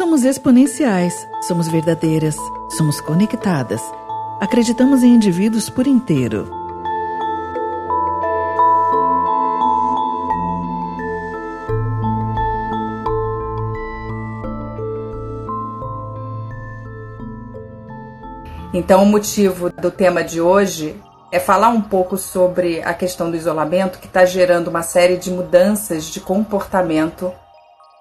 Somos 0.00 0.24
exponenciais, 0.24 1.28
somos 1.42 1.68
verdadeiras, 1.68 2.34
somos 2.70 3.02
conectadas. 3.02 3.82
Acreditamos 4.40 5.02
em 5.02 5.14
indivíduos 5.14 5.68
por 5.68 5.86
inteiro. 5.86 6.48
Então, 18.72 19.02
o 19.02 19.06
motivo 19.06 19.68
do 19.68 19.90
tema 19.90 20.24
de 20.24 20.40
hoje 20.40 20.98
é 21.30 21.38
falar 21.38 21.68
um 21.68 21.82
pouco 21.82 22.16
sobre 22.16 22.80
a 22.80 22.94
questão 22.94 23.30
do 23.30 23.36
isolamento 23.36 23.98
que 23.98 24.06
está 24.06 24.24
gerando 24.24 24.68
uma 24.68 24.80
série 24.80 25.18
de 25.18 25.30
mudanças 25.30 26.06
de 26.06 26.20
comportamento 26.20 27.30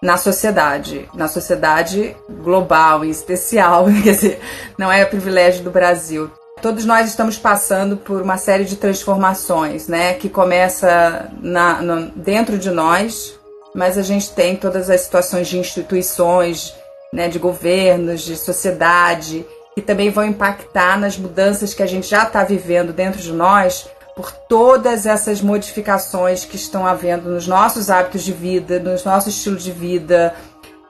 na 0.02 0.17
sociedade, 0.17 1.09
na 1.13 1.27
sociedade 1.27 2.16
global 2.41 3.03
em 3.03 3.09
especial, 3.09 3.85
quer 4.03 4.13
dizer, 4.13 4.41
não 4.77 4.91
é 4.91 5.03
privilégio 5.05 5.63
do 5.63 5.71
Brasil. 5.71 6.31
Todos 6.62 6.84
nós 6.85 7.07
estamos 7.07 7.38
passando 7.38 7.95
por 7.95 8.21
uma 8.21 8.38
série 8.38 8.66
de 8.66 8.76
transformações, 8.76 9.88
né, 9.88 10.13
que 10.13 10.30
começa 10.30 11.30
na, 11.41 11.81
dentro 12.16 12.57
de 12.57 12.70
nós, 12.70 13.40
mas 13.73 13.98
a 13.98 14.02
gente 14.02 14.31
tem 14.31 14.55
todas 14.55 14.90
as 14.90 15.02
situações 15.02 15.48
de 15.48 15.57
instituições, 15.57 16.73
né, 17.13 17.27
de 17.27 17.40
governos, 17.40 18.21
de 18.21 18.35
sociedade, 18.35 19.45
que 19.73 19.81
também 19.81 20.09
vão 20.09 20.26
impactar 20.26 20.99
nas 20.99 21.18
mudanças 21.18 21.73
que 21.73 21.84
a 21.84 21.88
gente 21.88 22.07
já 22.07 22.23
está 22.23 22.43
vivendo 22.43 22.91
dentro 22.91 23.21
de 23.21 23.31
nós, 23.31 23.88
por 24.20 24.34
todas 24.34 25.05
essas 25.05 25.40
modificações 25.40 26.44
que 26.44 26.58
estão 26.58 26.86
havendo 26.86 27.30
nos 27.30 27.48
nossos 27.48 27.90
hábitos 27.90 28.22
de 28.22 28.34
vida, 28.34 28.77
nos 28.77 29.05
nossos 29.05 29.34
estilos 29.34 29.64
de 29.64 29.72
vida, 29.72 30.36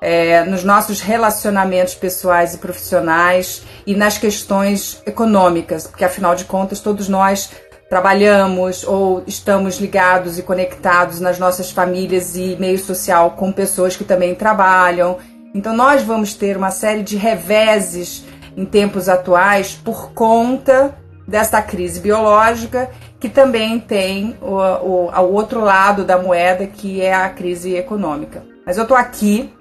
é, 0.01 0.43
nos 0.45 0.63
nossos 0.63 0.99
relacionamentos 0.99 1.93
pessoais 1.93 2.55
e 2.55 2.57
profissionais 2.57 3.61
e 3.85 3.95
nas 3.95 4.17
questões 4.17 4.99
econômicas, 5.05 5.85
porque 5.85 6.03
afinal 6.03 6.33
de 6.33 6.45
contas 6.45 6.79
todos 6.79 7.07
nós 7.07 7.51
trabalhamos 7.87 8.83
ou 8.83 9.23
estamos 9.27 9.77
ligados 9.77 10.39
e 10.39 10.41
conectados 10.41 11.19
nas 11.19 11.37
nossas 11.37 11.69
famílias 11.69 12.35
e 12.35 12.57
meio 12.59 12.79
social 12.79 13.35
com 13.37 13.51
pessoas 13.51 13.95
que 13.95 14.03
também 14.03 14.33
trabalham. 14.33 15.19
Então 15.53 15.75
nós 15.75 16.01
vamos 16.01 16.33
ter 16.33 16.57
uma 16.57 16.71
série 16.71 17.03
de 17.03 17.15
reveses 17.15 18.25
em 18.57 18.65
tempos 18.65 19.07
atuais 19.07 19.75
por 19.75 20.13
conta 20.13 20.97
desta 21.27 21.61
crise 21.61 21.99
biológica 21.99 22.89
que 23.19 23.27
também 23.27 23.79
tem 23.79 24.37
o, 24.41 24.55
o, 24.55 25.33
outro 25.33 25.59
lado 25.59 26.05
da 26.05 26.17
moeda, 26.17 26.65
que 26.65 27.01
é 27.01 27.13
a 27.13 27.29
crise 27.29 27.75
econômica. 27.75 28.43
Mas 28.65 28.77
eu 28.77 28.83
estou 28.83 28.95
aqui 28.95 29.53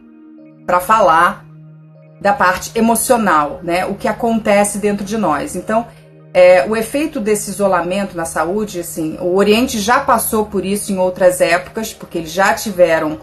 para 0.64 0.78
falar 0.78 1.44
da 2.20 2.32
parte 2.32 2.70
emocional, 2.78 3.60
né? 3.62 3.84
O 3.84 3.94
que 3.94 4.06
acontece 4.06 4.78
dentro 4.78 5.04
de 5.04 5.16
nós. 5.16 5.56
Então, 5.56 5.86
é, 6.32 6.64
o 6.68 6.76
efeito 6.76 7.18
desse 7.18 7.50
isolamento 7.50 8.16
na 8.16 8.24
saúde, 8.24 8.80
assim, 8.80 9.16
o 9.20 9.34
Oriente 9.36 9.80
já 9.80 10.00
passou 10.00 10.46
por 10.46 10.64
isso 10.64 10.92
em 10.92 10.98
outras 10.98 11.40
épocas, 11.40 11.92
porque 11.92 12.18
eles 12.18 12.30
já 12.30 12.54
tiveram 12.54 13.18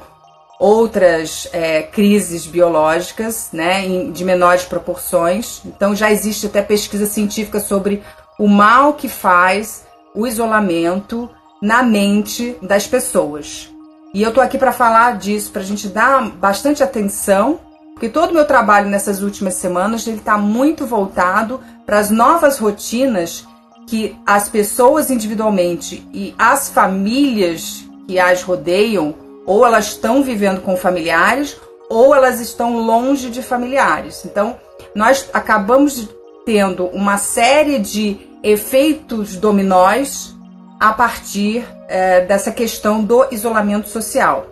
outras 0.60 1.48
é, 1.54 1.82
crises 1.84 2.46
biológicas, 2.46 3.50
né, 3.54 3.86
em, 3.86 4.12
de 4.12 4.24
menores 4.26 4.64
proporções. 4.64 5.62
Então, 5.66 5.96
já 5.96 6.12
existe 6.12 6.48
até 6.48 6.62
pesquisa 6.62 7.06
científica 7.06 7.60
sobre 7.60 8.02
o 8.40 8.48
mal 8.48 8.94
que 8.94 9.08
faz 9.08 9.85
o 10.16 10.26
isolamento 10.26 11.30
na 11.62 11.84
mente 11.84 12.58
das 12.62 12.88
pessoas. 12.88 13.70
E 14.14 14.22
eu 14.22 14.34
tô 14.34 14.40
aqui 14.40 14.58
para 14.58 14.72
falar 14.72 15.18
disso, 15.18 15.52
para 15.52 15.62
a 15.62 15.66
gente 15.66 15.88
dar 15.88 16.22
bastante 16.30 16.82
atenção, 16.82 17.60
porque 17.94 18.10
todo 18.10 18.32
o 18.32 18.34
meu 18.34 18.46
trabalho 18.46 18.90
nessas 18.90 19.22
últimas 19.22 19.56
semanas 19.56 20.08
ele 20.08 20.18
está 20.18 20.38
muito 20.38 20.86
voltado 20.86 21.60
para 21.86 22.00
as 22.00 22.10
novas 22.10 22.58
rotinas 22.58 23.46
que 23.88 24.16
as 24.26 24.50
pessoas 24.50 25.12
individualmente 25.12 26.08
e 26.14 26.34
as 26.38 26.70
famílias 26.70 27.86
que 28.08 28.20
as 28.20 28.42
rodeiam, 28.42 29.16
ou 29.46 29.66
elas 29.66 29.88
estão 29.88 30.24
vivendo 30.24 30.62
com 30.62 30.76
familiares, 30.76 31.58
ou 31.90 32.16
elas 32.16 32.40
estão 32.40 32.78
longe 32.78 33.30
de 33.30 33.42
familiares. 33.42 34.26
Então, 34.26 34.58
nós 34.96 35.30
acabamos 35.34 36.08
tendo 36.46 36.86
uma 36.88 37.18
série 37.18 37.80
de 37.80 38.20
efeitos 38.46 39.36
dominós 39.36 40.36
a 40.80 40.94
partir 40.94 41.66
é, 41.88 42.22
dessa 42.22 42.52
questão 42.52 43.04
do 43.04 43.26
isolamento 43.32 43.90
social. 43.90 44.46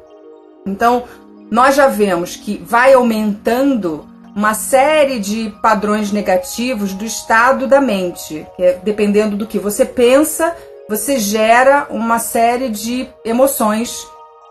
Então, 0.65 1.03
nós 1.51 1.75
já 1.75 1.87
vemos 1.87 2.35
que 2.35 2.57
vai 2.65 2.93
aumentando 2.93 4.07
uma 4.35 4.55
série 4.55 5.19
de 5.19 5.53
padrões 5.61 6.11
negativos 6.11 6.93
do 6.93 7.05
estado 7.05 7.67
da 7.67 7.79
mente. 7.79 8.47
É, 8.57 8.79
dependendo 8.83 9.37
do 9.37 9.45
que 9.45 9.59
você 9.59 9.85
pensa, 9.85 10.55
você 10.89 11.19
gera 11.19 11.85
uma 11.91 12.17
série 12.17 12.69
de 12.69 13.07
emoções 13.23 14.07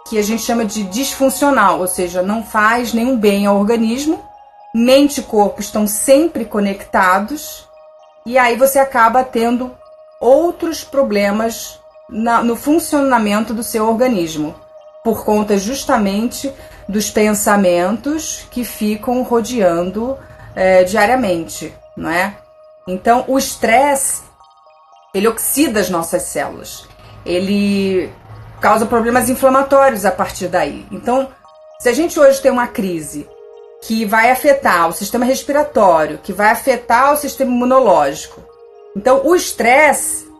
que 0.08 0.18
a 0.18 0.22
gente 0.22 0.42
chama 0.42 0.64
de 0.64 0.84
disfuncional, 0.84 1.80
ou 1.80 1.88
seja, 1.88 2.22
não 2.22 2.44
faz 2.44 2.92
nenhum 2.92 3.16
bem 3.16 3.44
ao 3.46 3.58
organismo. 3.58 4.22
Mente 4.72 5.18
e 5.18 5.24
corpo 5.24 5.60
estão 5.60 5.86
sempre 5.86 6.44
conectados 6.44 7.66
e 8.24 8.38
aí 8.38 8.56
você 8.56 8.78
acaba 8.78 9.24
tendo 9.24 9.72
outros 10.20 10.84
problemas 10.84 11.80
na, 12.08 12.42
no 12.42 12.54
funcionamento 12.54 13.52
do 13.52 13.62
seu 13.62 13.88
organismo, 13.88 14.54
por 15.02 15.24
conta 15.24 15.58
justamente 15.58 16.52
dos 16.88 17.10
pensamentos 17.10 18.46
que 18.50 18.64
ficam 18.64 19.22
rodeando 19.22 20.16
é, 20.54 20.84
diariamente, 20.84 21.74
não 21.96 22.10
é? 22.10 22.36
Então, 22.86 23.24
o 23.26 23.38
estresse 23.38 24.22
ele 25.14 25.28
oxida 25.28 25.80
as 25.80 25.90
nossas 25.90 26.22
células, 26.22 26.86
ele 27.24 28.10
causa 28.60 28.86
problemas 28.86 29.28
inflamatórios 29.28 30.04
a 30.04 30.10
partir 30.10 30.48
daí. 30.48 30.86
Então, 30.90 31.28
se 31.78 31.88
a 31.88 31.92
gente 31.92 32.18
hoje 32.18 32.40
tem 32.40 32.50
uma 32.50 32.68
crise 32.68 33.28
que 33.82 34.04
vai 34.04 34.30
afetar 34.30 34.88
o 34.88 34.92
sistema 34.92 35.24
respiratório, 35.24 36.18
que 36.22 36.32
vai 36.32 36.50
afetar 36.50 37.12
o 37.12 37.16
sistema 37.16 37.50
imunológico. 37.50 38.42
Então, 38.96 39.22
o 39.24 39.34
estresse 39.34 40.30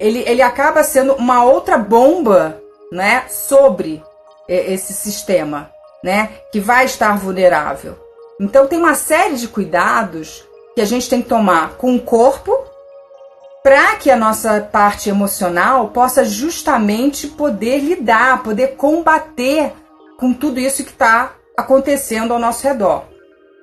ele, 0.00 0.24
ele 0.26 0.42
acaba 0.42 0.82
sendo 0.82 1.14
uma 1.14 1.44
outra 1.44 1.78
bomba, 1.78 2.60
né, 2.90 3.24
sobre 3.28 4.02
esse 4.48 4.92
sistema, 4.92 5.70
né, 6.02 6.30
que 6.50 6.58
vai 6.58 6.84
estar 6.84 7.16
vulnerável. 7.16 7.96
Então, 8.40 8.66
tem 8.66 8.78
uma 8.78 8.94
série 8.94 9.36
de 9.36 9.46
cuidados 9.46 10.44
que 10.74 10.80
a 10.80 10.84
gente 10.84 11.08
tem 11.08 11.22
que 11.22 11.28
tomar 11.28 11.76
com 11.76 11.94
o 11.94 12.00
corpo 12.00 12.52
para 13.62 13.94
que 13.94 14.10
a 14.10 14.16
nossa 14.16 14.60
parte 14.60 15.08
emocional 15.08 15.90
possa 15.90 16.24
justamente 16.24 17.28
poder 17.28 17.78
lidar, 17.78 18.42
poder 18.42 18.74
combater 18.74 19.72
com 20.18 20.32
tudo 20.32 20.58
isso 20.58 20.82
que 20.82 20.90
está 20.90 21.34
acontecendo 21.62 22.32
ao 22.32 22.38
nosso 22.38 22.66
redor. 22.66 23.04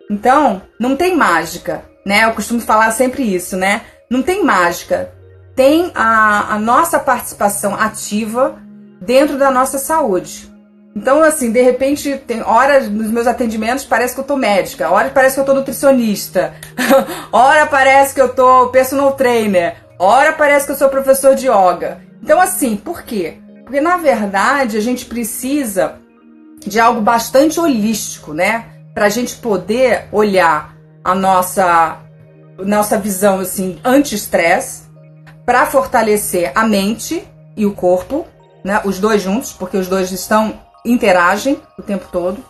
Então, 0.09 0.61
não 0.79 0.95
tem 0.95 1.15
mágica, 1.15 1.83
né? 2.05 2.25
Eu 2.25 2.33
costumo 2.33 2.59
falar 2.59 2.91
sempre 2.91 3.23
isso, 3.23 3.55
né? 3.55 3.81
Não 4.09 4.23
tem 4.23 4.43
mágica. 4.43 5.11
Tem 5.55 5.91
a, 5.93 6.55
a 6.55 6.59
nossa 6.59 6.99
participação 6.99 7.75
ativa 7.75 8.57
dentro 9.01 9.37
da 9.37 9.51
nossa 9.51 9.77
saúde. 9.77 10.49
Então, 10.95 11.23
assim, 11.23 11.51
de 11.51 11.61
repente, 11.61 12.17
tem 12.25 12.41
horas 12.41 12.89
nos 12.89 13.11
meus 13.11 13.27
atendimentos 13.27 13.85
parece 13.85 14.15
que 14.15 14.19
eu 14.19 14.25
tô 14.25 14.35
médica, 14.35 14.89
hora 14.89 15.09
parece 15.09 15.35
que 15.35 15.41
eu 15.41 15.45
tô 15.45 15.53
nutricionista, 15.53 16.53
hora 17.31 17.67
parece 17.67 18.15
que 18.15 18.21
eu 18.21 18.29
tô 18.29 18.67
personal 18.69 19.11
trainer, 19.11 19.75
hora 19.99 20.33
parece 20.33 20.65
que 20.65 20.71
eu 20.71 20.75
sou 20.75 20.89
professor 20.89 21.35
de 21.35 21.47
yoga. 21.47 22.01
Então, 22.21 22.41
assim, 22.41 22.75
por 22.75 23.03
quê? 23.03 23.37
Porque 23.63 23.79
na 23.79 23.97
verdade 23.97 24.77
a 24.77 24.81
gente 24.81 25.05
precisa 25.05 25.99
de 26.65 26.79
algo 26.79 27.01
bastante 27.01 27.59
holístico, 27.59 28.33
né? 28.33 28.65
Para 28.93 29.05
a 29.05 29.09
gente 29.09 29.35
poder 29.35 30.07
olhar 30.11 30.75
a 31.03 31.15
nossa, 31.15 31.99
nossa 32.57 32.97
visão 32.97 33.39
assim 33.39 33.79
anti-estresse, 33.83 34.83
para 35.45 35.65
fortalecer 35.65 36.51
a 36.53 36.65
mente 36.67 37.27
e 37.55 37.65
o 37.65 37.73
corpo, 37.73 38.25
né? 38.63 38.81
Os 38.85 38.99
dois 38.99 39.21
juntos, 39.21 39.53
porque 39.53 39.77
os 39.77 39.87
dois 39.87 40.11
estão 40.11 40.59
interagem 40.85 41.59
o 41.77 41.81
tempo 41.81 42.07
todo. 42.11 42.43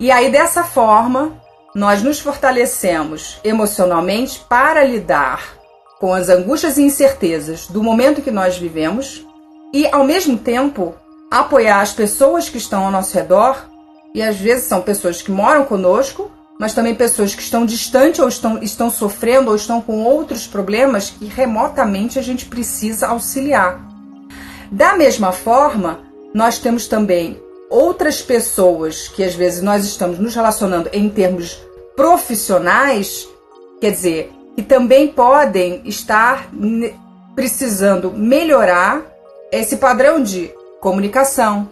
E 0.00 0.10
aí 0.10 0.30
dessa 0.30 0.64
forma 0.64 1.32
nós 1.74 2.02
nos 2.02 2.18
fortalecemos 2.18 3.38
emocionalmente 3.44 4.40
para 4.48 4.82
lidar 4.82 5.56
com 5.98 6.12
as 6.12 6.28
angústias 6.28 6.78
e 6.78 6.82
incertezas 6.82 7.66
do 7.66 7.82
momento 7.82 8.22
que 8.22 8.30
nós 8.30 8.56
vivemos 8.56 9.26
e 9.72 9.86
ao 9.88 10.04
mesmo 10.04 10.38
tempo 10.38 10.94
apoiar 11.30 11.80
as 11.80 11.92
pessoas 11.92 12.48
que 12.48 12.58
estão 12.58 12.84
ao 12.84 12.90
nosso 12.90 13.14
redor, 13.14 13.66
e 14.14 14.22
às 14.22 14.36
vezes 14.36 14.64
são 14.64 14.80
pessoas 14.80 15.20
que 15.20 15.30
moram 15.30 15.64
conosco, 15.64 16.30
mas 16.58 16.72
também 16.72 16.94
pessoas 16.94 17.34
que 17.34 17.42
estão 17.42 17.66
distantes 17.66 18.20
ou 18.20 18.28
estão, 18.28 18.62
estão 18.62 18.90
sofrendo 18.90 19.50
ou 19.50 19.56
estão 19.56 19.80
com 19.80 20.04
outros 20.04 20.46
problemas 20.46 21.10
que 21.10 21.26
remotamente 21.26 22.18
a 22.18 22.22
gente 22.22 22.46
precisa 22.46 23.08
auxiliar. 23.08 23.80
Da 24.70 24.96
mesma 24.96 25.32
forma, 25.32 26.00
nós 26.32 26.58
temos 26.58 26.86
também 26.88 27.40
outras 27.68 28.22
pessoas 28.22 29.08
que 29.08 29.22
às 29.22 29.34
vezes 29.34 29.62
nós 29.62 29.84
estamos 29.84 30.18
nos 30.18 30.34
relacionando 30.34 30.88
em 30.92 31.08
termos 31.08 31.60
profissionais, 31.94 33.28
quer 33.80 33.90
dizer, 33.90 34.32
que 34.54 34.62
também 34.62 35.08
podem 35.08 35.82
estar 35.84 36.48
precisando 37.34 38.10
melhorar 38.12 39.02
esse 39.52 39.76
padrão 39.76 40.22
de 40.22 40.50
comunicação, 40.80 41.68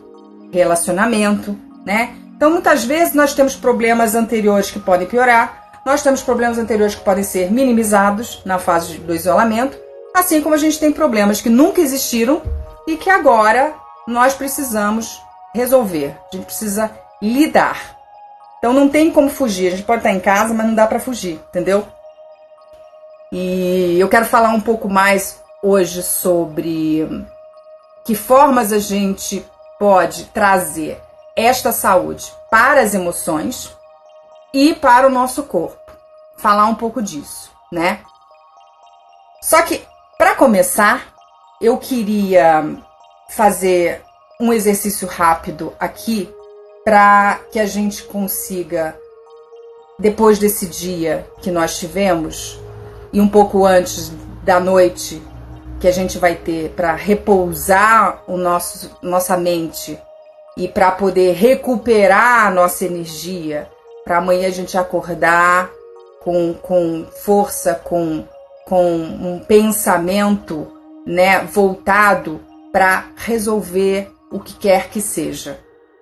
relacionamento, 0.53 1.57
né? 1.85 2.15
Então, 2.37 2.51
muitas 2.51 2.85
vezes 2.85 3.15
nós 3.15 3.35
temos 3.35 3.55
problemas 3.55 4.15
anteriores 4.15 4.71
que 4.71 4.79
podem 4.79 5.07
piorar, 5.07 5.81
nós 5.87 6.03
temos 6.03 6.23
problemas 6.23 6.59
anteriores 6.59 6.95
que 6.95 7.05
podem 7.05 7.23
ser 7.23 7.51
minimizados 7.53 8.43
na 8.45 8.59
fase 8.59 8.99
do 8.99 9.15
isolamento, 9.15 9.79
assim 10.15 10.41
como 10.41 10.55
a 10.55 10.59
gente 10.59 10.79
tem 10.79 10.93
problemas 10.93 11.41
que 11.41 11.51
nunca 11.51 11.81
existiram 11.81 12.43
e 12.87 12.97
que 12.97 13.11
agora 13.11 13.75
nós 14.07 14.35
precisamos 14.35 15.21
resolver, 15.55 16.17
a 16.33 16.37
gente 16.37 16.47
precisa 16.47 16.91
lidar. 17.23 17.97
Então 18.59 18.73
não 18.73 18.89
tem 18.89 19.11
como 19.11 19.29
fugir, 19.29 19.69
a 19.69 19.71
gente 19.71 19.83
pode 19.83 20.01
estar 20.01 20.13
em 20.13 20.21
casa, 20.21 20.55
mas 20.55 20.67
não 20.67 20.75
dá 20.75 20.87
para 20.87 20.99
fugir, 20.99 21.41
entendeu? 21.49 21.87
E 23.31 23.97
eu 23.99 24.09
quero 24.09 24.25
falar 24.25 24.51
um 24.51 24.61
pouco 24.61 24.89
mais 24.89 25.41
hoje 25.63 26.03
sobre 26.03 27.27
que 28.05 28.15
formas 28.15 28.73
a 28.73 28.79
gente 28.79 29.45
pode 29.79 30.27
trazer 30.27 31.01
esta 31.37 31.73
saúde 31.73 32.33
para 32.51 32.83
as 32.83 32.95
emoções 32.95 33.75
e 34.53 34.75
para 34.75 35.07
o 35.07 35.11
nosso 35.11 35.43
corpo. 35.45 35.79
Falar 36.37 36.67
um 36.67 36.75
pouco 36.75 37.03
disso, 37.03 37.51
né? 37.73 38.01
Só 39.43 39.63
que 39.63 39.85
para 40.17 40.37
começar, 40.37 41.13
eu 41.61 41.77
queria 41.79 42.65
fazer 43.31 44.03
um 44.41 44.53
exercício 44.53 45.09
rápido 45.09 45.73
aqui 45.79 46.33
para 46.85 47.41
que 47.51 47.59
a 47.59 47.67
gente 47.67 48.05
consiga, 48.05 48.97
depois 49.99 50.39
desse 50.39 50.67
dia 50.67 51.29
que 51.41 51.51
nós 51.51 51.79
tivemos 51.79 52.61
e 53.13 53.21
um 53.21 53.29
pouco 53.29 53.65
antes 53.65 54.13
da 54.43 54.61
noite 54.61 55.23
que 55.85 55.89
a 55.89 55.93
gente 55.93 56.17
vai 56.17 56.35
ter 56.35 56.71
para 56.71 56.95
repousar 56.95 58.23
o 58.27 58.39
nosso, 58.39 58.91
nossa 59.03 59.37
mente 59.37 59.99
e 60.57 60.67
para 60.67 60.91
poder 60.91 61.35
recuperar 61.35 62.47
a 62.47 62.51
nossa 62.51 62.87
energia, 62.87 63.69
para 64.03 64.17
amanhã 64.17 64.49
a 64.49 64.51
gente 64.51 64.79
acordar 64.79 65.71
com, 66.23 66.55
com 66.55 67.05
força, 67.23 67.75
com, 67.75 68.27
com 68.65 68.97
um 68.97 69.45
pensamento 69.47 70.73
né, 71.07 71.41
voltado 71.41 72.41
para 72.73 73.11
resolver 73.17 74.11
o 74.33 74.41
que 74.41 74.55
quer 74.55 74.89
que 74.89 75.03
seja, 75.03 75.61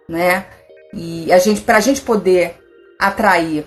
né? 0.08 0.46
E 0.94 1.32
a 1.32 1.40
gente, 1.40 1.60
para 1.60 1.78
a 1.78 1.80
gente 1.80 2.02
poder 2.02 2.54
atrair 3.00 3.66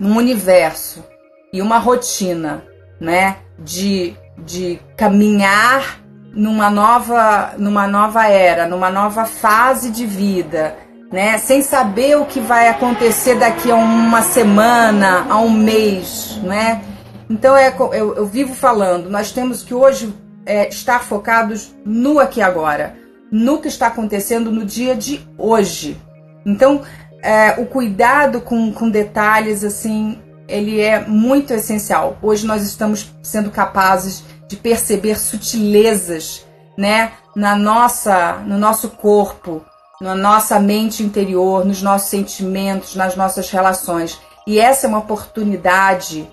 um 0.00 0.16
universo 0.16 1.04
e 1.52 1.62
uma 1.62 1.78
rotina, 1.78 2.66
né, 3.00 3.36
de, 3.56 4.16
de 4.38 4.78
caminhar 4.96 6.00
numa 6.32 6.70
nova, 6.70 7.54
numa 7.56 7.86
nova 7.86 8.26
era, 8.26 8.66
numa 8.66 8.90
nova 8.90 9.24
fase 9.24 9.90
de 9.90 10.04
vida, 10.04 10.76
né, 11.10 11.38
sem 11.38 11.62
saber 11.62 12.16
o 12.18 12.26
que 12.26 12.40
vai 12.40 12.68
acontecer 12.68 13.36
daqui 13.36 13.70
a 13.70 13.76
uma 13.76 14.22
semana, 14.22 15.26
a 15.30 15.38
um 15.38 15.50
mês, 15.50 16.38
né? 16.42 16.82
Então 17.30 17.56
é, 17.56 17.74
eu, 17.92 18.14
eu 18.14 18.26
vivo 18.26 18.54
falando, 18.54 19.08
nós 19.08 19.32
temos 19.32 19.62
que 19.62 19.72
hoje 19.72 20.14
é, 20.44 20.68
estar 20.68 21.02
focados 21.02 21.74
no 21.84 22.18
aqui 22.20 22.42
agora 22.42 23.06
no 23.30 23.60
que 23.60 23.68
está 23.68 23.88
acontecendo 23.88 24.50
no 24.50 24.64
dia 24.64 24.94
de 24.94 25.20
hoje. 25.36 26.00
Então, 26.44 26.82
é, 27.22 27.60
o 27.60 27.66
cuidado 27.66 28.40
com, 28.40 28.72
com 28.72 28.88
detalhes, 28.88 29.64
assim, 29.64 30.18
ele 30.48 30.80
é 30.80 31.00
muito 31.00 31.52
essencial. 31.52 32.16
Hoje 32.22 32.46
nós 32.46 32.62
estamos 32.62 33.10
sendo 33.22 33.50
capazes 33.50 34.24
de 34.48 34.56
perceber 34.56 35.18
sutilezas, 35.18 36.46
né, 36.76 37.12
na 37.34 37.56
nossa, 37.56 38.38
no 38.46 38.58
nosso 38.58 38.90
corpo, 38.90 39.64
na 40.00 40.14
nossa 40.14 40.58
mente 40.60 41.02
interior, 41.02 41.64
nos 41.64 41.82
nossos 41.82 42.08
sentimentos, 42.08 42.94
nas 42.94 43.16
nossas 43.16 43.50
relações. 43.50 44.18
E 44.46 44.58
essa 44.58 44.86
é 44.86 44.88
uma 44.88 44.98
oportunidade 44.98 46.28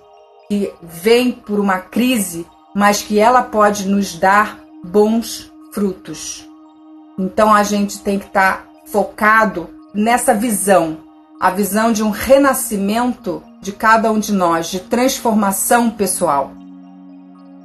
que 0.47 0.71
vem 0.81 1.31
por 1.31 1.59
uma 1.59 1.79
crise, 1.79 2.45
mas 2.75 3.01
que 3.01 3.19
ela 3.19 3.41
pode 3.41 3.87
nos 3.87 4.15
dar 4.15 4.59
bons 4.83 5.51
frutos. 5.73 6.47
Então 7.17 7.53
a 7.53 7.63
gente 7.63 7.99
tem 7.99 8.19
que 8.19 8.25
estar 8.25 8.57
tá 8.57 8.63
focado 8.85 9.69
nessa 9.93 10.33
visão, 10.33 10.99
a 11.39 11.49
visão 11.49 11.91
de 11.91 12.03
um 12.03 12.09
renascimento 12.09 13.41
de 13.63 13.71
cada 13.71 14.11
um 14.11 14.19
de 14.19 14.33
nós, 14.33 14.67
de 14.67 14.81
transformação 14.81 15.89
pessoal. 15.89 16.51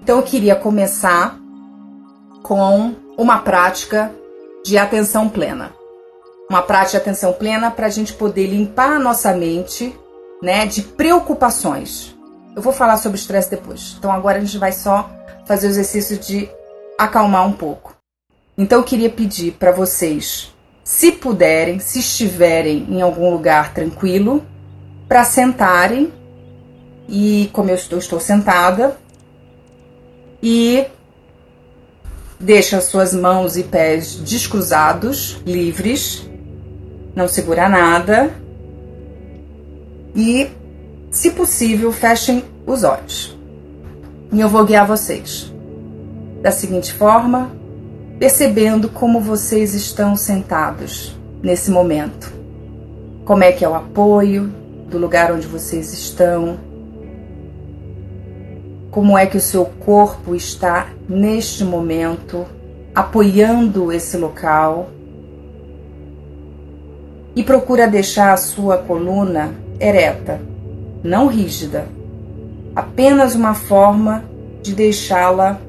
Então 0.00 0.16
eu 0.16 0.22
queria 0.22 0.54
começar 0.54 1.36
com 2.42 2.94
uma 3.16 3.40
prática 3.40 4.12
de 4.64 4.78
atenção 4.78 5.28
plena. 5.28 5.72
Uma 6.48 6.62
prática 6.62 6.92
de 6.92 6.96
atenção 6.98 7.32
plena 7.32 7.70
para 7.70 7.86
a 7.86 7.90
gente 7.90 8.14
poder 8.14 8.46
limpar 8.46 8.92
a 8.92 8.98
nossa 8.98 9.34
mente 9.34 9.94
né, 10.40 10.64
de 10.64 10.82
preocupações. 10.82 12.16
Eu 12.54 12.62
vou 12.62 12.72
falar 12.72 12.96
sobre 12.96 13.18
estresse 13.18 13.50
depois. 13.50 13.96
Então 13.98 14.12
agora 14.12 14.38
a 14.38 14.40
gente 14.40 14.56
vai 14.56 14.72
só 14.72 15.10
fazer 15.46 15.66
o 15.66 15.70
exercício 15.70 16.16
de 16.16 16.48
acalmar 16.96 17.44
um 17.44 17.52
pouco. 17.52 17.96
Então 18.56 18.78
eu 18.78 18.84
queria 18.84 19.10
pedir 19.10 19.52
para 19.52 19.72
vocês, 19.72 20.54
se 20.84 21.10
puderem, 21.12 21.80
se 21.80 21.98
estiverem 21.98 22.86
em 22.88 23.02
algum 23.02 23.30
lugar 23.30 23.74
tranquilo, 23.74 24.44
para 25.08 25.24
sentarem. 25.24 26.12
E 27.08 27.48
como 27.52 27.70
eu 27.70 27.74
estou, 27.74 27.98
estou 27.98 28.20
sentada. 28.20 28.96
E 30.42 30.84
deixa 32.38 32.80
suas 32.80 33.14
mãos 33.14 33.56
e 33.56 33.64
pés 33.64 34.16
descruzados, 34.16 35.40
livres, 35.46 36.28
não 37.16 37.26
segura 37.26 37.68
nada. 37.68 38.30
E, 40.14 40.48
se 41.10 41.30
possível, 41.30 41.90
fechem 41.90 42.44
os 42.66 42.84
olhos. 42.84 43.36
E 44.30 44.40
eu 44.40 44.48
vou 44.48 44.64
guiar 44.64 44.86
vocês. 44.86 45.52
Da 46.42 46.50
seguinte 46.50 46.92
forma: 46.92 47.50
percebendo 48.18 48.88
como 48.88 49.20
vocês 49.20 49.74
estão 49.74 50.14
sentados 50.14 51.16
nesse 51.42 51.70
momento. 51.70 52.32
Como 53.24 53.42
é 53.42 53.52
que 53.52 53.64
é 53.64 53.68
o 53.68 53.74
apoio 53.74 54.52
do 54.88 54.98
lugar 54.98 55.30
onde 55.30 55.46
vocês 55.46 55.92
estão? 55.92 56.58
Como 58.90 59.16
é 59.16 59.26
que 59.26 59.36
o 59.36 59.40
seu 59.40 59.66
corpo 59.66 60.34
está 60.34 60.88
neste 61.08 61.62
momento 61.64 62.46
apoiando 62.94 63.92
esse 63.92 64.16
local? 64.16 64.88
E 67.36 67.42
procura 67.42 67.86
deixar 67.86 68.32
a 68.32 68.36
sua 68.36 68.78
coluna 68.78 69.54
ereta, 69.78 70.40
não 71.04 71.26
rígida, 71.28 71.86
apenas 72.74 73.34
uma 73.34 73.54
forma 73.54 74.24
de 74.62 74.74
deixá-la 74.74 75.60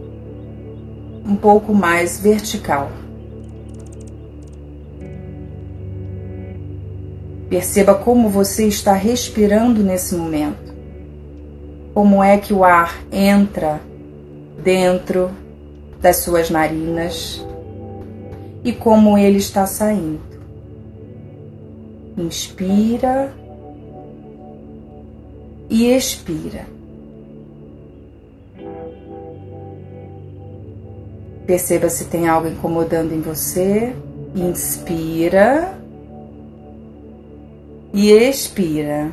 um 1.25 1.35
pouco 1.35 1.75
mais 1.75 2.19
vertical. 2.19 2.89
Perceba 7.49 7.95
como 7.95 8.29
você 8.29 8.67
está 8.67 8.93
respirando 8.93 9.83
nesse 9.83 10.15
momento. 10.15 10.73
Como 11.93 12.23
é 12.23 12.37
que 12.37 12.53
o 12.53 12.63
ar 12.63 13.01
entra 13.11 13.81
dentro 14.63 15.31
das 15.99 16.17
suas 16.17 16.49
narinas 16.49 17.43
e 18.63 18.71
como 18.71 19.17
ele 19.17 19.37
está 19.37 19.65
saindo. 19.65 20.21
Inspira 22.15 23.33
e 25.69 25.85
expira. 25.91 26.65
Perceba 31.47 31.89
se 31.89 32.05
tem 32.05 32.27
algo 32.27 32.47
incomodando 32.47 33.13
em 33.13 33.21
você. 33.21 33.95
Inspira 34.35 35.78
e 37.93 38.11
expira. 38.11 39.11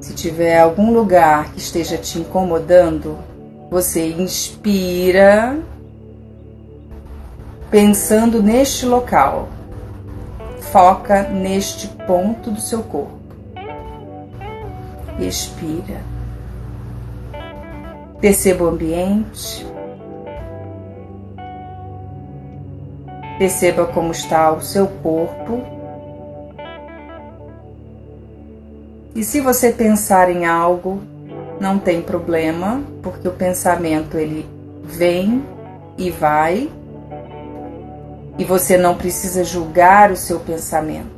Se 0.00 0.12
tiver 0.14 0.60
algum 0.60 0.92
lugar 0.92 1.52
que 1.52 1.58
esteja 1.58 1.96
te 1.96 2.18
incomodando, 2.18 3.18
você 3.70 4.10
inspira 4.10 5.58
pensando 7.70 8.42
neste 8.42 8.84
local. 8.84 9.48
Foca 10.70 11.22
neste 11.22 11.88
ponto 12.06 12.50
do 12.50 12.60
seu 12.60 12.82
corpo. 12.82 13.18
Expira. 15.18 16.00
Perceba 18.20 18.64
o 18.64 18.68
ambiente. 18.68 19.66
Perceba 23.38 23.86
como 23.86 24.12
está 24.12 24.52
o 24.52 24.60
seu 24.60 24.86
corpo. 24.86 25.60
E 29.14 29.24
se 29.24 29.40
você 29.40 29.72
pensar 29.72 30.30
em 30.30 30.46
algo, 30.46 31.00
não 31.60 31.78
tem 31.78 32.02
problema, 32.02 32.82
porque 33.02 33.26
o 33.26 33.32
pensamento 33.32 34.16
ele 34.16 34.46
vem 34.82 35.44
e 35.96 36.10
vai, 36.10 36.70
e 38.36 38.44
você 38.44 38.76
não 38.76 38.96
precisa 38.96 39.44
julgar 39.44 40.10
o 40.10 40.16
seu 40.16 40.40
pensamento. 40.40 41.14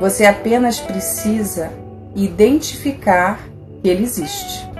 Você 0.00 0.24
apenas 0.24 0.78
precisa 0.78 1.70
identificar 2.14 3.40
que 3.82 3.88
ele 3.88 4.04
existe. 4.04 4.75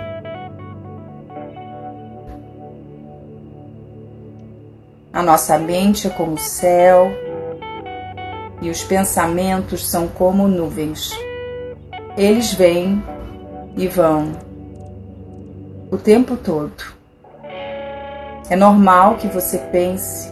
A 5.17 5.23
nossa 5.23 5.57
mente 5.57 6.05
é 6.05 6.11
como 6.11 6.33
o 6.33 6.37
céu 6.37 7.09
e 8.61 8.69
os 8.69 8.83
pensamentos 8.83 9.89
são 9.89 10.07
como 10.07 10.47
nuvens. 10.47 11.11
Eles 12.15 12.53
vêm 12.53 13.03
e 13.75 13.87
vão 13.87 14.33
o 15.89 15.97
tempo 15.97 16.37
todo. 16.37 16.83
É 18.47 18.55
normal 18.55 19.15
que 19.15 19.27
você 19.27 19.57
pense 19.57 20.31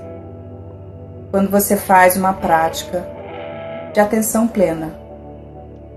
quando 1.31 1.49
você 1.49 1.75
faz 1.75 2.15
uma 2.15 2.33
prática 2.33 3.03
de 3.91 3.99
atenção 3.99 4.47
plena, 4.47 4.95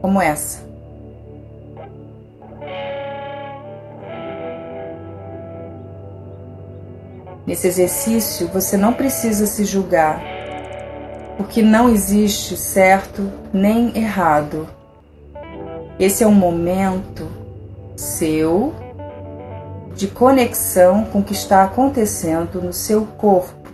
como 0.00 0.18
essa. 0.18 0.67
Nesse 7.48 7.66
exercício, 7.66 8.46
você 8.48 8.76
não 8.76 8.92
precisa 8.92 9.46
se 9.46 9.64
julgar, 9.64 10.22
porque 11.38 11.62
não 11.62 11.88
existe 11.88 12.58
certo 12.58 13.32
nem 13.54 13.96
errado. 13.96 14.68
Esse 15.98 16.22
é 16.22 16.26
um 16.26 16.34
momento 16.34 17.26
seu 17.96 18.74
de 19.94 20.08
conexão 20.08 21.06
com 21.06 21.20
o 21.20 21.24
que 21.24 21.32
está 21.32 21.64
acontecendo 21.64 22.60
no 22.60 22.74
seu 22.74 23.06
corpo. 23.06 23.70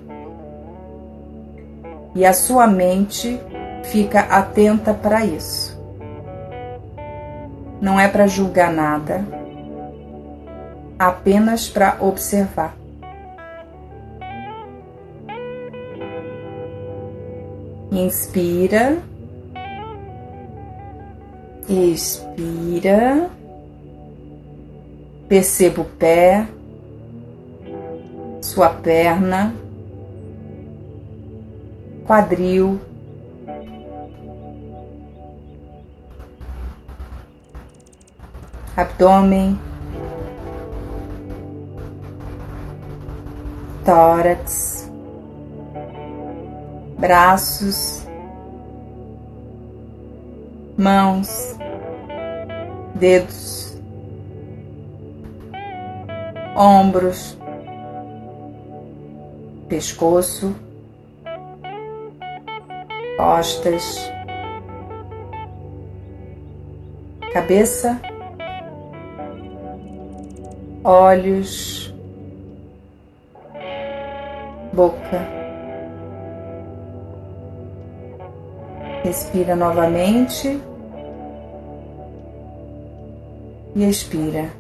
E 2.15 2.25
a 2.25 2.33
sua 2.33 2.69
mente 2.69 3.41
fica 3.83 4.21
atenta 4.21 4.95
para 4.95 5.27
isso. 5.27 5.77
Não 7.81 7.99
é 7.99 8.07
para 8.07 8.29
julgar 8.29 8.73
nada, 8.73 9.25
apenas 10.97 11.69
para 11.69 11.97
observar. 11.99 12.84
Inspira. 17.95 18.99
Expira. 21.69 23.31
Perceba 25.29 25.81
o 25.81 25.85
pé, 25.85 26.47
sua 28.43 28.69
perna, 28.69 29.55
quadril, 32.05 32.79
abdômen, 38.77 39.59
tórax 43.85 44.84
braços, 47.05 48.03
mãos, 50.75 51.55
dedos, 52.95 53.79
ombros, 56.57 57.37
pescoço, 59.69 60.57
costas, 63.19 64.11
cabeça, 67.35 68.01
olhos, 70.83 71.95
boca. 74.73 75.44
Respira 79.05 79.55
novamente 79.55 80.59
e 83.77 83.85
expira. 83.85 84.51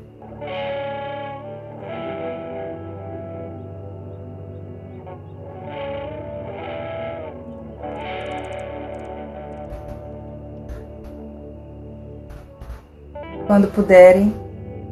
Quando 13.47 13.69
puderem, 13.69 14.35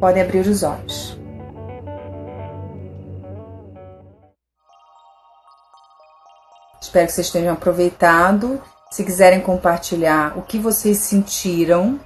podem 0.01 0.23
abrir 0.23 0.47
os 0.47 0.63
olhos. 0.63 1.19
Espero 6.81 7.07
que 7.07 7.13
vocês 7.13 7.31
tenham 7.31 7.53
aproveitado 7.53 8.72
se 8.93 9.03
quiserem 9.05 9.41
compartilhar 9.41 10.37
o 10.37 10.43
que 10.43 10.59
vocês 10.59 10.99
sentiram 10.99 11.99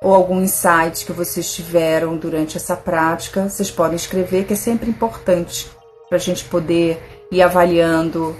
ou 0.00 0.14
algum 0.14 0.40
insight 0.40 1.04
que 1.04 1.12
vocês 1.12 1.52
tiveram 1.52 2.16
durante 2.16 2.56
essa 2.56 2.74
prática, 2.74 3.46
vocês 3.46 3.70
podem 3.70 3.96
escrever, 3.96 4.46
que 4.46 4.54
é 4.54 4.56
sempre 4.56 4.88
importante 4.88 5.70
para 6.08 6.16
a 6.16 6.20
gente 6.20 6.46
poder 6.46 7.26
ir 7.30 7.42
avaliando 7.42 8.34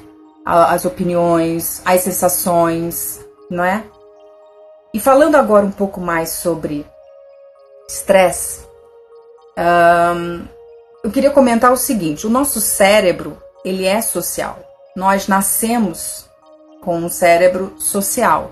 as 0.46 0.86
opiniões, 0.86 1.82
as 1.84 2.00
sensações, 2.00 3.20
não 3.50 3.62
é? 3.62 3.84
E 4.94 4.98
falando 4.98 5.36
agora 5.36 5.66
um 5.66 5.70
pouco 5.70 6.00
mais 6.00 6.30
sobre 6.30 6.86
estresse, 7.86 8.66
um, 9.58 10.42
eu 11.04 11.10
queria 11.10 11.30
comentar 11.30 11.70
o 11.70 11.76
seguinte: 11.76 12.26
o 12.26 12.30
nosso 12.30 12.62
cérebro 12.62 13.36
ele 13.62 13.84
é 13.84 14.00
social. 14.00 14.58
Nós 14.96 15.28
nascemos 15.28 16.31
com 16.82 16.98
um 16.98 17.08
cérebro 17.08 17.74
social. 17.78 18.50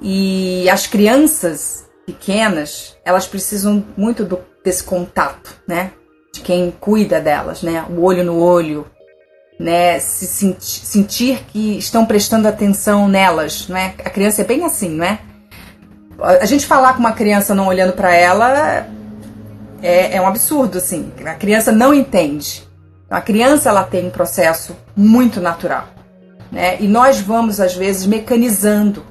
E 0.00 0.68
as 0.70 0.86
crianças 0.86 1.86
pequenas, 2.06 2.96
elas 3.04 3.26
precisam 3.26 3.84
muito 3.96 4.24
do, 4.24 4.38
desse 4.62 4.84
contato, 4.84 5.56
né? 5.66 5.90
De 6.32 6.40
quem 6.40 6.70
cuida 6.70 7.20
delas, 7.20 7.62
né? 7.62 7.84
O 7.90 8.02
olho 8.02 8.22
no 8.22 8.38
olho, 8.38 8.86
né? 9.58 9.98
Se 9.98 10.26
senti 10.26 10.86
sentir 10.86 11.44
que 11.48 11.76
estão 11.78 12.06
prestando 12.06 12.46
atenção 12.46 13.08
nelas, 13.08 13.66
né? 13.68 13.94
A 14.04 14.10
criança 14.10 14.42
é 14.42 14.44
bem 14.44 14.64
assim, 14.64 14.90
né? 14.90 15.18
A 16.20 16.44
gente 16.46 16.66
falar 16.66 16.92
com 16.92 17.00
uma 17.00 17.12
criança 17.12 17.54
não 17.54 17.68
olhando 17.68 17.92
para 17.92 18.14
ela 18.14 18.86
é, 19.82 20.16
é 20.16 20.20
um 20.20 20.26
absurdo, 20.26 20.78
assim. 20.78 21.12
A 21.24 21.34
criança 21.34 21.72
não 21.72 21.94
entende. 21.94 22.66
A 23.08 23.20
criança 23.20 23.68
ela 23.70 23.84
tem 23.84 24.06
um 24.06 24.10
processo 24.10 24.76
muito 24.96 25.40
natural. 25.40 25.97
Né? 26.50 26.76
E 26.80 26.88
nós 26.88 27.20
vamos, 27.20 27.60
às 27.60 27.74
vezes, 27.74 28.06
mecanizando 28.06 29.04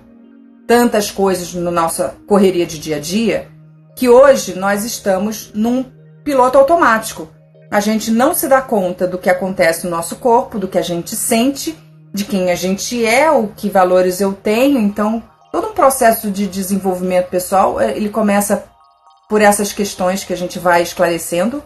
tantas 0.68 1.10
coisas 1.10 1.54
na 1.54 1.72
nossa 1.72 2.16
correria 2.28 2.66
de 2.66 2.78
dia 2.78 2.98
a 2.98 3.00
dia 3.00 3.48
que 3.96 4.08
hoje 4.08 4.54
nós 4.54 4.84
estamos 4.84 5.52
num 5.56 5.84
piloto 6.24 6.58
automático. 6.58 7.28
A 7.72 7.80
gente 7.80 8.12
não 8.12 8.34
se 8.34 8.48
dá 8.48 8.62
conta 8.62 9.08
do 9.08 9.18
que 9.18 9.30
acontece 9.30 9.86
no 9.86 9.90
nosso 9.90 10.18
corpo, 10.18 10.60
do 10.60 10.68
que 10.68 10.78
a 10.78 10.84
gente 10.84 11.16
sente, 11.16 11.76
de 12.14 12.24
quem 12.24 12.52
a 12.52 12.56
gente 12.56 13.04
é, 13.04 13.30
o 13.32 13.48
que 13.48 13.70
valores 13.70 14.22
eu 14.22 14.34
tenho. 14.34 14.78
Então, 14.78 15.24
todo 15.52 15.70
um 15.70 15.74
processo 15.74 16.30
de 16.30 16.46
desenvolvimento 16.46 17.30
pessoal, 17.30 17.82
eh, 17.82 17.98
ele 17.98 18.10
começa 18.10 18.66
por 19.28 19.42
essas 19.42 19.74
questões 19.74 20.24
que 20.24 20.32
a 20.32 20.38
gente 20.38 20.60
vai 20.60 20.84
esclarecendo, 20.84 21.64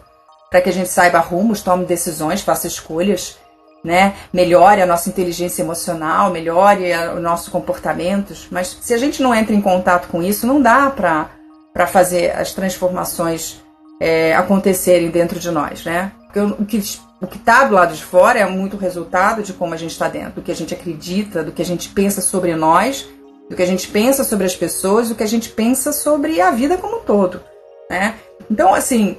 para 0.50 0.60
que 0.60 0.70
a 0.70 0.72
gente 0.72 0.88
saiba 0.88 1.18
rumos, 1.18 1.62
tome 1.62 1.84
decisões, 1.84 2.40
faça 2.40 2.66
escolhas 2.66 3.36
né? 3.84 4.14
Melhore 4.32 4.80
a 4.80 4.86
nossa 4.86 5.08
inteligência 5.08 5.62
emocional, 5.62 6.30
melhore 6.30 6.92
os 7.14 7.22
nossos 7.22 7.48
comportamentos. 7.48 8.46
Mas 8.50 8.78
se 8.80 8.94
a 8.94 8.98
gente 8.98 9.22
não 9.22 9.34
entra 9.34 9.54
em 9.54 9.60
contato 9.60 10.08
com 10.08 10.22
isso, 10.22 10.46
não 10.46 10.60
dá 10.60 10.90
para 10.90 11.86
fazer 11.86 12.30
as 12.36 12.52
transformações 12.52 13.60
é, 14.00 14.34
acontecerem 14.34 15.10
dentro 15.10 15.38
de 15.38 15.50
nós, 15.50 15.84
né? 15.84 16.12
Porque 16.26 16.40
o 16.40 16.64
que 16.64 16.78
o 17.22 17.26
que 17.28 17.36
está 17.36 17.62
do 17.62 17.74
lado 17.74 17.94
de 17.94 18.02
fora 18.02 18.40
é 18.40 18.46
muito 18.46 18.76
resultado 18.76 19.44
de 19.44 19.52
como 19.52 19.74
a 19.74 19.76
gente 19.76 19.92
está 19.92 20.08
dentro, 20.08 20.32
do 20.32 20.42
que 20.42 20.50
a 20.50 20.56
gente 20.56 20.74
acredita, 20.74 21.44
do 21.44 21.52
que 21.52 21.62
a 21.62 21.64
gente 21.64 21.88
pensa 21.90 22.20
sobre 22.20 22.56
nós, 22.56 23.08
do 23.48 23.54
que 23.54 23.62
a 23.62 23.66
gente 23.66 23.86
pensa 23.86 24.24
sobre 24.24 24.44
as 24.44 24.56
pessoas, 24.56 25.08
do 25.08 25.14
que 25.14 25.22
a 25.22 25.28
gente 25.28 25.50
pensa 25.50 25.92
sobre 25.92 26.40
a 26.40 26.50
vida 26.50 26.76
como 26.76 26.96
um 26.96 27.00
todo, 27.02 27.40
né? 27.88 28.16
Então, 28.50 28.74
assim, 28.74 29.18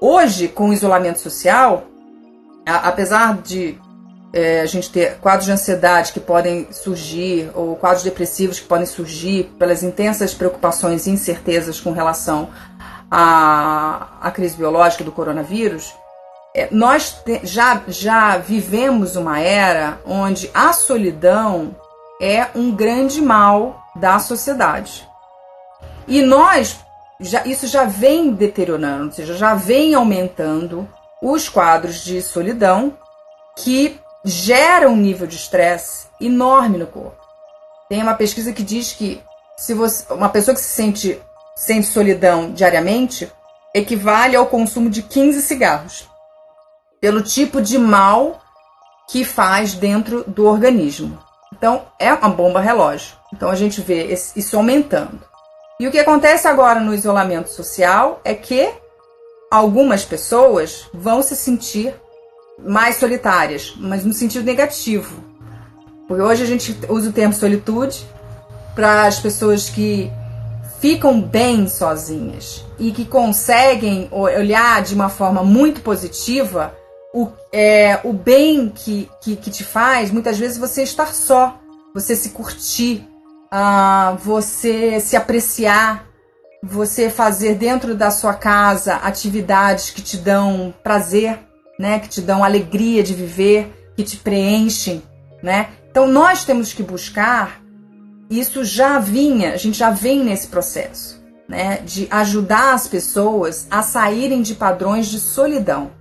hoje 0.00 0.46
com 0.46 0.68
o 0.68 0.72
isolamento 0.72 1.18
social, 1.18 1.88
apesar 2.64 3.38
de 3.42 3.76
é, 4.34 4.62
a 4.62 4.66
gente 4.66 4.90
ter 4.90 5.18
quadros 5.18 5.46
de 5.46 5.52
ansiedade 5.52 6.12
que 6.12 6.18
podem 6.18 6.66
surgir, 6.72 7.52
ou 7.54 7.76
quadros 7.76 8.02
depressivos 8.02 8.58
que 8.58 8.66
podem 8.66 8.84
surgir 8.84 9.44
pelas 9.56 9.84
intensas 9.84 10.34
preocupações 10.34 11.06
e 11.06 11.10
incertezas 11.10 11.78
com 11.78 11.92
relação 11.92 12.48
à, 13.08 14.08
à 14.20 14.30
crise 14.32 14.56
biológica 14.56 15.04
do 15.04 15.12
coronavírus, 15.12 15.94
é, 16.52 16.66
nós 16.72 17.12
te, 17.24 17.42
já, 17.44 17.80
já 17.86 18.36
vivemos 18.36 19.14
uma 19.14 19.38
era 19.38 20.00
onde 20.04 20.50
a 20.52 20.72
solidão 20.72 21.76
é 22.20 22.48
um 22.56 22.74
grande 22.74 23.22
mal 23.22 23.84
da 23.94 24.18
sociedade. 24.18 25.08
E 26.08 26.20
nós, 26.20 26.80
já, 27.20 27.46
isso 27.46 27.68
já 27.68 27.84
vem 27.84 28.32
deteriorando, 28.32 29.06
ou 29.06 29.12
seja, 29.12 29.34
já 29.34 29.54
vem 29.54 29.94
aumentando 29.94 30.88
os 31.22 31.48
quadros 31.48 32.04
de 32.04 32.20
solidão 32.20 32.98
que 33.56 34.00
gera 34.24 34.88
um 34.88 34.96
nível 34.96 35.26
de 35.26 35.36
estresse 35.36 36.06
enorme 36.20 36.78
no 36.78 36.86
corpo. 36.86 37.22
Tem 37.88 38.02
uma 38.02 38.14
pesquisa 38.14 38.52
que 38.52 38.62
diz 38.62 38.92
que 38.92 39.22
se 39.56 39.74
você, 39.74 40.10
uma 40.12 40.28
pessoa 40.28 40.54
que 40.54 40.60
se 40.60 40.70
sente, 40.70 41.20
sente 41.54 41.86
solidão 41.86 42.52
diariamente 42.52 43.30
equivale 43.74 44.36
ao 44.36 44.46
consumo 44.46 44.88
de 44.88 45.02
15 45.02 45.42
cigarros, 45.42 46.08
pelo 47.00 47.22
tipo 47.22 47.60
de 47.60 47.76
mal 47.76 48.40
que 49.08 49.24
faz 49.24 49.74
dentro 49.74 50.24
do 50.24 50.46
organismo. 50.46 51.18
Então, 51.52 51.84
é 51.98 52.12
uma 52.12 52.28
bomba 52.28 52.60
relógio. 52.60 53.16
Então, 53.32 53.50
a 53.50 53.54
gente 53.54 53.80
vê 53.80 54.14
isso 54.34 54.56
aumentando. 54.56 55.20
E 55.78 55.86
o 55.86 55.90
que 55.90 55.98
acontece 55.98 56.46
agora 56.48 56.80
no 56.80 56.94
isolamento 56.94 57.50
social 57.50 58.20
é 58.24 58.34
que 58.34 58.72
algumas 59.50 60.04
pessoas 60.04 60.88
vão 60.92 61.22
se 61.22 61.36
sentir 61.36 61.94
mais 62.58 62.96
solitárias, 62.96 63.74
mas 63.76 64.04
no 64.04 64.12
sentido 64.12 64.44
negativo. 64.44 65.22
Porque 66.06 66.22
hoje 66.22 66.42
a 66.42 66.46
gente 66.46 66.76
usa 66.88 67.10
o 67.10 67.12
termo 67.12 67.32
solitude 67.32 68.06
para 68.74 69.06
as 69.06 69.18
pessoas 69.18 69.68
que 69.68 70.10
ficam 70.80 71.20
bem 71.20 71.66
sozinhas 71.66 72.64
e 72.78 72.92
que 72.92 73.04
conseguem 73.04 74.08
olhar 74.10 74.82
de 74.82 74.94
uma 74.94 75.08
forma 75.08 75.42
muito 75.42 75.80
positiva 75.80 76.74
o, 77.14 77.28
é, 77.52 78.00
o 78.02 78.12
bem 78.12 78.68
que, 78.68 79.08
que, 79.22 79.36
que, 79.36 79.50
te 79.50 79.62
faz, 79.62 80.10
muitas 80.10 80.36
vezes, 80.36 80.58
você 80.58 80.82
estar 80.82 81.14
só, 81.14 81.58
você 81.94 82.16
se 82.16 82.30
curtir, 82.30 83.08
uh, 83.52 84.16
você 84.18 84.98
se 84.98 85.16
apreciar, 85.16 86.06
você 86.60 87.08
fazer 87.08 87.54
dentro 87.54 87.94
da 87.94 88.10
sua 88.10 88.34
casa 88.34 88.96
atividades 88.96 89.90
que 89.90 90.02
te 90.02 90.16
dão 90.16 90.74
prazer 90.82 91.38
né, 91.78 91.98
que 91.98 92.08
te 92.08 92.20
dão 92.20 92.44
alegria 92.44 93.02
de 93.02 93.14
viver, 93.14 93.92
que 93.96 94.02
te 94.02 94.16
preenchem, 94.16 95.02
né? 95.42 95.68
Então 95.90 96.06
nós 96.06 96.44
temos 96.44 96.72
que 96.72 96.82
buscar 96.82 97.62
isso 98.30 98.64
já 98.64 98.98
vinha, 98.98 99.52
a 99.52 99.56
gente 99.56 99.78
já 99.78 99.90
vem 99.90 100.24
nesse 100.24 100.48
processo, 100.48 101.22
né, 101.48 101.78
de 101.78 102.08
ajudar 102.10 102.74
as 102.74 102.88
pessoas 102.88 103.66
a 103.70 103.82
saírem 103.82 104.42
de 104.42 104.54
padrões 104.54 105.06
de 105.06 105.20
solidão. 105.20 105.92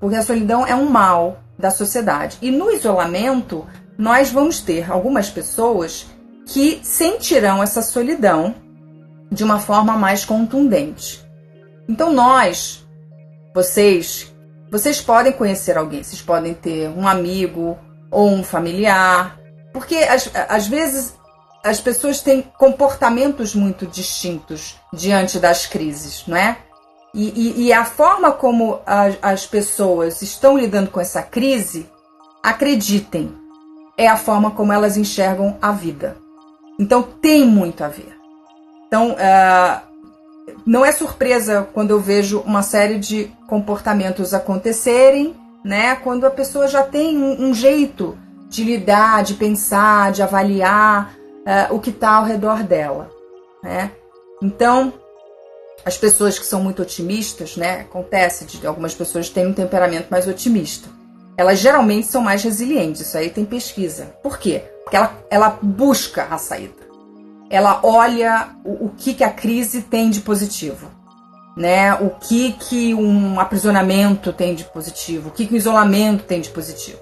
Porque 0.00 0.16
a 0.16 0.22
solidão 0.22 0.66
é 0.66 0.74
um 0.74 0.88
mal 0.88 1.40
da 1.58 1.70
sociedade. 1.70 2.38
E 2.42 2.50
no 2.50 2.70
isolamento, 2.70 3.66
nós 3.96 4.30
vamos 4.30 4.60
ter 4.60 4.90
algumas 4.90 5.30
pessoas 5.30 6.06
que 6.46 6.80
sentirão 6.82 7.62
essa 7.62 7.82
solidão 7.82 8.54
de 9.30 9.44
uma 9.44 9.60
forma 9.60 9.96
mais 9.96 10.24
contundente. 10.24 11.24
Então 11.88 12.12
nós, 12.12 12.86
vocês 13.54 14.31
vocês 14.72 15.02
podem 15.02 15.32
conhecer 15.32 15.76
alguém, 15.76 16.02
vocês 16.02 16.22
podem 16.22 16.54
ter 16.54 16.88
um 16.88 17.06
amigo 17.06 17.76
ou 18.10 18.30
um 18.30 18.42
familiar, 18.42 19.38
porque 19.70 19.96
às, 20.48 20.66
vezes 20.66 21.14
as 21.62 21.78
pessoas 21.78 22.22
têm 22.22 22.40
comportamentos 22.56 23.54
muito 23.54 23.86
distintos 23.86 24.80
diante 24.90 25.38
das 25.38 25.66
crises, 25.66 26.24
não 26.26 26.38
é? 26.38 26.56
E, 27.12 27.28
e, 27.36 27.66
e 27.66 27.72
a 27.74 27.84
forma 27.84 28.32
como 28.32 28.80
as, 28.86 29.18
as 29.20 29.46
pessoas 29.46 30.22
estão 30.22 30.56
lidando 30.56 30.90
com 30.90 31.00
essa 31.00 31.20
crise, 31.20 31.86
acreditem, 32.42 33.30
é 33.98 34.08
a 34.08 34.16
forma 34.16 34.52
como 34.52 34.72
elas 34.72 34.96
enxergam 34.96 35.58
a 35.60 35.70
vida. 35.70 36.16
Então 36.80 37.02
tem 37.02 37.46
muito 37.46 37.84
a 37.84 37.88
ver. 37.88 38.16
Então, 38.86 39.10
uh, 39.10 39.91
não 40.66 40.84
é 40.84 40.92
surpresa 40.92 41.68
quando 41.72 41.90
eu 41.90 42.00
vejo 42.00 42.40
uma 42.40 42.62
série 42.62 42.98
de 42.98 43.30
comportamentos 43.48 44.34
acontecerem, 44.34 45.34
né? 45.64 45.96
Quando 45.96 46.24
a 46.24 46.30
pessoa 46.30 46.66
já 46.66 46.82
tem 46.82 47.16
um, 47.16 47.48
um 47.48 47.54
jeito 47.54 48.18
de 48.48 48.64
lidar, 48.64 49.22
de 49.22 49.34
pensar, 49.34 50.12
de 50.12 50.22
avaliar 50.22 51.14
uh, 51.70 51.74
o 51.74 51.80
que 51.80 51.90
está 51.90 52.16
ao 52.16 52.24
redor 52.24 52.62
dela, 52.62 53.10
né? 53.62 53.90
Então, 54.42 54.92
as 55.84 55.96
pessoas 55.96 56.38
que 56.38 56.46
são 56.46 56.62
muito 56.62 56.82
otimistas, 56.82 57.56
né? 57.56 57.80
Acontece 57.80 58.44
de 58.44 58.66
algumas 58.66 58.94
pessoas 58.94 59.28
terem 59.28 59.50
um 59.50 59.54
temperamento 59.54 60.08
mais 60.10 60.26
otimista. 60.26 60.88
Elas 61.36 61.58
geralmente 61.58 62.06
são 62.06 62.20
mais 62.20 62.42
resilientes, 62.42 63.00
isso 63.00 63.16
aí 63.16 63.30
tem 63.30 63.44
pesquisa. 63.44 64.14
Por 64.22 64.38
quê? 64.38 64.62
Porque 64.82 64.96
ela, 64.96 65.16
ela 65.30 65.58
busca 65.62 66.26
a 66.30 66.36
saída 66.36 66.81
ela 67.52 67.80
olha 67.82 68.48
o, 68.64 68.86
o 68.86 68.88
que, 68.96 69.12
que 69.12 69.22
a 69.22 69.30
crise 69.30 69.82
tem 69.82 70.08
de 70.08 70.22
positivo, 70.22 70.90
né? 71.54 71.92
O 71.96 72.08
que 72.08 72.52
que 72.52 72.94
um 72.94 73.38
aprisionamento 73.38 74.32
tem 74.32 74.54
de 74.54 74.64
positivo, 74.64 75.28
o 75.28 75.32
que, 75.32 75.46
que 75.46 75.52
o 75.52 75.56
isolamento 75.56 76.24
tem 76.24 76.40
de 76.40 76.48
positivo. 76.48 76.98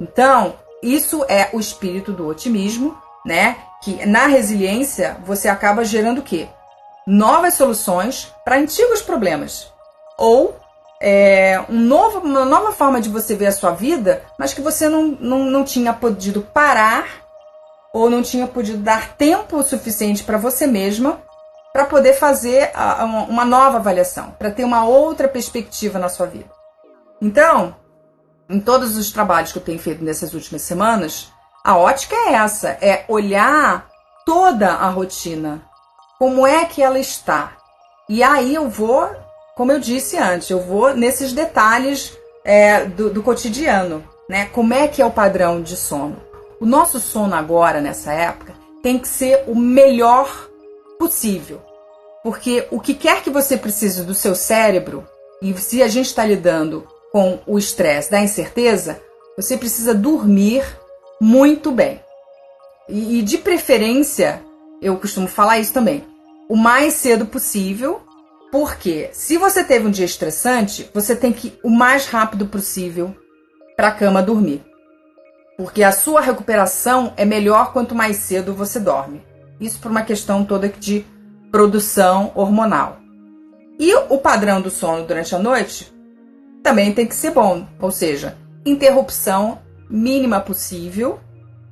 Então, 0.00 0.54
isso 0.80 1.24
é 1.28 1.48
o 1.52 1.58
espírito 1.58 2.12
do 2.12 2.28
otimismo, 2.28 2.96
né? 3.26 3.56
Que 3.82 4.06
na 4.06 4.28
resiliência 4.28 5.16
você 5.26 5.48
acaba 5.48 5.84
gerando 5.84 6.18
o 6.18 6.22
quê? 6.22 6.46
Novas 7.04 7.54
soluções 7.54 8.32
para 8.44 8.58
antigos 8.58 9.02
problemas. 9.02 9.66
Ou 10.16 10.56
é, 11.00 11.60
um 11.68 11.80
novo, 11.80 12.20
uma 12.20 12.44
nova 12.44 12.70
forma 12.70 13.00
de 13.00 13.08
você 13.08 13.34
ver 13.34 13.46
a 13.48 13.52
sua 13.52 13.72
vida, 13.72 14.22
mas 14.38 14.54
que 14.54 14.60
você 14.60 14.88
não, 14.88 15.08
não, 15.18 15.38
não 15.40 15.64
tinha 15.64 15.92
podido 15.92 16.40
parar 16.40 17.21
ou 17.92 18.08
não 18.08 18.22
tinha 18.22 18.46
podido 18.46 18.78
dar 18.78 19.16
tempo 19.16 19.62
suficiente 19.62 20.24
para 20.24 20.38
você 20.38 20.66
mesma 20.66 21.20
para 21.72 21.86
poder 21.86 22.12
fazer 22.14 22.70
uma 23.28 23.44
nova 23.44 23.78
avaliação, 23.78 24.34
para 24.38 24.50
ter 24.50 24.64
uma 24.64 24.84
outra 24.84 25.26
perspectiva 25.26 25.98
na 25.98 26.08
sua 26.08 26.26
vida. 26.26 26.50
Então, 27.20 27.74
em 28.48 28.60
todos 28.60 28.96
os 28.96 29.10
trabalhos 29.10 29.52
que 29.52 29.58
eu 29.58 29.62
tenho 29.62 29.78
feito 29.78 30.04
nessas 30.04 30.34
últimas 30.34 30.62
semanas, 30.62 31.32
a 31.64 31.76
ótica 31.76 32.14
é 32.14 32.34
essa: 32.34 32.76
é 32.80 33.04
olhar 33.08 33.88
toda 34.26 34.72
a 34.72 34.88
rotina, 34.90 35.62
como 36.18 36.46
é 36.46 36.64
que 36.66 36.82
ela 36.82 36.98
está. 36.98 37.52
E 38.08 38.22
aí 38.22 38.54
eu 38.54 38.68
vou, 38.68 39.08
como 39.56 39.72
eu 39.72 39.80
disse 39.80 40.18
antes, 40.18 40.50
eu 40.50 40.60
vou 40.60 40.94
nesses 40.94 41.32
detalhes 41.32 42.12
é, 42.44 42.84
do, 42.84 43.08
do 43.08 43.22
cotidiano, 43.22 44.04
né? 44.28 44.46
Como 44.46 44.74
é 44.74 44.88
que 44.88 45.00
é 45.00 45.06
o 45.06 45.10
padrão 45.10 45.62
de 45.62 45.76
sono? 45.76 46.31
O 46.62 46.64
nosso 46.64 47.00
sono 47.00 47.34
agora, 47.34 47.80
nessa 47.80 48.12
época, 48.12 48.54
tem 48.84 48.96
que 48.96 49.08
ser 49.08 49.42
o 49.48 49.54
melhor 49.56 50.48
possível. 50.96 51.60
Porque 52.22 52.68
o 52.70 52.78
que 52.78 52.94
quer 52.94 53.20
que 53.20 53.30
você 53.30 53.56
precise 53.56 54.04
do 54.04 54.14
seu 54.14 54.36
cérebro, 54.36 55.04
e 55.42 55.52
se 55.54 55.82
a 55.82 55.88
gente 55.88 56.06
está 56.06 56.24
lidando 56.24 56.86
com 57.10 57.40
o 57.48 57.58
estresse 57.58 58.12
da 58.12 58.20
incerteza, 58.20 59.00
você 59.36 59.58
precisa 59.58 59.92
dormir 59.92 60.64
muito 61.20 61.72
bem. 61.72 62.00
E, 62.88 63.18
e, 63.18 63.22
de 63.22 63.38
preferência, 63.38 64.40
eu 64.80 64.96
costumo 64.98 65.26
falar 65.26 65.58
isso 65.58 65.72
também, 65.72 66.04
o 66.48 66.56
mais 66.56 66.94
cedo 66.94 67.26
possível, 67.26 68.02
porque 68.52 69.10
se 69.12 69.36
você 69.36 69.64
teve 69.64 69.88
um 69.88 69.90
dia 69.90 70.06
estressante, 70.06 70.88
você 70.94 71.16
tem 71.16 71.32
que 71.32 71.48
ir 71.48 71.58
o 71.64 71.70
mais 71.70 72.06
rápido 72.06 72.46
possível 72.46 73.12
para 73.76 73.88
a 73.88 73.92
cama 73.92 74.22
dormir 74.22 74.62
porque 75.56 75.82
a 75.82 75.92
sua 75.92 76.20
recuperação 76.20 77.12
é 77.16 77.24
melhor 77.24 77.72
quanto 77.72 77.94
mais 77.94 78.16
cedo 78.16 78.54
você 78.54 78.80
dorme. 78.80 79.24
Isso 79.60 79.78
por 79.78 79.90
uma 79.90 80.02
questão 80.02 80.44
toda 80.44 80.68
de 80.68 81.04
produção 81.50 82.32
hormonal. 82.34 82.98
E 83.78 83.94
o 83.94 84.18
padrão 84.18 84.60
do 84.60 84.70
sono 84.70 85.06
durante 85.06 85.34
a 85.34 85.38
noite 85.38 85.92
também 86.62 86.92
tem 86.92 87.06
que 87.06 87.14
ser 87.14 87.30
bom, 87.30 87.66
ou 87.80 87.90
seja, 87.90 88.36
interrupção 88.64 89.58
mínima 89.90 90.40
possível, 90.40 91.20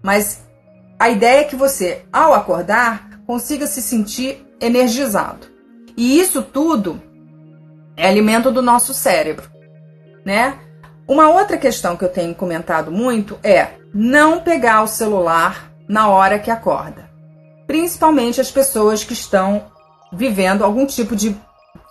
mas 0.02 0.44
a 0.98 1.08
ideia 1.08 1.40
é 1.40 1.44
que 1.44 1.56
você, 1.56 2.02
ao 2.12 2.34
acordar, 2.34 3.20
consiga 3.26 3.66
se 3.66 3.80
sentir 3.80 4.44
energizado. 4.60 5.46
E 5.96 6.20
isso 6.20 6.42
tudo 6.42 7.00
é 7.96 8.06
alimento 8.06 8.50
do 8.50 8.60
nosso 8.60 8.92
cérebro, 8.92 9.50
né? 10.24 10.58
Uma 11.10 11.28
outra 11.28 11.58
questão 11.58 11.96
que 11.96 12.04
eu 12.04 12.08
tenho 12.08 12.32
comentado 12.36 12.92
muito 12.92 13.36
é 13.42 13.70
não 13.92 14.38
pegar 14.38 14.80
o 14.84 14.86
celular 14.86 15.72
na 15.88 16.08
hora 16.08 16.38
que 16.38 16.52
acorda. 16.52 17.10
Principalmente 17.66 18.40
as 18.40 18.48
pessoas 18.48 19.02
que 19.02 19.12
estão 19.12 19.64
vivendo 20.12 20.62
algum 20.62 20.86
tipo 20.86 21.16
de 21.16 21.36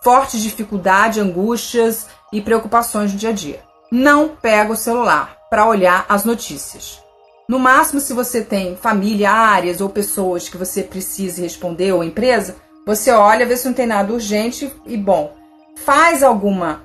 forte 0.01 0.41
dificuldade, 0.41 1.19
angústias 1.19 2.07
e 2.31 2.39
preocupações 2.39 3.11
no 3.11 3.19
dia 3.19 3.31
a 3.31 3.33
dia. 3.33 3.59
Não 3.91 4.29
pega 4.29 4.71
o 4.71 4.77
celular. 4.77 5.37
para 5.49 5.67
olhar 5.67 6.05
as 6.07 6.23
notícias. 6.23 7.03
No 7.45 7.59
máximo, 7.59 7.99
se 7.99 8.13
você 8.13 8.41
tem 8.41 8.77
família, 8.77 9.31
áreas 9.31 9.81
ou 9.81 9.89
pessoas 9.89 10.47
que 10.47 10.55
você 10.55 10.81
precise 10.81 11.41
responder 11.41 11.91
ou 11.91 12.05
empresa, 12.05 12.55
você 12.85 13.11
olha, 13.11 13.45
vê 13.45 13.57
se 13.57 13.67
não 13.67 13.73
tem 13.73 13.87
nada 13.87 14.13
urgente 14.13 14.71
e 14.85 14.95
bom, 14.95 15.35
faz 15.83 16.23
alguma. 16.23 16.83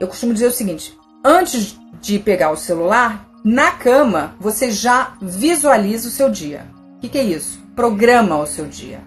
Eu 0.00 0.08
costumo 0.08 0.34
dizer 0.34 0.48
o 0.48 0.50
seguinte: 0.50 1.00
antes 1.24 1.78
de 2.00 2.18
pegar 2.18 2.50
o 2.50 2.56
celular, 2.56 3.28
na 3.44 3.72
cama 3.72 4.34
você 4.40 4.70
já 4.70 5.14
visualiza 5.20 6.08
o 6.08 6.12
seu 6.12 6.30
dia. 6.30 6.66
O 6.96 7.00
que, 7.00 7.08
que 7.08 7.18
é 7.18 7.24
isso? 7.24 7.60
Programa 7.74 8.38
o 8.38 8.46
seu 8.46 8.66
dia. 8.66 9.00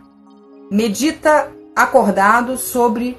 Medita 0.72 1.52
acordado 1.76 2.58
sobre 2.58 3.18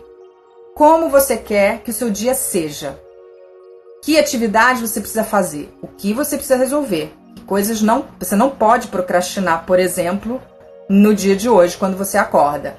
como 0.75 1.09
você 1.09 1.37
quer 1.37 1.81
que 1.81 1.91
o 1.91 1.95
seu 1.95 2.11
dia 2.11 2.35
seja. 2.35 2.99
Que 4.03 4.19
atividade 4.19 4.81
você 4.81 5.01
precisa 5.01 5.25
fazer? 5.25 5.75
O 5.83 5.87
que 5.87 6.13
você 6.13 6.37
precisa 6.37 6.57
resolver? 6.57 7.13
coisas 7.47 7.81
não, 7.81 8.05
você 8.19 8.37
não 8.37 8.51
pode 8.51 8.89
procrastinar, 8.89 9.65
por 9.65 9.79
exemplo, 9.79 10.43
no 10.89 11.15
dia 11.15 11.37
de 11.37 11.49
hoje 11.49 11.77
quando 11.77 11.97
você 11.97 12.19
acorda. 12.19 12.77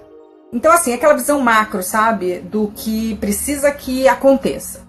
Então 0.53 0.71
assim, 0.71 0.93
aquela 0.93 1.13
visão 1.13 1.39
macro, 1.39 1.81
sabe, 1.81 2.39
do 2.39 2.71
que 2.75 3.15
precisa 3.15 3.71
que 3.71 4.07
aconteça. 4.07 4.86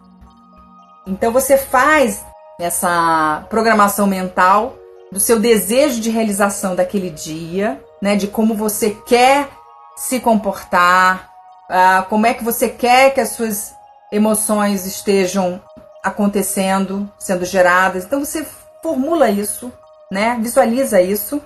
Então 1.08 1.32
você 1.32 1.56
faz 1.56 2.24
essa 2.60 3.44
programação 3.48 4.06
mental 4.06 4.76
do 5.10 5.18
seu 5.18 5.40
desejo 5.40 6.00
de 6.00 6.10
realização 6.10 6.76
daquele 6.76 7.08
dia, 7.08 7.82
né, 8.00 8.14
de 8.14 8.26
como 8.26 8.54
você 8.54 8.90
quer 8.90 9.48
se 9.96 10.20
comportar, 10.20 11.30
uh, 11.70 12.04
como 12.08 12.26
é 12.26 12.34
que 12.34 12.44
você 12.44 12.68
quer 12.68 13.14
que 13.14 13.20
as 13.20 13.30
suas 13.30 13.74
emoções 14.12 14.86
estejam 14.86 15.60
acontecendo, 16.04 17.10
sendo 17.18 17.44
geradas. 17.44 18.04
Então 18.04 18.24
você 18.24 18.46
formula 18.82 19.30
isso, 19.30 19.72
né? 20.10 20.38
Visualiza 20.40 21.00
isso 21.00 21.40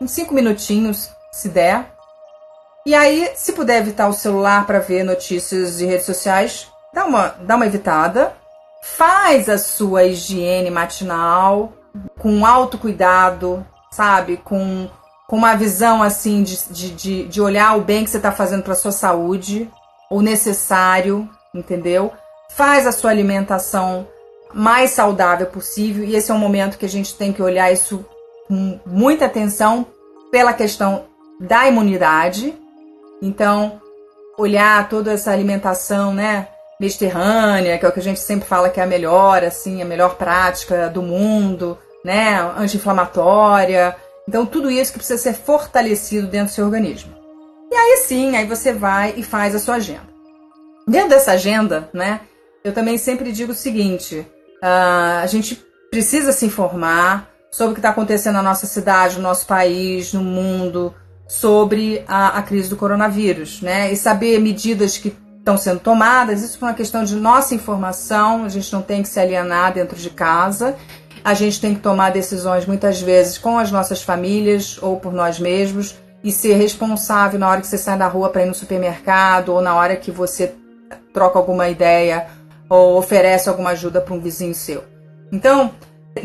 em 0.00 0.06
cinco 0.06 0.34
minutinhos, 0.34 1.10
se 1.32 1.48
der. 1.48 1.86
E 2.84 2.94
aí, 2.94 3.32
se 3.34 3.52
puder 3.52 3.78
evitar 3.78 4.08
o 4.08 4.12
celular 4.12 4.66
para 4.66 4.78
ver 4.78 5.02
notícias 5.02 5.78
de 5.78 5.86
redes 5.86 6.06
sociais, 6.06 6.68
dá 6.92 7.04
uma, 7.04 7.34
dá 7.40 7.56
uma 7.56 7.66
evitada. 7.66 8.32
Faz 8.94 9.48
a 9.48 9.58
sua 9.58 10.04
higiene 10.04 10.70
matinal 10.70 11.72
com 12.18 12.46
alto 12.46 12.78
cuidado, 12.78 13.66
sabe? 13.90 14.38
Com, 14.38 14.88
com 15.26 15.36
uma 15.36 15.54
visão 15.54 16.02
assim 16.02 16.42
de, 16.42 16.56
de, 16.70 16.90
de, 16.90 17.28
de 17.28 17.40
olhar 17.40 17.76
o 17.76 17.82
bem 17.82 18.04
que 18.04 18.10
você 18.10 18.16
está 18.16 18.32
fazendo 18.32 18.62
para 18.62 18.74
sua 18.74 18.92
saúde, 18.92 19.70
o 20.10 20.22
necessário, 20.22 21.28
entendeu? 21.54 22.12
Faz 22.50 22.86
a 22.86 22.92
sua 22.92 23.10
alimentação 23.10 24.06
mais 24.54 24.92
saudável 24.92 25.46
possível 25.48 26.04
e 26.04 26.14
esse 26.14 26.30
é 26.30 26.34
um 26.34 26.38
momento 26.38 26.78
que 26.78 26.86
a 26.86 26.88
gente 26.88 27.14
tem 27.16 27.32
que 27.32 27.42
olhar 27.42 27.70
isso 27.70 28.04
com 28.46 28.80
muita 28.86 29.26
atenção 29.26 29.84
pela 30.30 30.54
questão 30.54 31.04
da 31.40 31.66
imunidade. 31.66 32.54
Então, 33.20 33.80
olhar 34.38 34.88
toda 34.88 35.12
essa 35.12 35.32
alimentação, 35.32 36.14
né, 36.14 36.48
mediterrânea, 36.80 37.78
que 37.78 37.86
é 37.86 37.88
o 37.88 37.92
que 37.92 38.00
a 38.00 38.02
gente 38.02 38.20
sempre 38.20 38.48
fala 38.48 38.68
que 38.68 38.80
é 38.80 38.82
a 38.82 38.86
melhor, 38.86 39.42
assim, 39.44 39.82
a 39.82 39.84
melhor 39.84 40.16
prática 40.16 40.88
do 40.88 41.02
mundo, 41.02 41.78
né, 42.04 42.38
anti-inflamatória. 42.56 43.96
Então, 44.28 44.44
tudo 44.44 44.70
isso 44.70 44.92
que 44.92 44.98
precisa 44.98 45.22
ser 45.22 45.34
fortalecido 45.34 46.26
dentro 46.26 46.48
do 46.48 46.54
seu 46.54 46.64
organismo. 46.64 47.14
E 47.70 47.74
aí 47.74 47.96
sim, 47.98 48.36
aí 48.36 48.46
você 48.46 48.72
vai 48.72 49.14
e 49.16 49.22
faz 49.22 49.54
a 49.54 49.58
sua 49.58 49.76
agenda. 49.76 50.16
Dentro 50.86 51.10
dessa 51.10 51.32
agenda, 51.32 51.88
né, 51.92 52.20
eu 52.62 52.72
também 52.72 52.98
sempre 52.98 53.32
digo 53.32 53.52
o 53.52 53.54
seguinte: 53.54 54.26
Uh, 54.62 55.20
a 55.22 55.26
gente 55.26 55.62
precisa 55.90 56.32
se 56.32 56.46
informar 56.46 57.30
sobre 57.50 57.72
o 57.72 57.74
que 57.74 57.78
está 57.78 57.90
acontecendo 57.90 58.34
na 58.34 58.42
nossa 58.42 58.66
cidade, 58.66 59.16
no 59.16 59.22
nosso 59.22 59.46
país, 59.46 60.12
no 60.12 60.22
mundo, 60.22 60.94
sobre 61.28 62.04
a, 62.06 62.38
a 62.38 62.42
crise 62.42 62.68
do 62.68 62.76
coronavírus, 62.76 63.60
né? 63.60 63.92
E 63.92 63.96
saber 63.96 64.40
medidas 64.40 64.98
que 64.98 65.14
estão 65.46 65.56
sendo 65.56 65.78
tomadas. 65.78 66.42
Isso 66.42 66.58
é 66.60 66.66
uma 66.66 66.74
questão 66.74 67.04
de 67.04 67.14
nossa 67.14 67.54
informação. 67.54 68.44
A 68.44 68.48
gente 68.48 68.72
não 68.72 68.82
tem 68.82 69.00
que 69.00 69.08
se 69.08 69.20
alienar 69.20 69.72
dentro 69.72 69.96
de 69.96 70.10
casa. 70.10 70.74
A 71.22 71.34
gente 71.34 71.60
tem 71.60 71.72
que 71.72 71.80
tomar 71.80 72.10
decisões 72.10 72.66
muitas 72.66 73.00
vezes 73.00 73.38
com 73.38 73.56
as 73.56 73.70
nossas 73.70 74.02
famílias 74.02 74.76
ou 74.82 74.98
por 74.98 75.12
nós 75.12 75.38
mesmos 75.38 75.94
e 76.22 76.32
ser 76.32 76.54
responsável 76.54 77.38
na 77.38 77.48
hora 77.48 77.60
que 77.60 77.66
você 77.68 77.78
sai 77.78 77.96
da 77.96 78.08
rua 78.08 78.28
para 78.28 78.42
ir 78.42 78.46
no 78.46 78.54
supermercado 78.54 79.50
ou 79.50 79.62
na 79.62 79.76
hora 79.76 79.94
que 79.94 80.10
você 80.10 80.52
troca 81.12 81.38
alguma 81.38 81.68
ideia 81.68 82.26
ou 82.68 82.98
oferece 82.98 83.48
alguma 83.48 83.70
ajuda 83.70 84.00
para 84.00 84.14
um 84.14 84.20
vizinho 84.20 84.54
seu. 84.54 84.82
Então, 85.30 85.70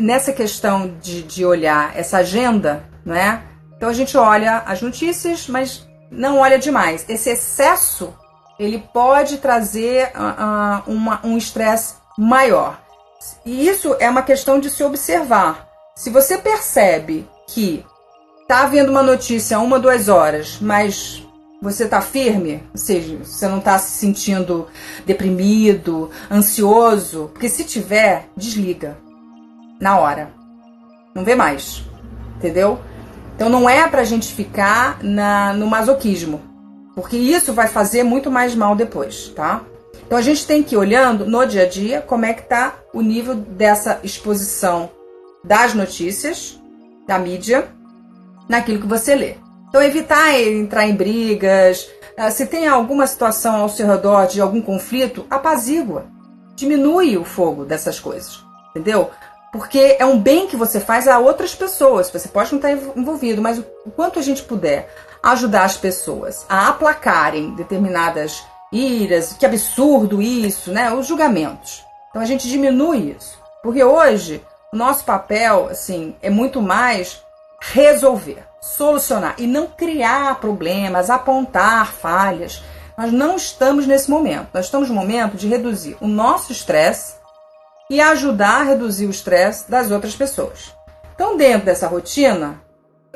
nessa 0.00 0.32
questão 0.32 0.94
de, 1.00 1.22
de 1.22 1.44
olhar 1.44 1.96
essa 1.96 2.18
agenda, 2.18 2.84
né? 3.04 3.42
Então 3.76 3.88
a 3.88 3.92
gente 3.92 4.16
olha 4.16 4.62
as 4.66 4.82
notícias, 4.82 5.46
mas 5.48 5.88
não 6.10 6.38
olha 6.38 6.58
demais. 6.58 7.04
Esse 7.08 7.30
excesso 7.30 8.12
ele 8.58 8.78
pode 8.92 9.38
trazer 9.38 10.12
uh, 10.14 10.90
uma, 10.90 11.20
um 11.24 11.36
estresse 11.36 11.94
maior. 12.16 12.80
E 13.44 13.68
isso 13.68 13.96
é 13.98 14.08
uma 14.08 14.22
questão 14.22 14.58
de 14.58 14.70
se 14.70 14.82
observar. 14.82 15.68
Se 15.94 16.10
você 16.10 16.38
percebe 16.38 17.28
que 17.46 17.84
está 18.42 18.62
havendo 18.62 18.90
uma 18.90 19.02
notícia 19.02 19.58
uma, 19.58 19.78
duas 19.78 20.08
horas, 20.08 20.58
mas 20.60 21.26
você 21.60 21.84
está 21.84 22.00
firme, 22.00 22.62
ou 22.72 22.78
seja, 22.78 23.16
você 23.18 23.46
não 23.46 23.58
está 23.58 23.78
se 23.78 23.92
sentindo 23.92 24.66
deprimido, 25.06 26.10
ansioso, 26.30 27.30
porque 27.32 27.48
se 27.48 27.64
tiver, 27.64 28.28
desliga 28.36 28.98
na 29.80 29.98
hora. 29.98 30.30
Não 31.14 31.24
vê 31.24 31.34
mais. 31.34 31.84
Entendeu? 32.36 32.80
Então 33.36 33.48
não 33.48 33.68
é 33.68 33.86
pra 33.88 34.04
gente 34.04 34.32
ficar 34.32 34.98
na, 35.02 35.52
no 35.52 35.66
masoquismo, 35.66 36.40
porque 36.94 37.16
isso 37.16 37.52
vai 37.52 37.68
fazer 37.68 38.02
muito 38.02 38.30
mais 38.30 38.54
mal 38.54 38.74
depois, 38.76 39.28
tá? 39.28 39.62
Então 40.06 40.18
a 40.18 40.22
gente 40.22 40.46
tem 40.46 40.62
que 40.62 40.74
ir 40.74 40.78
olhando 40.78 41.26
no 41.26 41.44
dia 41.46 41.62
a 41.62 41.68
dia 41.68 42.02
como 42.02 42.24
é 42.24 42.34
que 42.34 42.42
tá 42.42 42.76
o 42.92 43.00
nível 43.00 43.34
dessa 43.34 43.98
exposição 44.02 44.90
das 45.44 45.74
notícias, 45.74 46.60
da 47.06 47.18
mídia, 47.18 47.68
naquilo 48.48 48.80
que 48.80 48.86
você 48.86 49.14
lê. 49.14 49.34
Então, 49.68 49.82
evitar 49.82 50.38
entrar 50.38 50.86
em 50.86 50.94
brigas. 50.94 51.88
Ah, 52.14 52.30
se 52.30 52.44
tem 52.44 52.68
alguma 52.68 53.06
situação 53.06 53.56
ao 53.56 53.70
seu 53.70 53.86
redor 53.86 54.26
de 54.26 54.38
algum 54.38 54.60
conflito, 54.60 55.24
apazigua. 55.30 56.04
Diminui 56.54 57.16
o 57.16 57.24
fogo 57.24 57.64
dessas 57.64 57.98
coisas. 57.98 58.44
Entendeu? 58.70 59.10
Porque 59.52 59.96
é 59.98 60.06
um 60.06 60.18
bem 60.18 60.46
que 60.46 60.56
você 60.56 60.80
faz 60.80 61.06
a 61.06 61.18
outras 61.18 61.54
pessoas. 61.54 62.10
Você 62.10 62.28
pode 62.28 62.50
não 62.52 62.58
estar 62.58 62.72
envolvido, 62.72 63.42
mas 63.42 63.58
o 63.58 63.90
quanto 63.94 64.18
a 64.18 64.22
gente 64.22 64.42
puder 64.42 64.88
ajudar 65.22 65.64
as 65.64 65.76
pessoas 65.76 66.46
a 66.48 66.68
aplacarem 66.68 67.54
determinadas 67.54 68.42
iras, 68.72 69.34
que 69.34 69.44
absurdo 69.44 70.22
isso, 70.22 70.72
né? 70.72 70.90
Os 70.90 71.06
julgamentos. 71.06 71.84
Então 72.08 72.22
a 72.22 72.24
gente 72.24 72.48
diminui 72.48 73.14
isso. 73.16 73.38
Porque 73.62 73.84
hoje 73.84 74.42
o 74.72 74.76
nosso 74.76 75.04
papel, 75.04 75.68
assim, 75.70 76.16
é 76.22 76.30
muito 76.30 76.62
mais 76.62 77.22
resolver 77.60 78.42
solucionar 78.62 79.34
e 79.38 79.46
não 79.46 79.66
criar 79.66 80.40
problemas, 80.40 81.10
apontar 81.10 81.92
falhas. 81.92 82.62
Nós 82.96 83.12
não 83.12 83.36
estamos 83.36 83.86
nesse 83.86 84.08
momento. 84.08 84.48
Nós 84.54 84.66
estamos 84.66 84.88
no 84.88 84.94
momento 84.94 85.36
de 85.36 85.48
reduzir 85.48 85.96
o 86.00 86.06
nosso 86.06 86.52
estresse 86.52 87.14
e 87.92 88.00
ajudar 88.00 88.62
a 88.62 88.62
reduzir 88.62 89.04
o 89.04 89.10
estresse 89.10 89.70
das 89.70 89.90
outras 89.90 90.16
pessoas. 90.16 90.74
Então, 91.14 91.36
dentro 91.36 91.66
dessa 91.66 91.86
rotina, 91.86 92.58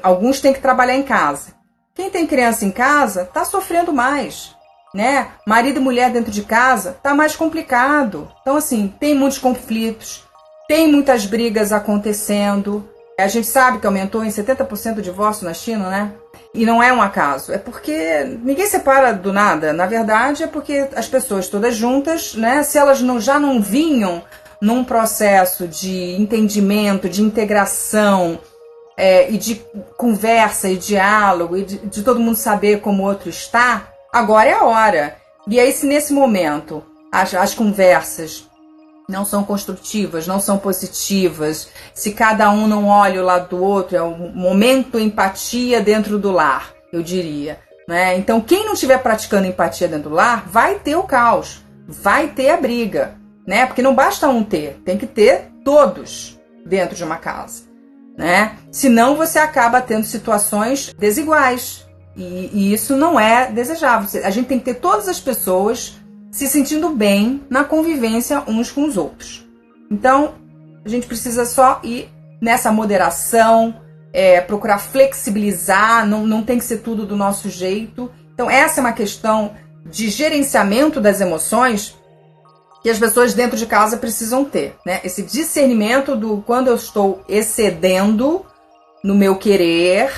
alguns 0.03 0.39
têm 0.39 0.53
que 0.53 0.61
trabalhar 0.61 0.95
em 0.95 1.03
casa. 1.03 1.55
Quem 1.95 2.11
tem 2.11 2.27
criança 2.27 2.67
em 2.67 2.71
casa 2.71 3.23
está 3.23 3.43
sofrendo 3.43 3.91
mais, 3.91 4.55
né? 4.95 5.29
Marido 5.47 5.81
e 5.81 5.83
mulher 5.83 6.11
dentro 6.11 6.31
de 6.31 6.43
casa 6.43 6.91
está 6.91 7.15
mais 7.15 7.35
complicado. 7.35 8.31
Então, 8.43 8.55
assim, 8.55 8.93
tem 9.01 9.15
muitos 9.15 9.39
conflitos, 9.39 10.25
tem 10.69 10.93
muitas 10.93 11.25
brigas 11.25 11.73
acontecendo, 11.73 12.87
a 13.19 13.29
gente 13.29 13.47
sabe 13.47 13.79
que 13.79 13.87
aumentou 13.87 14.23
em 14.23 14.29
70% 14.29 14.99
o 14.99 15.03
divórcio 15.03 15.47
na 15.47 15.55
China, 15.55 15.89
né? 15.89 16.13
E 16.53 16.67
não 16.67 16.83
é 16.83 16.93
um 16.93 17.01
acaso, 17.01 17.51
é 17.51 17.57
porque 17.57 18.25
ninguém 18.43 18.67
separa 18.67 19.15
do 19.15 19.33
nada. 19.33 19.73
Na 19.73 19.87
verdade, 19.87 20.43
é 20.43 20.47
porque 20.47 20.87
as 20.95 21.09
pessoas 21.09 21.49
todas 21.49 21.75
juntas, 21.75 22.35
né? 22.35 22.63
Se 22.63 22.77
elas 22.77 23.01
não, 23.01 23.19
já 23.19 23.41
não 23.41 23.63
vinham 23.63 24.23
num 24.61 24.85
processo 24.85 25.67
de 25.69 26.15
entendimento, 26.21 27.09
de 27.09 27.23
integração 27.23 28.39
é, 28.97 29.31
e 29.31 29.37
de 29.37 29.63
conversa 29.97 30.69
e 30.69 30.77
diálogo 30.77 31.57
e 31.57 31.65
de, 31.65 31.79
de 31.79 32.03
todo 32.03 32.21
mundo 32.21 32.37
saber 32.37 32.81
como 32.81 33.03
o 33.03 33.07
outro 33.07 33.29
está, 33.29 33.89
agora 34.13 34.49
é 34.49 34.53
a 34.53 34.65
hora. 34.65 35.17
E 35.47 35.61
aí, 35.61 35.73
se 35.73 35.87
nesse 35.87 36.13
momento 36.13 36.83
as, 37.13 37.35
as 37.35 37.55
conversas 37.55 38.49
não 39.09 39.25
são 39.25 39.45
construtivas, 39.45 40.27
não 40.27 40.41
são 40.41 40.59
positivas, 40.59 41.69
se 41.95 42.13
cada 42.13 42.51
um 42.51 42.67
não 42.67 42.89
olha 42.89 43.23
o 43.23 43.25
lado 43.25 43.57
do 43.57 43.63
outro, 43.63 43.97
é 43.97 44.03
um 44.03 44.33
momento 44.35 44.99
empatia 44.99 45.81
dentro 45.81 46.19
do 46.19 46.33
lar, 46.33 46.73
eu 46.93 47.03
diria. 47.03 47.61
Né? 47.87 48.17
Então, 48.17 48.41
quem 48.41 48.65
não 48.65 48.73
estiver 48.73 48.99
praticando 48.99 49.47
empatia 49.47 49.87
dentro 49.87 50.11
do 50.11 50.17
lar, 50.17 50.49
vai 50.49 50.81
ter 50.81 50.97
o 50.97 51.05
caos, 51.05 51.65
vai 51.87 52.29
ter 52.29 52.51
a 52.51 52.57
briga, 52.57 53.15
né? 53.47 53.67
Porque 53.67 53.83
não 53.83 53.95
basta 53.95 54.29
um 54.29 54.43
ter, 54.43 54.81
tem 54.85 54.99
que 54.99 55.07
ter 55.07 55.51
todos. 55.65 56.39
dentro 56.65 56.97
de 56.97 57.05
uma 57.05 57.17
casa, 57.17 57.63
né? 58.17 58.57
Senão 58.73 59.15
você 59.17 59.39
acaba 59.39 59.81
tendo 59.81 60.05
situações 60.05 60.93
desiguais 60.99 61.87
e, 62.17 62.51
e 62.53 62.73
isso 62.73 62.97
não 62.97 63.21
é 63.21 63.51
desejável. 63.51 64.23
A 64.25 64.31
gente 64.31 64.47
tem 64.47 64.59
que 64.59 64.65
ter 64.65 64.75
todas 64.75 65.09
as 65.09 65.21
pessoas 65.21 65.97
se 66.31 66.49
sentindo 66.49 66.91
bem 66.91 67.43
na 67.49 67.63
convivência 67.63 68.43
uns 68.47 68.71
com 68.71 68.85
os 68.85 68.97
outros. 68.97 69.47
Então, 69.91 70.35
a 70.85 70.89
gente 70.89 71.07
precisa 71.07 71.45
só 71.45 71.81
ir 71.85 72.11
nessa 72.41 72.73
moderação, 72.73 73.75
é, 74.13 74.41
procurar 74.41 74.79
flexibilizar, 74.79 76.07
não, 76.07 76.27
não 76.27 76.43
tem 76.43 76.59
que 76.59 76.65
ser 76.65 76.79
tudo 76.79 77.07
do 77.07 77.17
nosso 77.17 77.49
jeito. 77.49 78.11
Então, 78.35 78.51
essa 78.51 78.81
é 78.81 78.83
uma 78.83 78.93
questão 78.93 79.53
de 79.85 80.11
gerenciamento 80.11 81.01
das 81.01 81.21
emoções 81.21 81.97
que 82.87 82.91
as 82.91 83.01
pessoas 83.01 83.35
dentro 83.35 83.57
de 83.57 83.67
casa 83.67 83.97
precisam 83.97 84.45
ter, 84.45 84.77
né? 84.87 85.01
Esse 85.03 85.21
discernimento 85.21 86.15
do 86.15 86.41
quando 86.47 86.69
eu 86.69 86.77
estou 86.77 87.21
excedendo 87.29 88.47
no 89.03 89.13
meu 89.13 89.35
querer, 89.35 90.09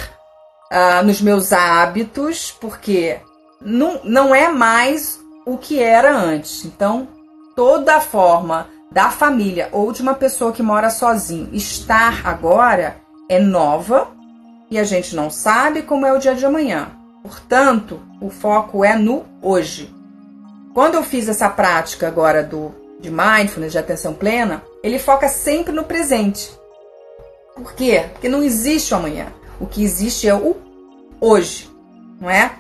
uh, 0.71 1.03
nos 1.03 1.23
meus 1.23 1.51
hábitos, 1.51 2.55
porque 2.61 3.21
não, 3.59 4.03
não 4.05 4.35
é 4.35 4.53
mais 4.53 5.19
o 5.47 5.57
que 5.57 5.83
era 5.83 6.15
antes. 6.15 6.67
Então, 6.67 7.09
toda 7.57 8.03
forma 8.03 8.69
da 8.93 9.09
família 9.09 9.71
ou 9.73 9.91
de 9.91 10.03
uma 10.03 10.13
pessoa 10.13 10.53
que 10.53 10.63
mora 10.63 10.91
sozinho 10.91 11.49
estar 11.55 12.21
agora 12.23 13.01
é 13.31 13.41
nova 13.41 14.09
e 14.71 14.79
a 14.79 14.85
gente 14.85 15.17
não 15.17 15.31
sabe 15.31 15.81
como 15.81 16.05
é 16.05 16.13
o 16.13 16.19
dia 16.19 16.35
de 16.35 16.45
amanhã. 16.45 16.91
Portanto, 17.23 17.99
o 18.21 18.29
foco 18.29 18.85
é 18.85 18.95
no 18.95 19.25
hoje. 19.41 19.97
Quando 20.79 20.95
eu 20.95 21.03
fiz 21.03 21.29
essa 21.29 21.49
prática 21.49 22.07
agora 22.07 22.41
do 22.41 22.73
de 23.01 23.11
mindfulness, 23.11 23.73
de 23.73 23.79
atenção 23.79 24.15
plena, 24.15 24.63
ele 24.81 25.01
foca 25.01 25.29
sempre 25.29 25.73
no 25.73 25.83
presente. 25.83 26.53
Por 27.57 27.73
quê? 27.73 28.05
Porque 28.13 28.29
não 28.29 28.45
existe 28.45 28.95
o 28.95 28.97
amanhã. 28.97 29.27
O 29.59 29.67
que 29.67 29.83
existe 29.83 30.29
é 30.29 30.35
o 30.37 30.57
hoje, 31.21 31.69
não 32.21 32.31
é? 32.31 32.53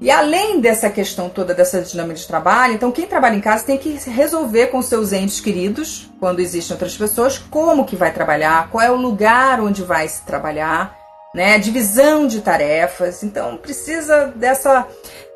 E 0.00 0.10
além 0.10 0.60
dessa 0.60 0.90
questão 0.90 1.28
toda 1.28 1.54
dessa 1.54 1.80
dinâmica 1.80 2.18
de 2.18 2.26
trabalho, 2.26 2.74
então 2.74 2.90
quem 2.90 3.06
trabalha 3.06 3.36
em 3.36 3.40
casa 3.40 3.62
tem 3.62 3.78
que 3.78 3.90
resolver 4.10 4.66
com 4.66 4.82
seus 4.82 5.12
entes 5.12 5.38
queridos, 5.38 6.10
quando 6.18 6.40
existem 6.40 6.74
outras 6.74 6.96
pessoas, 6.96 7.38
como 7.38 7.84
que 7.84 7.94
vai 7.94 8.12
trabalhar, 8.12 8.68
qual 8.68 8.82
é 8.82 8.90
o 8.90 8.96
lugar 8.96 9.60
onde 9.60 9.84
vai 9.84 10.08
se 10.08 10.22
trabalhar, 10.22 10.98
né? 11.32 11.56
Divisão 11.56 12.26
de 12.26 12.40
tarefas. 12.40 13.22
Então 13.22 13.56
precisa 13.58 14.26
dessa 14.34 14.88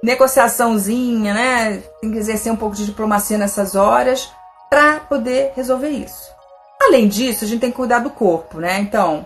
negociaçãozinha, 0.03 1.33
né? 1.33 1.83
Tem 2.01 2.11
que 2.11 2.19
exercer 2.19 2.53
um 2.53 2.57
pouco 2.57 2.75
de 2.75 2.85
diplomacia 2.85 3.38
nessas 3.38 3.75
horas 3.75 4.31
para 4.69 5.01
poder 5.01 5.53
resolver 5.55 5.91
isso. 5.91 6.31
Além 6.81 7.07
disso, 7.07 7.45
a 7.45 7.49
gente 7.49 7.61
tem 7.61 7.71
que 7.71 7.77
cuidar 7.77 8.01
do 8.01 8.11
corpo, 8.11 8.59
né? 8.59 8.81
Então, 8.81 9.25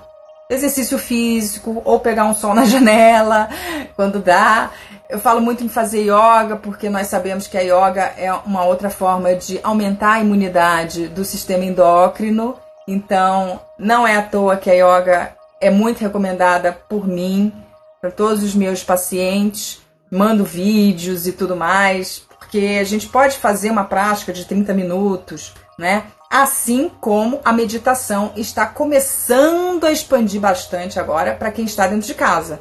exercício 0.51 0.99
físico 0.99 1.81
ou 1.85 1.99
pegar 2.01 2.25
um 2.25 2.35
sol 2.35 2.55
na 2.55 2.65
janela 2.67 3.49
quando 3.95 4.19
dá. 4.19 4.71
Eu 5.09 5.19
falo 5.19 5.41
muito 5.41 5.65
em 5.65 5.69
fazer 5.69 6.03
yoga 6.03 6.57
porque 6.57 6.91
nós 6.91 7.07
sabemos 7.07 7.47
que 7.47 7.57
a 7.57 7.61
yoga 7.61 8.13
é 8.19 8.33
uma 8.45 8.65
outra 8.65 8.91
forma 8.91 9.35
de 9.35 9.61
aumentar 9.63 10.15
a 10.15 10.21
imunidade 10.21 11.09
do 11.09 11.25
sistema 11.25 11.65
endócrino. 11.65 12.57
Então, 12.87 13.61
não 13.79 14.07
é 14.07 14.17
à 14.17 14.23
toa 14.23 14.57
que 14.57 14.71
a 14.71 14.75
yoga 14.75 15.33
é 15.61 15.71
muito 15.71 16.01
recomendada 16.01 16.73
por 16.89 17.07
mim, 17.07 17.53
para 18.01 18.11
todos 18.11 18.43
os 18.43 18.55
meus 18.55 18.85
pacientes. 18.85 19.81
Mando 20.11 20.45
vídeos 20.45 21.27
e 21.27 21.33
tudo 21.33 21.57
mais, 21.57 22.23
porque 22.39 22.79
a 22.81 22.85
gente 22.85 23.09
pode 23.09 23.39
fazer 23.39 23.71
uma 23.71 23.85
prática 23.85 24.33
de 24.33 24.45
30 24.45 24.73
minutos, 24.73 25.53
né? 25.79 26.05
Assim 26.31 26.91
como 27.01 27.41
a 27.45 27.53
meditação 27.53 28.33
está 28.37 28.67
começando 28.67 29.85
a 29.85 29.93
expandir 29.93 30.41
bastante 30.41 30.99
agora 30.99 31.35
para 31.35 31.51
quem 31.51 31.65
está 31.65 31.87
dentro 31.87 32.07
de 32.07 32.15
casa. 32.15 32.61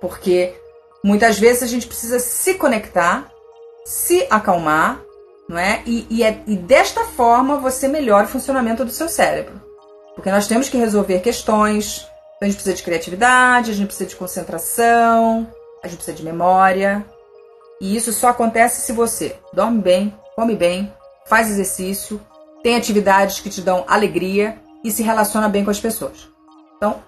Porque 0.00 0.54
muitas 1.02 1.38
vezes 1.38 1.62
a 1.62 1.66
gente 1.66 1.86
precisa 1.86 2.18
se 2.18 2.54
conectar, 2.54 3.30
se 3.84 4.26
acalmar, 4.30 5.00
não 5.48 5.58
é? 5.58 5.82
E, 5.86 6.06
e, 6.08 6.22
é, 6.22 6.42
e 6.46 6.56
desta 6.56 7.04
forma 7.04 7.58
você 7.58 7.88
melhora 7.88 8.24
o 8.24 8.30
funcionamento 8.30 8.84
do 8.84 8.90
seu 8.90 9.08
cérebro. 9.08 9.60
Porque 10.14 10.30
nós 10.30 10.46
temos 10.46 10.68
que 10.68 10.76
resolver 10.76 11.20
questões, 11.20 12.06
então 12.36 12.40
a 12.42 12.44
gente 12.46 12.54
precisa 12.54 12.76
de 12.76 12.82
criatividade, 12.82 13.70
a 13.70 13.74
gente 13.74 13.88
precisa 13.88 14.08
de 14.08 14.16
concentração, 14.16 15.46
a 15.84 15.86
gente 15.86 15.98
precisa 15.98 16.16
de 16.16 16.24
memória. 16.24 17.04
E 17.80 17.94
isso 17.94 18.12
só 18.12 18.28
acontece 18.28 18.80
se 18.80 18.92
você 18.92 19.36
dorme 19.52 19.82
bem, 19.82 20.14
come 20.34 20.56
bem, 20.56 20.92
faz 21.26 21.50
exercício, 21.50 22.20
tem 22.62 22.74
atividades 22.74 23.40
que 23.40 23.50
te 23.50 23.60
dão 23.60 23.84
alegria 23.86 24.56
e 24.82 24.90
se 24.90 25.02
relaciona 25.02 25.48
bem 25.48 25.62
com 25.62 25.70
as 25.70 25.78
pessoas. 25.78 26.30
Então, 26.76 27.02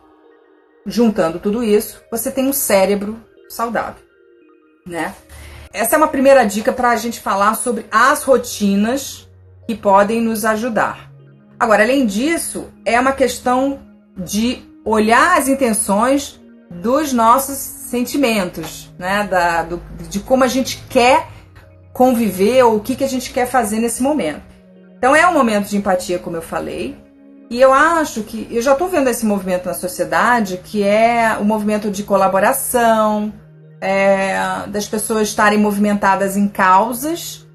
juntando 0.84 1.38
tudo 1.38 1.64
isso, 1.64 2.02
você 2.10 2.30
tem 2.30 2.46
um 2.46 2.52
cérebro 2.52 3.18
saudável, 3.48 4.02
né? 4.86 5.14
Essa 5.72 5.96
é 5.96 5.98
uma 5.98 6.08
primeira 6.08 6.44
dica 6.44 6.72
para 6.72 6.90
a 6.90 6.96
gente 6.96 7.20
falar 7.20 7.54
sobre 7.54 7.86
as 7.90 8.22
rotinas 8.22 9.28
que 9.66 9.74
podem 9.74 10.20
nos 10.20 10.44
ajudar. 10.44 11.10
Agora, 11.58 11.82
além 11.82 12.04
disso, 12.06 12.70
é 12.84 13.00
uma 13.00 13.12
questão 13.12 13.80
de 14.16 14.62
olhar 14.84 15.38
as 15.38 15.48
intenções 15.48 16.40
dos 16.70 17.12
nossos 17.12 17.75
sentimentos, 17.86 18.92
né? 18.98 19.26
Da, 19.30 19.62
do, 19.62 19.82
de 20.08 20.20
como 20.20 20.44
a 20.44 20.48
gente 20.48 20.84
quer 20.88 21.28
conviver 21.92 22.62
ou 22.64 22.76
o 22.76 22.80
que, 22.80 22.94
que 22.94 23.04
a 23.04 23.08
gente 23.08 23.32
quer 23.32 23.46
fazer 23.46 23.78
nesse 23.78 24.02
momento. 24.02 24.42
Então 24.98 25.14
é 25.14 25.26
um 25.26 25.32
momento 25.32 25.68
de 25.68 25.76
empatia, 25.76 26.18
como 26.18 26.36
eu 26.36 26.42
falei. 26.42 26.96
E 27.48 27.60
eu 27.60 27.72
acho 27.72 28.22
que 28.22 28.48
eu 28.50 28.60
já 28.60 28.72
estou 28.72 28.88
vendo 28.88 29.08
esse 29.08 29.24
movimento 29.24 29.66
na 29.66 29.74
sociedade, 29.74 30.60
que 30.64 30.82
é 30.82 31.36
o 31.40 31.44
movimento 31.44 31.90
de 31.90 32.02
colaboração, 32.02 33.32
é, 33.80 34.36
das 34.66 34.88
pessoas 34.88 35.28
estarem 35.28 35.58
movimentadas 35.58 36.36
em 36.36 36.48
causas, 36.48 37.46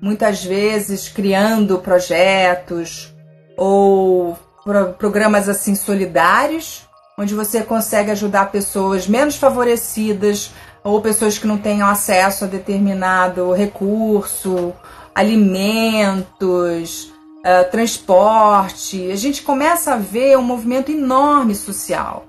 muitas 0.00 0.44
vezes 0.44 1.08
criando 1.08 1.78
projetos 1.78 3.12
ou 3.56 4.38
pro, 4.64 4.92
programas 4.94 5.48
assim 5.48 5.74
solidários, 5.74 6.88
onde 7.20 7.34
você 7.34 7.62
consegue 7.62 8.10
ajudar 8.10 8.50
pessoas 8.50 9.06
menos 9.06 9.36
favorecidas 9.36 10.50
ou 10.82 11.02
pessoas 11.02 11.36
que 11.36 11.46
não 11.46 11.58
tenham 11.58 11.86
acesso 11.86 12.46
a 12.46 12.48
determinado 12.48 13.52
recurso 13.52 14.72
alimentos, 15.14 17.12
uh, 17.40 17.70
transporte. 17.70 19.10
A 19.10 19.16
gente 19.16 19.42
começa 19.42 19.92
a 19.92 19.96
ver 19.96 20.38
um 20.38 20.42
movimento 20.42 20.90
enorme 20.90 21.54
social, 21.54 22.24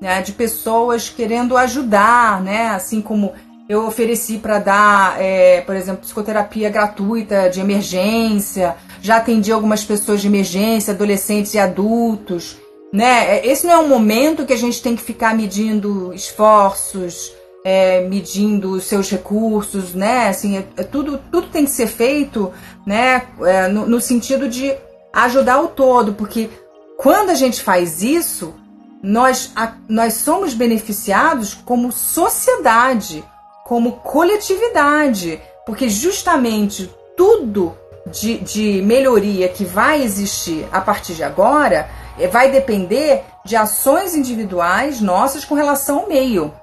né, 0.00 0.22
de 0.22 0.30
pessoas 0.30 1.08
querendo 1.08 1.56
ajudar, 1.56 2.40
né, 2.40 2.68
assim 2.68 3.00
como 3.00 3.32
eu 3.68 3.84
ofereci 3.84 4.38
para 4.38 4.60
dar, 4.60 5.20
é, 5.20 5.60
por 5.62 5.74
exemplo, 5.74 6.02
psicoterapia 6.02 6.70
gratuita 6.70 7.50
de 7.50 7.58
emergência, 7.58 8.76
já 9.02 9.16
atendi 9.16 9.50
algumas 9.50 9.84
pessoas 9.84 10.20
de 10.20 10.28
emergência, 10.28 10.94
adolescentes 10.94 11.52
e 11.54 11.58
adultos. 11.58 12.56
Né? 12.92 13.44
Esse 13.46 13.66
não 13.66 13.74
é 13.74 13.78
um 13.78 13.88
momento 13.88 14.46
que 14.46 14.52
a 14.52 14.58
gente 14.58 14.82
tem 14.82 14.96
que 14.96 15.02
ficar 15.02 15.34
medindo 15.34 16.12
esforços, 16.14 17.32
é, 17.64 18.00
medindo 18.02 18.70
os 18.70 18.84
seus 18.84 19.10
recursos, 19.10 19.92
né? 19.92 20.28
Assim, 20.28 20.56
é, 20.56 20.64
é, 20.76 20.84
tudo, 20.84 21.20
tudo 21.32 21.48
tem 21.48 21.64
que 21.64 21.70
ser 21.72 21.88
feito, 21.88 22.52
né? 22.86 23.26
É, 23.42 23.66
no, 23.66 23.86
no 23.86 24.00
sentido 24.00 24.48
de 24.48 24.72
ajudar 25.12 25.60
o 25.60 25.68
todo, 25.68 26.12
porque 26.12 26.48
quando 26.96 27.30
a 27.30 27.34
gente 27.34 27.60
faz 27.60 28.02
isso, 28.02 28.54
nós, 29.02 29.50
a, 29.56 29.74
nós 29.88 30.14
somos 30.14 30.54
beneficiados 30.54 31.54
como 31.54 31.90
sociedade, 31.90 33.24
como 33.64 33.92
coletividade, 33.96 35.40
porque 35.66 35.88
justamente 35.88 36.88
tudo 37.16 37.76
de, 38.12 38.38
de 38.38 38.82
melhoria 38.82 39.48
que 39.48 39.64
vai 39.64 40.02
existir 40.02 40.66
a 40.70 40.80
partir 40.80 41.14
de 41.14 41.24
agora 41.24 41.88
é, 41.88 42.05
vai 42.30 42.50
depender 42.50 43.24
de 43.44 43.56
ações 43.56 44.14
individuais 44.14 45.00
nossas 45.00 45.44
com 45.44 45.54
relação 45.54 46.00
ao 46.00 46.08
meio. 46.08 46.54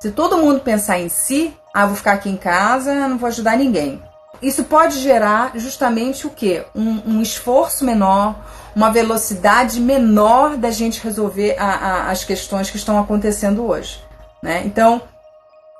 Se 0.00 0.10
todo 0.10 0.38
mundo 0.38 0.60
pensar 0.60 0.98
em 0.98 1.08
si, 1.08 1.56
ah, 1.72 1.86
vou 1.86 1.96
ficar 1.96 2.12
aqui 2.12 2.28
em 2.28 2.36
casa, 2.36 3.08
não 3.08 3.18
vou 3.18 3.28
ajudar 3.28 3.56
ninguém. 3.56 4.02
Isso 4.42 4.64
pode 4.64 4.98
gerar 4.98 5.52
justamente 5.54 6.26
o 6.26 6.30
quê? 6.30 6.64
Um, 6.74 7.14
um 7.18 7.22
esforço 7.22 7.84
menor, 7.84 8.34
uma 8.74 8.90
velocidade 8.90 9.80
menor 9.80 10.56
da 10.56 10.70
gente 10.70 11.00
resolver 11.00 11.56
a, 11.58 11.66
a, 11.66 12.10
as 12.10 12.24
questões 12.24 12.68
que 12.68 12.76
estão 12.76 12.98
acontecendo 12.98 13.64
hoje. 13.64 14.02
Né? 14.42 14.62
Então, 14.66 15.00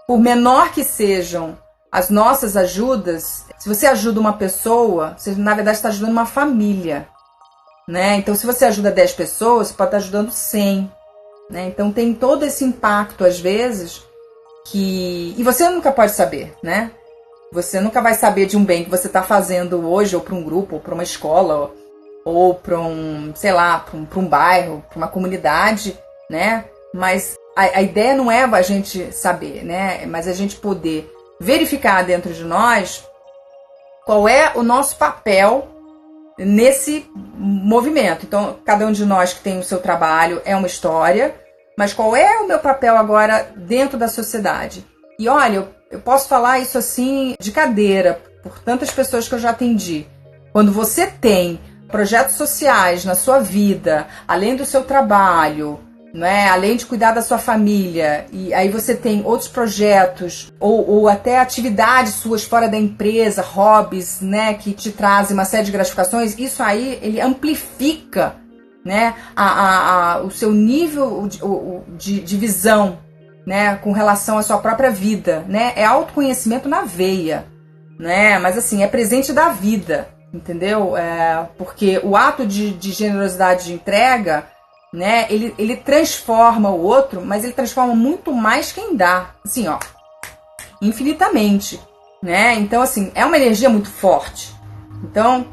por 0.07 0.21
menor 0.21 0.71
que 0.71 0.85
sejam 0.85 1.59
as 1.91 2.09
nossas 2.09 2.57
ajudas, 2.57 3.45
se 3.59 3.69
você 3.69 3.87
ajuda 3.87 4.21
uma 4.21 4.35
pessoa, 4.35 5.15
você 5.19 5.33
na 5.33 5.55
verdade 5.55 5.79
está 5.79 5.89
ajudando 5.89 6.13
uma 6.13 6.27
família. 6.27 7.09
Né? 7.89 8.17
Então, 8.17 8.35
se 8.35 8.47
você 8.47 8.65
ajuda 8.65 8.91
10 8.91 9.13
pessoas, 9.13 9.69
você 9.69 9.75
pode 9.75 9.89
estar 9.89 9.97
ajudando 9.99 10.31
100. 10.31 10.91
Né? 11.51 11.67
Então, 11.67 11.93
tem 11.93 12.15
todo 12.15 12.45
esse 12.45 12.65
impacto, 12.65 13.25
às 13.25 13.39
vezes, 13.39 14.03
que. 14.67 15.35
E 15.37 15.43
você 15.43 15.69
nunca 15.69 15.91
pode 15.91 16.13
saber, 16.13 16.55
né? 16.63 16.93
Você 17.53 17.81
nunca 17.81 18.01
vai 18.01 18.15
saber 18.15 18.47
de 18.47 18.57
um 18.57 18.65
bem 18.65 18.85
que 18.85 18.91
você 18.91 19.09
está 19.09 19.23
fazendo 19.23 19.87
hoje, 19.87 20.17
ou 20.17 20.23
para 20.23 20.35
um 20.35 20.43
grupo, 20.43 20.77
ou 20.77 20.81
para 20.81 20.95
uma 20.95 21.03
escola. 21.03 21.73
ou 22.25 22.55
para 22.55 22.79
um, 22.79 23.33
sei 23.35 23.53
lá, 23.53 23.81
para 23.81 23.99
um, 23.99 24.07
um 24.17 24.29
bairro, 24.29 24.85
para 24.89 24.97
uma 24.97 25.09
comunidade, 25.09 25.99
né? 26.31 26.65
Mas 26.95 27.37
a, 27.57 27.79
a 27.79 27.83
ideia 27.83 28.15
não 28.15 28.31
é 28.31 28.45
a 28.45 28.63
gente 28.63 29.13
saber, 29.13 29.65
né? 29.65 30.07
Mas 30.07 30.29
a 30.29 30.33
gente 30.33 30.57
poder 30.57 31.13
verificar 31.41 32.05
dentro 32.05 32.33
de 32.33 32.45
nós 32.45 33.05
qual 34.07 34.29
é 34.29 34.53
o 34.55 34.63
nosso 34.63 34.97
papel 34.97 35.69
nesse 36.39 37.07
movimento. 37.35 38.25
Então, 38.27 38.57
cada 38.65 38.87
um 38.87 38.93
de 38.93 39.05
nós 39.05 39.33
que 39.33 39.41
tem 39.41 39.59
o 39.59 39.65
seu 39.65 39.79
trabalho 39.79 40.41
é 40.45 40.57
uma 40.57 40.67
história, 40.67 41.35
mas 41.77 41.93
qual 41.93 42.15
é 42.15 42.41
o 42.41 42.47
meu 42.47 42.59
papel 42.59 42.97
agora 42.97 43.51
dentro 43.57 43.99
da 43.99 44.09
sociedade? 44.09 44.87
E 45.19 45.29
olha, 45.29 45.69
eu, 45.91 46.01
posso 46.01 46.29
falar 46.29 46.59
isso 46.59 46.79
assim 46.79 47.35
de 47.41 47.53
cadeira, 47.53 48.21
por 48.43 48.59
tantas 48.59 48.91
pessoas 48.91 49.29
que 49.29 49.35
eu 49.35 49.39
já 49.39 49.51
atendi. 49.51 50.07
Quando 50.53 50.73
você 50.73 51.07
tem 51.07 51.61
projetos 51.89 52.37
sociais 52.37 53.05
na 53.05 53.15
sua 53.15 53.39
vida, 53.39 54.07
além 54.27 54.57
do 54.57 54.65
seu 54.65 54.83
trabalho, 54.83 55.79
né? 56.13 56.49
além 56.49 56.77
de 56.77 56.87
cuidar 56.87 57.13
da 57.13 57.23
sua 57.23 57.39
família, 57.39 58.27
e 58.33 58.53
aí 58.53 58.69
você 58.69 58.95
tem 58.95 59.25
outros 59.25 59.49
projetos 59.49 60.53
ou, 60.61 60.89
ou 60.89 61.09
até 61.09 61.39
atividades 61.39 62.15
suas 62.15 62.45
fora 62.45 62.69
da 62.69 62.77
empresa, 62.77 63.43
hobbies, 63.43 64.21
né, 64.21 64.55
que 64.55 64.73
te 64.73 64.93
trazem 64.93 65.35
uma 65.35 65.45
série 65.45 65.65
de 65.65 65.73
gratificações, 65.73 66.39
isso 66.39 66.63
aí 66.63 66.99
ele 67.03 67.21
amplifica 67.21 68.37
né, 68.85 69.15
a, 69.35 69.45
a, 69.45 70.13
a 70.15 70.23
o 70.23 70.31
seu 70.31 70.53
nível 70.53 71.27
de, 71.29 71.41
de, 71.97 72.21
de 72.21 72.37
visão 72.37 72.99
né, 73.47 73.77
com 73.77 73.93
relação 73.93 74.39
à 74.39 74.43
sua 74.43 74.59
própria 74.59 74.91
vida, 74.91 75.45
né? 75.49 75.73
É 75.77 75.85
autoconhecimento 75.85 76.69
na 76.69 76.83
veia, 76.83 77.47
né? 77.99 78.39
Mas 78.39 78.57
assim, 78.57 78.83
é 78.83 78.87
presente 78.87 79.33
da 79.33 79.49
vida, 79.49 80.09
entendeu? 80.33 80.97
É, 80.97 81.49
porque 81.59 82.01
o 82.03 82.17
ato 82.17 82.47
de, 82.47 82.71
de 82.71 82.93
generosidade 82.93 83.65
de 83.65 83.73
entrega 83.73 84.47
né? 84.93 85.27
Ele, 85.31 85.55
ele 85.57 85.77
transforma 85.77 86.71
o 86.71 86.83
outro, 86.83 87.25
mas 87.25 87.45
ele 87.45 87.53
transforma 87.53 87.95
muito 87.95 88.33
mais 88.33 88.73
quem 88.73 88.95
dá. 88.95 89.31
Assim, 89.45 89.67
ó, 89.69 89.79
infinitamente, 90.81 91.81
né? 92.23 92.55
Então, 92.55 92.83
assim, 92.83 93.11
é 93.15 93.25
uma 93.25 93.37
energia 93.37 93.69
muito 93.69 93.89
forte. 93.89 94.55
Então, 95.03 95.47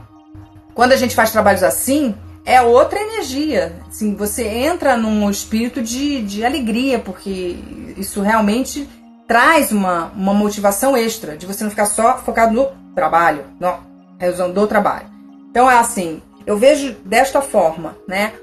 quando 0.73 0.91
a 0.91 0.97
gente 0.97 1.15
faz 1.15 1.31
trabalhos 1.31 1.63
assim, 1.63 2.15
é 2.45 2.61
outra 2.61 2.99
energia. 2.99 3.79
Assim, 3.87 4.15
você 4.15 4.45
entra 4.47 4.97
num 4.97 5.29
espírito 5.29 5.81
de, 5.81 6.21
de 6.23 6.43
alegria, 6.43 6.99
porque 6.99 7.57
isso 7.95 8.21
realmente 8.21 8.89
traz 9.27 9.71
uma, 9.71 10.05
uma 10.15 10.33
motivação 10.33 10.97
extra, 10.97 11.37
de 11.37 11.45
você 11.45 11.63
não 11.63 11.69
ficar 11.69 11.85
só 11.85 12.17
focado 12.17 12.51
no 12.53 12.67
trabalho, 12.95 13.45
não, 13.59 13.79
realização 14.17 14.51
do 14.51 14.65
trabalho. 14.65 15.07
Então, 15.51 15.69
é 15.69 15.77
assim, 15.77 16.21
eu 16.45 16.57
vejo 16.57 16.93
desta 17.05 17.41
forma, 17.41 17.95
né? 18.07 18.33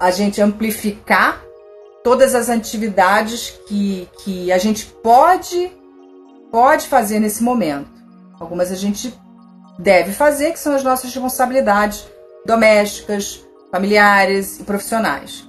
A 0.00 0.10
gente 0.10 0.40
amplificar 0.40 1.42
todas 2.04 2.34
as 2.34 2.48
atividades 2.48 3.58
que, 3.66 4.08
que 4.22 4.52
a 4.52 4.58
gente 4.58 4.86
pode 4.86 5.72
pode 6.50 6.88
fazer 6.88 7.20
nesse 7.20 7.42
momento. 7.42 7.90
Algumas 8.40 8.72
a 8.72 8.74
gente 8.74 9.12
deve 9.78 10.12
fazer, 10.12 10.52
que 10.52 10.58
são 10.58 10.74
as 10.74 10.82
nossas 10.82 11.12
responsabilidades 11.12 12.06
domésticas, 12.46 13.44
familiares 13.70 14.58
e 14.60 14.64
profissionais. 14.64 15.46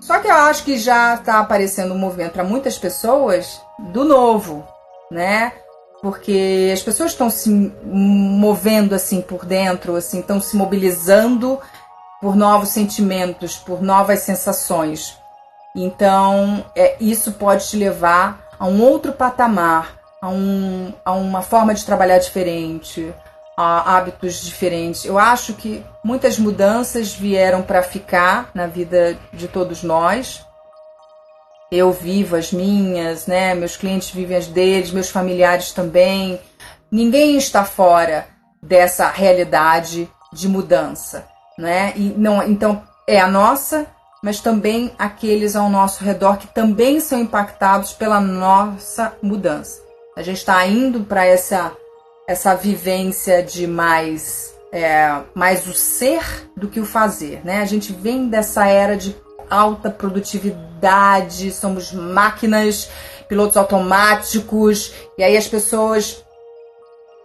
Só 0.00 0.18
que 0.18 0.28
eu 0.28 0.34
acho 0.34 0.64
que 0.64 0.78
já 0.78 1.14
está 1.14 1.40
aparecendo 1.40 1.94
um 1.94 1.98
movimento 1.98 2.32
para 2.32 2.44
muitas 2.44 2.78
pessoas 2.78 3.60
do 3.92 4.04
novo, 4.04 4.66
né? 5.10 5.52
Porque 6.00 6.70
as 6.72 6.82
pessoas 6.82 7.12
estão 7.12 7.30
se 7.30 7.50
movendo 7.84 8.94
assim 8.94 9.20
por 9.20 9.44
dentro, 9.44 9.96
assim, 9.96 10.20
estão 10.20 10.40
se 10.40 10.56
mobilizando 10.56 11.58
por 12.26 12.34
novos 12.34 12.70
sentimentos, 12.70 13.54
por 13.54 13.80
novas 13.80 14.18
sensações. 14.18 15.16
Então, 15.76 16.66
é, 16.74 16.96
isso 16.98 17.30
pode 17.30 17.68
te 17.68 17.76
levar 17.76 18.48
a 18.58 18.66
um 18.66 18.82
outro 18.82 19.12
patamar, 19.12 19.96
a, 20.20 20.28
um, 20.28 20.92
a 21.04 21.12
uma 21.12 21.40
forma 21.40 21.72
de 21.72 21.86
trabalhar 21.86 22.18
diferente, 22.18 23.14
a 23.56 23.96
hábitos 23.96 24.44
diferentes. 24.44 25.04
Eu 25.04 25.20
acho 25.20 25.54
que 25.54 25.86
muitas 26.02 26.36
mudanças 26.36 27.14
vieram 27.14 27.62
para 27.62 27.80
ficar 27.80 28.50
na 28.52 28.66
vida 28.66 29.16
de 29.32 29.46
todos 29.46 29.84
nós. 29.84 30.44
Eu 31.70 31.92
vivo 31.92 32.34
as 32.34 32.52
minhas, 32.52 33.28
né? 33.28 33.54
Meus 33.54 33.76
clientes 33.76 34.10
vivem 34.10 34.36
as 34.36 34.48
deles, 34.48 34.90
meus 34.90 35.10
familiares 35.10 35.70
também. 35.70 36.40
Ninguém 36.90 37.36
está 37.36 37.64
fora 37.64 38.26
dessa 38.60 39.06
realidade 39.10 40.10
de 40.32 40.48
mudança 40.48 41.35
né? 41.58 41.92
E 41.96 42.14
não, 42.16 42.42
então 42.42 42.82
é 43.06 43.20
a 43.20 43.28
nossa, 43.28 43.86
mas 44.22 44.40
também 44.40 44.92
aqueles 44.98 45.54
ao 45.54 45.68
nosso 45.68 46.04
redor 46.04 46.36
que 46.36 46.46
também 46.48 47.00
são 47.00 47.20
impactados 47.20 47.92
pela 47.92 48.20
nossa 48.20 49.12
mudança. 49.22 49.80
A 50.16 50.22
gente 50.22 50.38
está 50.38 50.66
indo 50.66 51.00
para 51.00 51.24
essa 51.24 51.72
essa 52.28 52.56
vivência 52.56 53.40
de 53.40 53.68
mais 53.68 54.54
é, 54.72 55.20
mais 55.32 55.66
o 55.66 55.72
ser 55.72 56.50
do 56.56 56.68
que 56.68 56.80
o 56.80 56.84
fazer, 56.84 57.40
né? 57.44 57.60
A 57.60 57.66
gente 57.66 57.92
vem 57.92 58.28
dessa 58.28 58.66
era 58.66 58.96
de 58.96 59.14
alta 59.48 59.90
produtividade, 59.90 61.52
somos 61.52 61.92
máquinas, 61.92 62.90
pilotos 63.28 63.56
automáticos, 63.56 64.92
e 65.16 65.22
aí 65.22 65.36
as 65.36 65.46
pessoas 65.46 66.24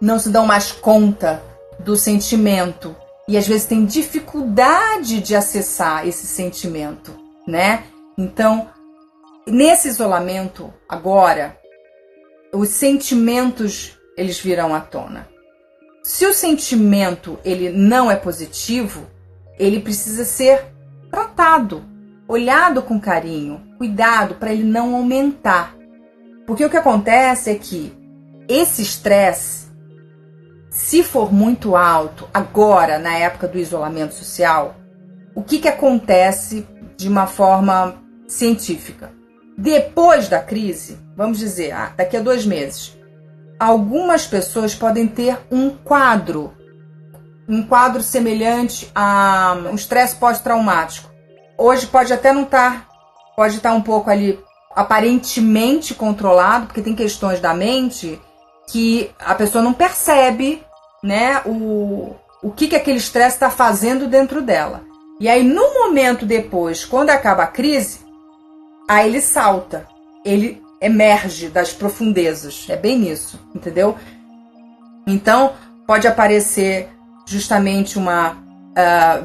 não 0.00 0.18
se 0.18 0.30
dão 0.30 0.46
mais 0.46 0.72
conta 0.72 1.42
do 1.78 1.96
sentimento, 1.96 2.94
e 3.28 3.36
às 3.36 3.46
vezes 3.46 3.66
tem 3.66 3.84
dificuldade 3.84 5.20
de 5.20 5.34
acessar 5.34 6.06
esse 6.06 6.26
sentimento, 6.26 7.14
né? 7.46 7.84
Então, 8.18 8.68
nesse 9.46 9.88
isolamento 9.88 10.72
agora, 10.88 11.56
os 12.52 12.68
sentimentos 12.68 13.98
eles 14.16 14.38
virão 14.38 14.74
à 14.74 14.80
tona. 14.80 15.28
Se 16.02 16.26
o 16.26 16.34
sentimento 16.34 17.38
ele 17.44 17.70
não 17.70 18.10
é 18.10 18.16
positivo, 18.16 19.06
ele 19.58 19.80
precisa 19.80 20.24
ser 20.24 20.66
tratado, 21.10 21.84
olhado 22.26 22.82
com 22.82 23.00
carinho, 23.00 23.62
cuidado 23.78 24.34
para 24.34 24.52
ele 24.52 24.64
não 24.64 24.94
aumentar. 24.96 25.76
Porque 26.46 26.64
o 26.64 26.70
que 26.70 26.76
acontece 26.76 27.50
é 27.50 27.54
que 27.54 27.92
esse 28.48 28.82
estresse 28.82 29.66
se 30.72 31.02
for 31.02 31.30
muito 31.30 31.76
alto, 31.76 32.26
agora, 32.32 32.98
na 32.98 33.14
época 33.14 33.46
do 33.46 33.58
isolamento 33.58 34.14
social, 34.14 34.74
o 35.34 35.42
que, 35.42 35.58
que 35.58 35.68
acontece 35.68 36.66
de 36.96 37.10
uma 37.10 37.26
forma 37.26 37.96
científica? 38.26 39.12
Depois 39.56 40.28
da 40.28 40.38
crise, 40.38 40.98
vamos 41.14 41.38
dizer, 41.38 41.72
ah, 41.72 41.92
daqui 41.94 42.16
a 42.16 42.22
dois 42.22 42.46
meses, 42.46 42.96
algumas 43.60 44.26
pessoas 44.26 44.74
podem 44.74 45.06
ter 45.06 45.38
um 45.50 45.68
quadro, 45.68 46.54
um 47.46 47.62
quadro 47.62 48.02
semelhante 48.02 48.90
a 48.94 49.54
um 49.70 49.74
estresse 49.74 50.16
pós-traumático. 50.16 51.10
Hoje 51.58 51.86
pode 51.86 52.14
até 52.14 52.32
não 52.32 52.44
estar, 52.44 52.72
tá, 52.72 52.88
pode 53.36 53.56
estar 53.56 53.72
tá 53.72 53.76
um 53.76 53.82
pouco 53.82 54.08
ali 54.08 54.40
aparentemente 54.74 55.94
controlado, 55.94 56.64
porque 56.64 56.80
tem 56.80 56.94
questões 56.94 57.40
da 57.40 57.52
mente 57.52 58.18
que 58.72 59.10
a 59.18 59.34
pessoa 59.34 59.62
não 59.62 59.74
percebe, 59.74 60.62
né, 61.04 61.42
o, 61.44 62.16
o 62.42 62.50
que, 62.50 62.68
que 62.68 62.74
aquele 62.74 62.96
estresse 62.96 63.36
está 63.36 63.50
fazendo 63.50 64.06
dentro 64.06 64.40
dela. 64.40 64.82
E 65.20 65.28
aí, 65.28 65.44
no 65.44 65.74
momento 65.74 66.24
depois, 66.24 66.82
quando 66.82 67.10
acaba 67.10 67.42
a 67.42 67.46
crise, 67.46 68.00
aí 68.88 69.10
ele 69.10 69.20
salta, 69.20 69.86
ele 70.24 70.62
emerge 70.80 71.50
das 71.50 71.70
profundezas. 71.70 72.64
É 72.70 72.76
bem 72.76 73.10
isso, 73.10 73.38
entendeu? 73.54 73.94
Então, 75.06 75.52
pode 75.86 76.08
aparecer 76.08 76.88
justamente 77.26 77.98
uma 77.98 78.32
uh, 78.32 79.22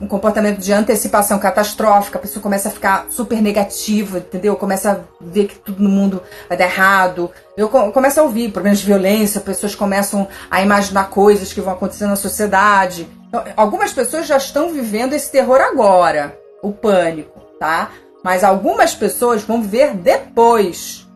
um 0.00 0.08
comportamento 0.08 0.58
de 0.58 0.72
antecipação 0.72 1.38
catastrófica, 1.38 2.18
a 2.18 2.22
pessoa 2.22 2.42
começa 2.42 2.68
a 2.68 2.72
ficar 2.72 3.06
super 3.10 3.40
negativa, 3.40 4.18
entendeu? 4.18 4.56
Começa 4.56 4.92
a 4.92 5.24
ver 5.24 5.46
que 5.46 5.54
tudo 5.56 5.82
no 5.82 5.88
mundo 5.88 6.22
vai 6.48 6.58
dar 6.58 6.64
errado. 6.64 7.30
Eu 7.56 7.68
começo 7.68 8.18
a 8.18 8.24
ouvir 8.24 8.50
problemas 8.50 8.80
de 8.80 8.86
violência, 8.86 9.40
pessoas 9.40 9.74
começam 9.74 10.26
a 10.50 10.62
imaginar 10.62 11.10
coisas 11.10 11.52
que 11.52 11.60
vão 11.60 11.72
acontecer 11.72 12.06
na 12.06 12.16
sociedade. 12.16 13.08
Então, 13.28 13.44
algumas 13.56 13.92
pessoas 13.92 14.26
já 14.26 14.36
estão 14.36 14.72
vivendo 14.72 15.12
esse 15.12 15.30
terror 15.30 15.60
agora, 15.60 16.36
o 16.62 16.72
pânico, 16.72 17.40
tá? 17.60 17.90
Mas 18.22 18.42
algumas 18.42 18.94
pessoas 18.94 19.42
vão 19.42 19.62
viver 19.62 19.94
depois. 19.94 21.06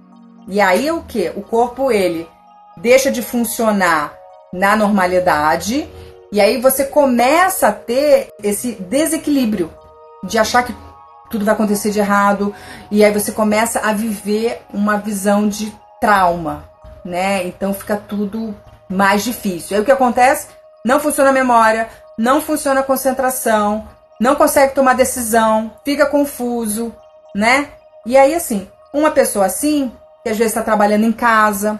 E 0.47 0.61
aí 0.61 0.91
o 0.91 1.03
que? 1.03 1.33
O 1.35 1.43
corpo 1.43 1.91
ele 1.91 2.29
deixa 2.77 3.11
de 3.11 3.23
funcionar 3.23 4.15
na 4.53 4.77
normalidade 4.77 5.89
e 6.31 6.41
aí 6.41 6.61
você 6.61 6.85
começa 6.85 7.69
a 7.69 7.73
ter 7.73 8.33
esse 8.43 8.73
desequilíbrio 8.73 9.73
de 10.25 10.39
achar 10.39 10.63
que 10.63 10.75
tudo 11.31 11.45
vai 11.45 11.55
acontecer 11.55 11.91
de 11.91 11.99
errado, 11.99 12.55
e 12.91 13.05
aí 13.05 13.13
você 13.13 13.33
começa 13.33 13.81
a 13.81 13.93
viver 13.93 14.63
uma 14.73 14.97
visão 14.97 15.49
de 15.49 15.75
trauma, 16.01 16.65
né? 17.05 17.47
Então 17.47 17.75
fica 17.75 17.97
tudo 17.97 18.55
mais 18.89 19.25
difícil. 19.25 19.77
Aí 19.77 19.83
o 19.83 19.85
que 19.85 19.93
acontece? 19.93 20.49
Não 20.85 20.99
funciona 20.99 21.31
a 21.31 21.33
memória, 21.33 21.89
não 22.17 22.41
funciona 22.41 22.81
a 22.81 22.85
concentração, 22.85 23.87
não 24.21 24.35
consegue 24.35 24.75
tomar 24.75 24.95
decisão, 24.95 25.71
fica 25.85 26.07
confuso, 26.07 26.95
né? 27.35 27.69
E 28.07 28.17
aí, 28.17 28.35
assim, 28.35 28.69
uma 28.93 29.11
pessoa 29.11 29.47
assim, 29.47 29.93
que 30.23 30.31
às 30.31 30.39
vezes 30.39 30.53
está 30.53 30.63
trabalhando 30.63 31.05
em 31.05 31.13
casa, 31.13 31.79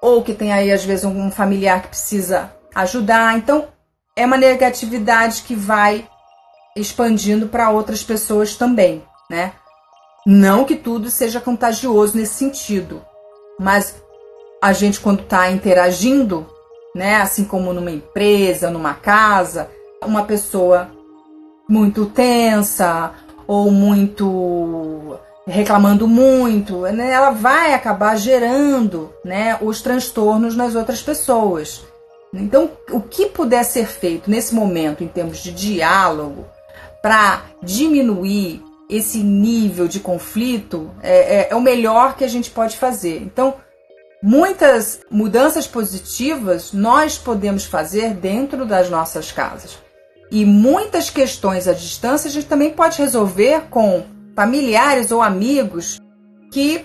ou 0.00 0.22
que 0.22 0.34
tem 0.34 0.52
aí, 0.52 0.72
às 0.72 0.84
vezes, 0.84 1.04
um 1.04 1.30
familiar 1.30 1.82
que 1.82 1.88
precisa 1.88 2.50
ajudar. 2.76 3.36
Então, 3.38 3.68
é 4.14 4.26
uma 4.26 4.36
negatividade 4.36 5.42
que 5.42 5.54
vai 5.54 6.06
expandindo 6.76 7.48
para 7.48 7.70
outras 7.70 8.04
pessoas 8.04 8.54
também, 8.54 9.02
né? 9.30 9.52
Não 10.26 10.64
que 10.64 10.76
tudo 10.76 11.08
seja 11.08 11.40
contagioso 11.40 12.16
nesse 12.16 12.34
sentido, 12.34 13.02
mas 13.58 13.94
a 14.62 14.72
gente, 14.72 15.00
quando 15.00 15.20
está 15.20 15.50
interagindo, 15.50 16.46
né, 16.94 17.16
assim 17.16 17.44
como 17.44 17.72
numa 17.72 17.90
empresa, 17.90 18.70
numa 18.70 18.92
casa, 18.92 19.70
uma 20.04 20.24
pessoa 20.24 20.90
muito 21.68 22.06
tensa 22.06 23.12
ou 23.46 23.70
muito 23.70 25.18
reclamando 25.46 26.08
muito, 26.08 26.80
né, 26.80 27.12
ela 27.12 27.30
vai 27.30 27.72
acabar 27.72 28.16
gerando 28.16 29.12
né, 29.24 29.56
os 29.60 29.80
transtornos 29.80 30.56
nas 30.56 30.74
outras 30.74 31.00
pessoas. 31.00 31.84
Então, 32.34 32.70
o 32.90 33.00
que 33.00 33.26
puder 33.26 33.64
ser 33.64 33.86
feito 33.86 34.30
nesse 34.30 34.54
momento, 34.54 35.02
em 35.02 35.08
termos 35.08 35.38
de 35.38 35.52
diálogo, 35.52 36.46
para 37.02 37.42
diminuir 37.62 38.62
esse 38.88 39.18
nível 39.18 39.88
de 39.88 40.00
conflito, 40.00 40.90
é, 41.02 41.40
é, 41.40 41.48
é, 41.50 41.54
o 41.54 41.60
melhor 41.60 42.16
que 42.16 42.24
a 42.24 42.28
gente 42.28 42.50
pode 42.50 42.76
fazer. 42.76 43.22
Então, 43.22 43.54
muitas 44.22 45.00
mudanças 45.10 45.66
positivas 45.66 46.72
nós 46.72 47.18
podemos 47.18 47.64
fazer 47.64 48.14
dentro 48.14 48.64
das 48.64 48.88
nossas 48.88 49.32
casas. 49.32 49.78
E 50.30 50.44
muitas 50.44 51.10
questões 51.10 51.68
à 51.68 51.72
distância 51.72 52.28
a 52.28 52.32
gente 52.32 52.46
também 52.46 52.70
pode 52.70 52.98
resolver 52.98 53.62
com 53.70 54.04
familiares 54.34 55.10
ou 55.10 55.22
amigos 55.22 56.00
que 56.52 56.84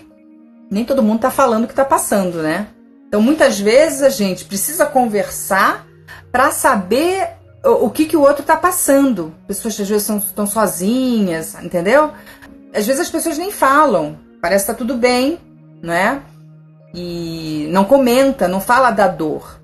nem 0.70 0.84
todo 0.84 1.02
mundo 1.02 1.16
está 1.16 1.30
falando 1.30 1.64
o 1.64 1.66
que 1.66 1.72
está 1.72 1.84
passando, 1.84 2.42
né? 2.42 2.68
Então, 3.12 3.20
muitas 3.20 3.60
vezes 3.60 4.00
a 4.00 4.08
gente 4.08 4.46
precisa 4.46 4.86
conversar 4.86 5.86
para 6.32 6.50
saber 6.50 7.28
o, 7.62 7.90
que, 7.90 8.06
que 8.06 8.16
o 8.16 8.22
outro 8.22 8.40
está 8.40 8.56
passando. 8.56 9.34
Pessoas 9.46 9.78
às 9.78 9.86
vezes 9.86 10.08
estão 10.08 10.46
sozinhas, 10.46 11.54
entendeu? 11.62 12.10
Às 12.74 12.86
vezes 12.86 13.02
as 13.02 13.10
pessoas 13.10 13.36
nem 13.36 13.52
falam, 13.52 14.18
parece 14.40 14.64
que 14.64 14.72
tá 14.72 14.78
tudo 14.78 14.96
bem, 14.96 15.38
né? 15.82 16.22
E 16.94 17.68
não 17.70 17.84
comenta, 17.84 18.48
não 18.48 18.62
fala 18.62 18.90
da 18.90 19.08
dor. 19.08 19.60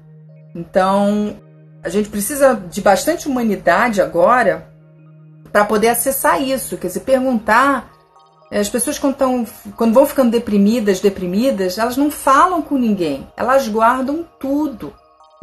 Então, 0.54 1.40
a 1.82 1.88
gente 1.88 2.10
precisa 2.10 2.52
de 2.54 2.82
bastante 2.82 3.28
humanidade 3.28 4.02
agora 4.02 4.68
para 5.50 5.64
poder 5.64 5.88
acessar 5.88 6.42
isso, 6.42 6.76
quer 6.76 6.88
dizer, 6.88 7.00
perguntar. 7.00 7.94
As 8.50 8.68
pessoas 8.68 8.98
quando, 8.98 9.16
tão, 9.16 9.46
quando 9.76 9.92
vão 9.92 10.06
ficando 10.06 10.30
deprimidas, 10.30 11.00
deprimidas, 11.00 11.76
elas 11.76 11.96
não 11.96 12.10
falam 12.10 12.62
com 12.62 12.76
ninguém, 12.76 13.28
elas 13.36 13.68
guardam 13.68 14.26
tudo, 14.38 14.92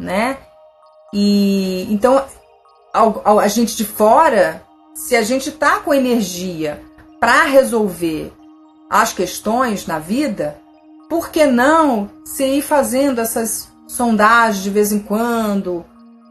né? 0.00 0.38
E 1.14 1.86
então 1.90 2.24
a 3.24 3.48
gente 3.48 3.76
de 3.76 3.84
fora, 3.84 4.62
se 4.94 5.14
a 5.14 5.22
gente 5.22 5.52
tá 5.52 5.78
com 5.78 5.94
energia 5.94 6.82
para 7.20 7.44
resolver 7.44 8.32
as 8.90 9.12
questões 9.12 9.86
na 9.86 9.98
vida, 9.98 10.58
por 11.08 11.30
que 11.30 11.46
não 11.46 12.10
se 12.24 12.44
ir 12.44 12.62
fazendo 12.62 13.20
essas 13.20 13.68
sondagens 13.86 14.64
de 14.64 14.70
vez 14.70 14.92
em 14.92 14.98
quando? 14.98 15.84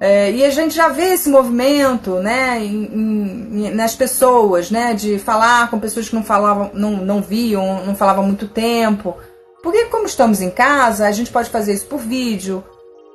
É, 0.08 0.32
e 0.32 0.46
a 0.46 0.52
gente 0.52 0.76
já 0.76 0.88
vê 0.88 1.14
esse 1.14 1.28
movimento 1.28 2.20
né, 2.20 2.64
em, 2.64 2.86
em, 2.94 3.72
nas 3.72 3.96
pessoas, 3.96 4.70
né, 4.70 4.94
de 4.94 5.18
falar 5.18 5.68
com 5.72 5.80
pessoas 5.80 6.08
que 6.08 6.14
não 6.14 6.24
falavam, 6.24 6.70
não, 6.76 6.92
não 6.92 7.24
viam, 7.24 7.84
não 7.84 7.96
falavam 7.96 8.24
há 8.24 8.28
muito 8.28 8.48
tempo. 8.48 9.18
Porque 9.64 9.86
como 9.86 10.06
estamos 10.06 10.42
em 10.42 10.52
casa, 10.52 11.08
a 11.08 11.12
gente 11.12 11.32
pode 11.32 11.50
fazer 11.50 11.74
isso 11.74 11.88
por 11.88 11.98
vídeo, 11.98 12.64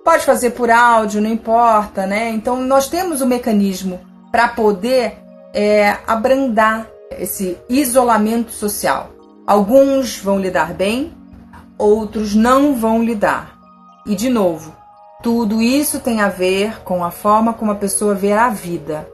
pode 0.04 0.24
fazer 0.24 0.50
por 0.50 0.68
áudio, 0.68 1.20
não 1.20 1.30
importa, 1.30 2.08
né? 2.08 2.30
Então 2.30 2.60
nós 2.60 2.88
temos 2.88 3.20
o 3.20 3.24
um 3.24 3.28
mecanismo 3.28 4.00
para 4.32 4.48
poder 4.48 5.16
é, 5.54 5.96
abrandar 6.08 6.88
esse 7.12 7.56
isolamento 7.68 8.50
social. 8.50 9.12
Alguns 9.46 10.18
vão 10.18 10.40
lidar 10.40 10.74
bem, 10.74 11.14
outros 11.78 12.34
não 12.34 12.74
vão 12.74 13.00
lidar. 13.00 13.60
E 14.04 14.16
de 14.16 14.28
novo, 14.28 14.79
tudo 15.22 15.60
isso 15.60 16.00
tem 16.00 16.20
a 16.20 16.28
ver 16.28 16.82
com 16.82 17.04
a 17.04 17.10
forma 17.10 17.52
como 17.52 17.72
a 17.72 17.76
pessoa 17.76 18.14
vê 18.14 18.32
a 18.32 18.48
vida. 18.48 19.08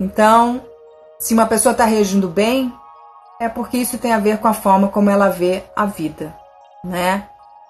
Então, 0.00 0.62
se 1.18 1.34
uma 1.34 1.46
pessoa 1.46 1.72
está 1.72 1.84
reagindo 1.84 2.28
bem, 2.28 2.72
é 3.40 3.48
porque 3.48 3.76
isso 3.78 3.98
tem 3.98 4.12
a 4.12 4.18
ver 4.18 4.38
com 4.38 4.48
a 4.48 4.54
forma 4.54 4.88
como 4.88 5.10
ela 5.10 5.28
vê 5.28 5.62
a 5.74 5.86
vida, 5.86 6.34
né? 6.84 7.28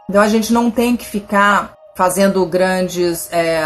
Então 0.09 0.21
a 0.21 0.29
gente 0.29 0.53
não 0.53 0.71
tem 0.71 0.97
que 0.97 1.07
ficar 1.07 1.75
fazendo 1.95 2.45
grandes. 2.47 3.33
É, 3.33 3.63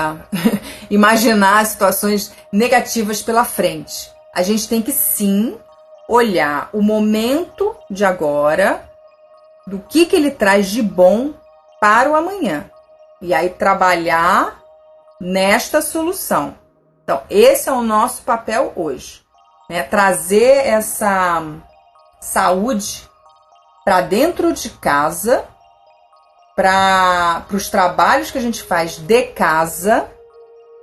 imaginar 0.91 1.65
situações 1.67 2.33
negativas 2.53 3.23
pela 3.23 3.45
frente. 3.45 4.13
A 4.35 4.43
gente 4.43 4.69
tem 4.69 4.81
que 4.81 4.93
sim 4.93 5.59
olhar 6.09 6.71
o 6.73 6.81
momento 6.81 7.75
de 7.91 8.05
agora, 8.05 8.89
do 9.67 9.79
que, 9.79 10.07
que 10.07 10.17
ele 10.17 10.31
traz 10.31 10.69
de 10.69 10.83
bom 10.83 11.33
para 11.81 12.11
o 12.11 12.15
amanhã. 12.15 12.65
E 13.21 13.35
aí 13.35 13.51
trabalhar 13.51 14.59
nesta 15.21 15.81
solução. 15.81 16.55
Então, 17.03 17.23
esse 17.29 17.69
é 17.69 17.73
o 17.73 17.83
nosso 17.83 18.23
papel 18.23 18.73
hoje. 18.77 19.23
Né? 19.69 19.83
Trazer 19.83 20.67
essa 20.67 21.43
saúde 22.21 23.09
para 23.85 24.01
dentro 24.03 24.53
de 24.53 24.71
casa, 24.71 25.45
para 26.55 27.47
os 27.51 27.71
trabalhos 27.71 28.31
que 28.31 28.39
a 28.39 28.41
gente 28.43 28.63
faz 28.63 28.99
de 28.99 29.23
casa, 29.23 30.11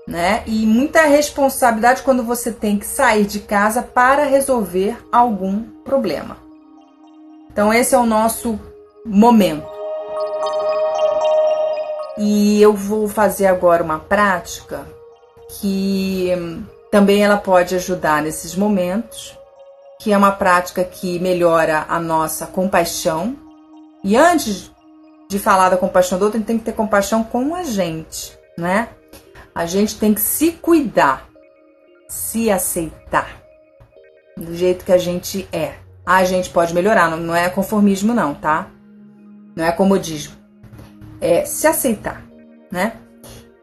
né? 0.08 0.44
E 0.46 0.66
muita 0.66 1.02
responsabilidade 1.02 2.02
quando 2.02 2.24
você 2.24 2.52
tem 2.52 2.80
que 2.80 2.86
sair 2.86 3.26
de 3.26 3.40
casa 3.40 3.82
para 3.82 4.24
resolver 4.24 4.98
algum 5.12 5.62
problema. 5.84 6.38
Então, 7.52 7.74
esse 7.74 7.94
é 7.94 7.98
o 7.98 8.06
nosso 8.06 8.60
momento. 9.06 9.75
E 12.18 12.62
eu 12.62 12.74
vou 12.74 13.10
fazer 13.10 13.46
agora 13.48 13.84
uma 13.84 14.00
prática 14.00 14.88
que 15.60 16.32
também 16.90 17.24
ela 17.24 17.38
pode 17.38 17.76
ajudar 17.76 18.22
nesses 18.22 18.56
momentos, 18.56 19.38
que 20.00 20.14
é 20.14 20.18
uma 20.18 20.32
prática 20.32 20.84
que 20.84 21.20
melhora 21.20 21.86
a 21.90 22.00
nossa 22.00 22.46
compaixão. 22.46 23.36
E 24.02 24.16
antes 24.16 24.72
de 25.30 25.38
falar 25.38 25.70
da 25.70 25.78
compaixão 25.78 26.18
do 26.18 26.26
outro, 26.26 26.38
a 26.38 26.40
gente 26.40 26.48
tem 26.48 26.58
que 26.58 26.64
ter 26.64 26.74
compaixão 26.74 27.22
com 27.24 27.54
a 27.54 27.64
gente, 27.64 28.38
né? 28.58 28.90
A 29.54 29.66
gente 29.66 29.98
tem 29.98 30.14
que 30.14 30.22
se 30.22 30.52
cuidar, 30.52 31.28
se 32.08 32.50
aceitar 32.50 33.42
do 34.38 34.56
jeito 34.56 34.86
que 34.86 34.92
a 34.94 34.98
gente 34.98 35.50
é. 35.52 35.74
A 36.06 36.24
gente 36.24 36.50
pode 36.50 36.74
melhorar, 36.74 37.10
não 37.18 37.36
é 37.36 37.50
conformismo 37.50 38.14
não, 38.14 38.34
tá? 38.34 38.68
Não 39.56 39.66
é 39.66 39.72
comodismo 39.72 40.45
é 41.26 41.46
se 41.46 41.68
aceitar, 41.68 42.24
né? 42.72 42.94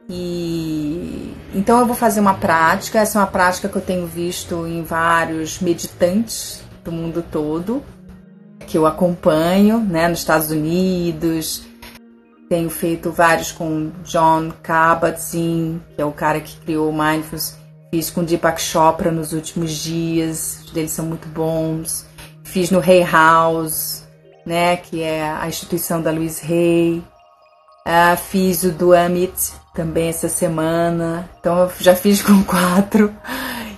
E 0.08 1.34
então 1.54 1.78
eu 1.78 1.86
vou 1.86 1.94
fazer 1.94 2.20
uma 2.20 2.34
prática, 2.34 2.98
essa 2.98 3.18
é 3.18 3.20
uma 3.20 3.28
prática 3.28 3.68
que 3.68 3.76
eu 3.76 3.82
tenho 3.82 4.06
visto 4.06 4.66
em 4.66 4.82
vários 4.82 5.60
meditantes 5.60 6.62
do 6.82 6.90
mundo 6.90 7.22
todo, 7.30 7.82
que 8.66 8.76
eu 8.76 8.86
acompanho, 8.86 9.78
né, 9.78 10.08
nos 10.08 10.20
Estados 10.20 10.50
Unidos. 10.50 11.62
Tenho 12.48 12.68
feito 12.68 13.10
vários 13.10 13.52
com 13.52 13.92
John 14.04 14.52
Kabat-Zinn, 14.62 15.80
que 15.94 16.02
é 16.02 16.04
o 16.04 16.12
cara 16.12 16.40
que 16.40 16.56
criou 16.56 16.90
o 16.90 16.92
Mindfulness. 16.92 17.58
Fiz 17.90 18.10
com 18.10 18.24
Deepak 18.24 18.60
Chopra 18.60 19.10
nos 19.10 19.32
últimos 19.32 19.72
dias, 19.72 20.62
os 20.64 20.70
deles 20.70 20.90
são 20.90 21.04
muito 21.04 21.28
bons. 21.28 22.06
Fiz 22.42 22.70
no 22.70 22.80
Hay 22.80 23.02
House, 23.04 24.04
né, 24.44 24.76
que 24.76 25.02
é 25.02 25.22
a 25.22 25.46
instituição 25.46 26.00
da 26.00 26.10
Louise 26.10 26.42
Hay. 26.50 27.02
Ah, 27.84 28.16
fiz 28.16 28.62
o 28.62 28.70
do 28.70 28.94
Amit 28.94 29.52
também 29.74 30.08
essa 30.08 30.28
semana, 30.28 31.28
então 31.40 31.58
eu 31.58 31.72
já 31.80 31.94
fiz 31.96 32.22
com 32.22 32.42
quatro. 32.44 33.12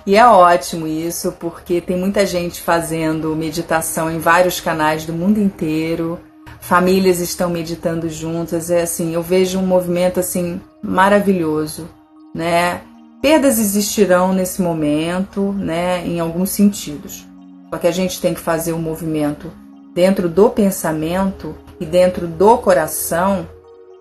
E 0.07 0.17
é 0.17 0.27
ótimo 0.27 0.87
isso, 0.87 1.33
porque 1.33 1.81
tem 1.81 1.97
muita 1.97 2.27
gente 2.27 2.61
fazendo 2.61 3.35
meditação 3.35 4.11
em 4.11 4.19
vários 4.19 4.61
canais 4.61 5.07
do 5.07 5.15
mundo 5.15 5.41
inteiro. 5.41 6.21
Famílias 6.61 7.21
estão 7.21 7.49
meditando 7.49 8.09
juntas, 8.11 8.71
é 8.71 8.83
assim, 8.83 9.15
eu 9.15 9.23
vejo 9.23 9.59
um 9.59 9.67
movimento 9.67 10.21
assim 10.21 10.61
maravilhoso, 10.83 11.89
né? 12.35 12.83
Perdas 13.23 13.59
existirão 13.59 14.35
nesse 14.35 14.61
momento, 14.61 15.53
né, 15.53 16.07
em 16.07 16.21
alguns 16.21 16.51
sentidos. 16.51 17.27
Só 17.71 17.79
que 17.79 17.87
a 17.87 17.91
gente 17.91 18.21
tem 18.21 18.35
que 18.35 18.41
fazer 18.41 18.75
um 18.75 18.79
movimento 18.79 19.51
dentro 19.95 20.29
do 20.29 20.51
pensamento 20.51 21.55
e 21.81 21.87
dentro 21.87 22.27
do 22.27 22.59
coração 22.59 23.49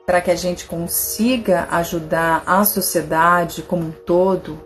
para 0.05 0.21
que 0.21 0.31
a 0.31 0.35
gente 0.35 0.65
consiga 0.65 1.67
ajudar 1.71 2.43
a 2.45 2.63
sociedade 2.65 3.61
como 3.61 3.87
um 3.87 3.91
todo 3.91 4.59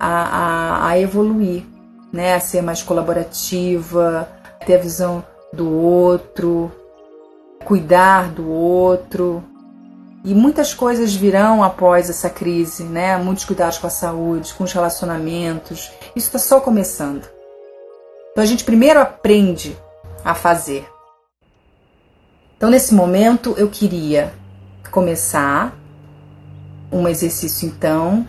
a, 0.00 0.08
a, 0.08 0.88
a 0.88 0.98
evoluir, 0.98 1.64
né? 2.12 2.34
a 2.34 2.40
ser 2.40 2.62
mais 2.62 2.82
colaborativa, 2.82 4.28
ter 4.64 4.76
a 4.76 4.78
visão 4.78 5.24
do 5.52 5.70
outro, 5.70 6.72
cuidar 7.64 8.30
do 8.30 8.48
outro. 8.48 9.42
E 10.24 10.34
muitas 10.34 10.74
coisas 10.74 11.14
virão 11.14 11.62
após 11.62 12.10
essa 12.10 12.28
crise, 12.28 12.82
né? 12.82 13.16
Muitos 13.16 13.44
cuidados 13.44 13.78
com 13.78 13.86
a 13.86 13.90
saúde, 13.90 14.54
com 14.54 14.64
os 14.64 14.72
relacionamentos. 14.72 15.92
Isso 16.16 16.26
está 16.26 16.38
só 16.38 16.58
começando. 16.58 17.28
Então 18.32 18.42
a 18.42 18.46
gente 18.46 18.64
primeiro 18.64 19.00
aprende 19.00 19.76
a 20.24 20.34
fazer. 20.34 20.84
Então 22.56 22.70
nesse 22.70 22.92
momento 22.92 23.54
eu 23.56 23.68
queria 23.68 24.34
começar 24.96 25.76
um 26.90 27.06
exercício 27.06 27.68
então 27.68 28.26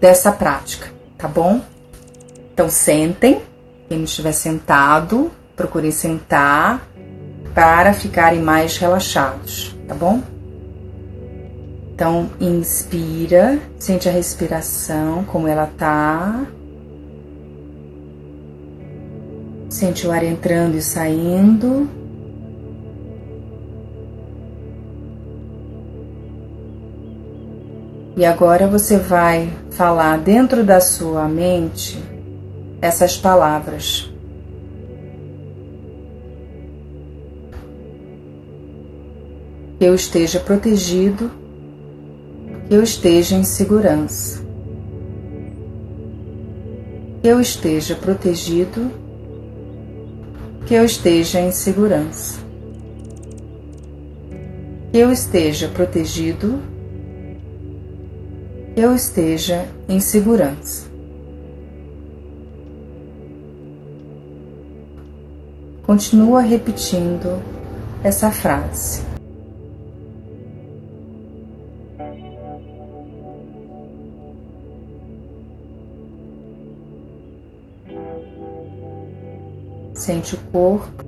dessa 0.00 0.32
prática, 0.32 0.90
tá 1.18 1.28
bom? 1.28 1.60
Então 2.54 2.70
sentem, 2.70 3.42
quem 3.86 4.02
estiver 4.02 4.32
sentado, 4.32 5.30
procure 5.54 5.92
sentar 5.92 6.88
para 7.54 7.92
ficarem 7.92 8.40
mais 8.40 8.78
relaxados, 8.78 9.76
tá 9.86 9.94
bom? 9.94 10.22
Então 11.94 12.30
inspira, 12.40 13.58
sente 13.78 14.08
a 14.08 14.12
respiração 14.12 15.24
como 15.24 15.46
ela 15.46 15.66
tá. 15.76 16.46
Sente 19.68 20.06
o 20.06 20.10
ar 20.10 20.24
entrando 20.24 20.74
e 20.78 20.80
saindo. 20.80 22.05
E 28.16 28.24
agora 28.24 28.66
você 28.66 28.96
vai 28.96 29.52
falar 29.72 30.16
dentro 30.16 30.64
da 30.64 30.80
sua 30.80 31.28
mente 31.28 32.02
essas 32.80 33.14
palavras. 33.14 34.10
Que 39.78 39.84
eu 39.84 39.94
esteja 39.94 40.40
protegido, 40.40 41.30
que 42.66 42.74
eu 42.74 42.82
esteja 42.82 43.36
em 43.36 43.44
segurança. 43.44 44.42
Que 47.20 47.28
eu 47.28 47.38
esteja 47.38 47.94
protegido, 47.94 48.90
que 50.64 50.72
eu 50.72 50.86
esteja 50.86 51.38
em 51.38 51.52
segurança. 51.52 52.40
Que 54.90 54.96
eu 54.96 55.12
esteja 55.12 55.68
protegido, 55.68 56.75
eu 58.76 58.94
esteja 58.94 59.66
em 59.88 59.98
segurança. 59.98 60.86
Continua 65.82 66.42
repetindo 66.42 67.42
essa 68.04 68.30
frase. 68.30 69.00
Sente 79.94 80.34
o 80.34 80.38
corpo. 80.52 81.06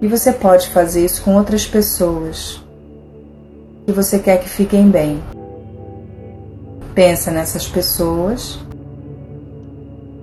E 0.00 0.08
você 0.08 0.32
pode 0.32 0.70
fazer 0.70 1.04
isso 1.04 1.22
com 1.22 1.36
outras 1.36 1.66
pessoas 1.66 2.62
que 3.86 3.92
você 3.92 4.18
quer 4.18 4.38
que 4.38 4.48
fiquem 4.48 4.88
bem. 4.90 5.20
Pensa 6.94 7.30
nessas 7.30 7.66
pessoas 7.66 8.58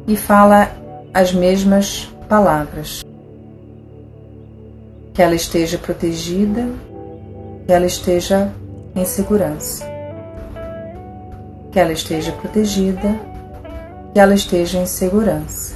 e 0.07 0.15
fala 0.15 0.71
as 1.13 1.33
mesmas 1.33 2.09
palavras. 2.29 3.03
Que 5.13 5.21
ela 5.21 5.35
esteja 5.35 5.77
protegida, 5.77 6.67
que 7.65 7.73
ela 7.73 7.85
esteja 7.85 8.51
em 8.95 9.05
segurança. 9.05 9.85
Que 11.71 11.79
ela 11.79 11.91
esteja 11.91 12.31
protegida, 12.33 13.19
que 14.13 14.19
ela 14.19 14.33
esteja 14.33 14.79
em 14.79 14.85
segurança. 14.85 15.75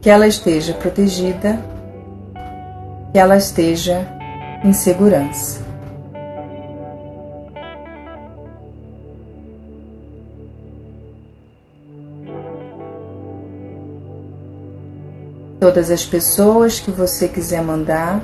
Que 0.00 0.08
ela 0.08 0.26
esteja 0.26 0.72
protegida, 0.74 1.58
que 3.12 3.18
ela 3.18 3.36
esteja 3.36 4.06
em 4.64 4.72
segurança. 4.72 5.67
Todas 15.68 15.90
as 15.90 16.02
pessoas 16.02 16.80
que 16.80 16.90
você 16.90 17.28
quiser 17.28 17.60
mandar. 17.60 18.22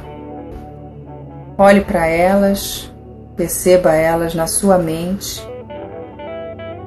Olhe 1.59 1.83
para 1.83 2.07
elas, 2.07 2.91
perceba 3.37 3.93
elas 3.93 4.35
na 4.35 4.47
sua 4.47 4.79
mente 4.79 5.47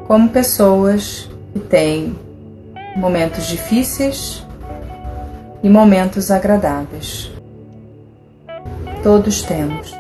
como 0.08 0.30
pessoas 0.30 1.30
que 1.53 1.60
têm 1.60 2.18
momentos 2.95 3.45
difíceis 3.45 4.43
e 5.62 5.70
momentos 5.70 6.32
agradáveis. 6.32 7.30
Todos 9.03 9.43
temos. 9.43 9.96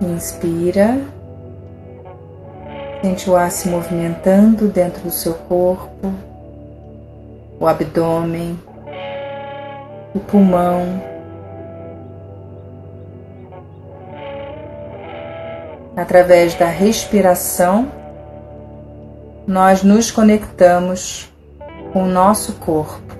Inspira. 0.00 0.98
Sente 3.02 3.28
o 3.28 3.36
ar 3.36 3.50
se 3.50 3.68
movimentando 3.68 4.68
dentro 4.68 5.02
do 5.02 5.10
seu 5.10 5.34
corpo, 5.34 6.12
o 7.58 7.66
abdômen, 7.66 8.58
o 10.14 10.20
pulmão. 10.20 11.02
Através 15.94 16.54
da 16.54 16.66
respiração, 16.66 17.90
nós 19.46 19.82
nos 19.82 20.10
conectamos 20.10 21.30
com 21.92 22.04
o 22.04 22.08
nosso 22.08 22.54
corpo. 22.54 23.16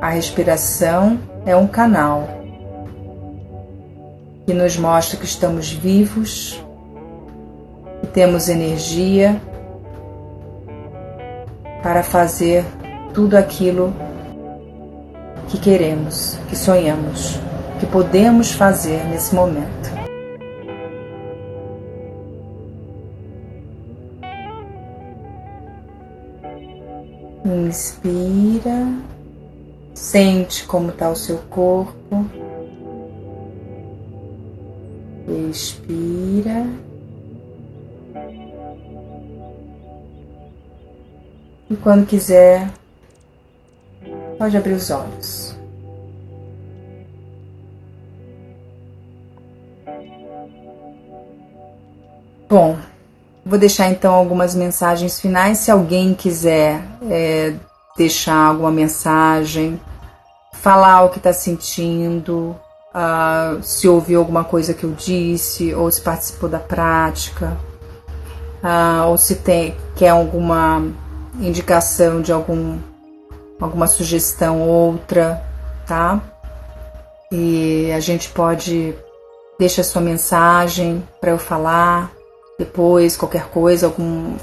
A 0.00 0.10
respiração 0.10 1.18
é 1.46 1.56
um 1.56 1.66
canal 1.66 2.37
que 4.48 4.54
nos 4.54 4.78
mostra 4.78 5.18
que 5.18 5.26
estamos 5.26 5.70
vivos, 5.70 6.58
que 8.00 8.06
temos 8.06 8.48
energia 8.48 9.38
para 11.82 12.02
fazer 12.02 12.64
tudo 13.12 13.36
aquilo 13.36 13.92
que 15.50 15.58
queremos, 15.58 16.38
que 16.48 16.56
sonhamos, 16.56 17.38
que 17.78 17.84
podemos 17.84 18.50
fazer 18.50 19.04
nesse 19.04 19.34
momento. 19.34 19.90
Inspira, 27.44 28.94
sente 29.92 30.64
como 30.64 30.88
está 30.88 31.10
o 31.10 31.16
seu 31.16 31.36
corpo. 31.50 32.47
Expira. 35.28 36.66
E 41.70 41.76
quando 41.76 42.06
quiser, 42.06 42.70
pode 44.38 44.56
abrir 44.56 44.72
os 44.72 44.90
olhos. 44.90 45.54
Bom, 52.48 52.78
vou 53.44 53.58
deixar 53.58 53.90
então 53.90 54.14
algumas 54.14 54.54
mensagens 54.54 55.20
finais. 55.20 55.58
Se 55.58 55.70
alguém 55.70 56.14
quiser 56.14 56.82
é, 57.10 57.52
deixar 57.98 58.46
alguma 58.46 58.70
mensagem, 58.70 59.78
falar 60.54 61.02
o 61.02 61.10
que 61.10 61.18
está 61.18 61.34
sentindo, 61.34 62.56
uh, 62.94 63.62
se 63.62 63.88
ouviu 63.88 64.20
alguma 64.20 64.44
coisa 64.44 64.74
que 64.74 64.84
eu 64.84 64.92
disse, 64.92 65.74
ou 65.74 65.90
se 65.90 66.00
participou 66.00 66.48
da 66.48 66.58
prática, 66.58 67.56
uh, 68.62 69.08
ou 69.08 69.18
se 69.18 69.36
tem 69.36 69.76
quer 69.96 70.10
alguma 70.10 70.82
indicação 71.40 72.20
de 72.20 72.32
algum, 72.32 72.78
alguma 73.60 73.86
sugestão 73.86 74.60
outra, 74.60 75.42
tá? 75.86 76.20
E 77.30 77.90
a 77.92 78.00
gente 78.00 78.28
pode 78.30 78.94
deixa 79.58 79.82
sua 79.82 80.00
mensagem 80.00 81.02
para 81.20 81.32
eu 81.32 81.38
falar 81.38 82.12
depois, 82.58 83.16
qualquer 83.16 83.48
coisa, 83.48 83.86
algum, 83.86 84.36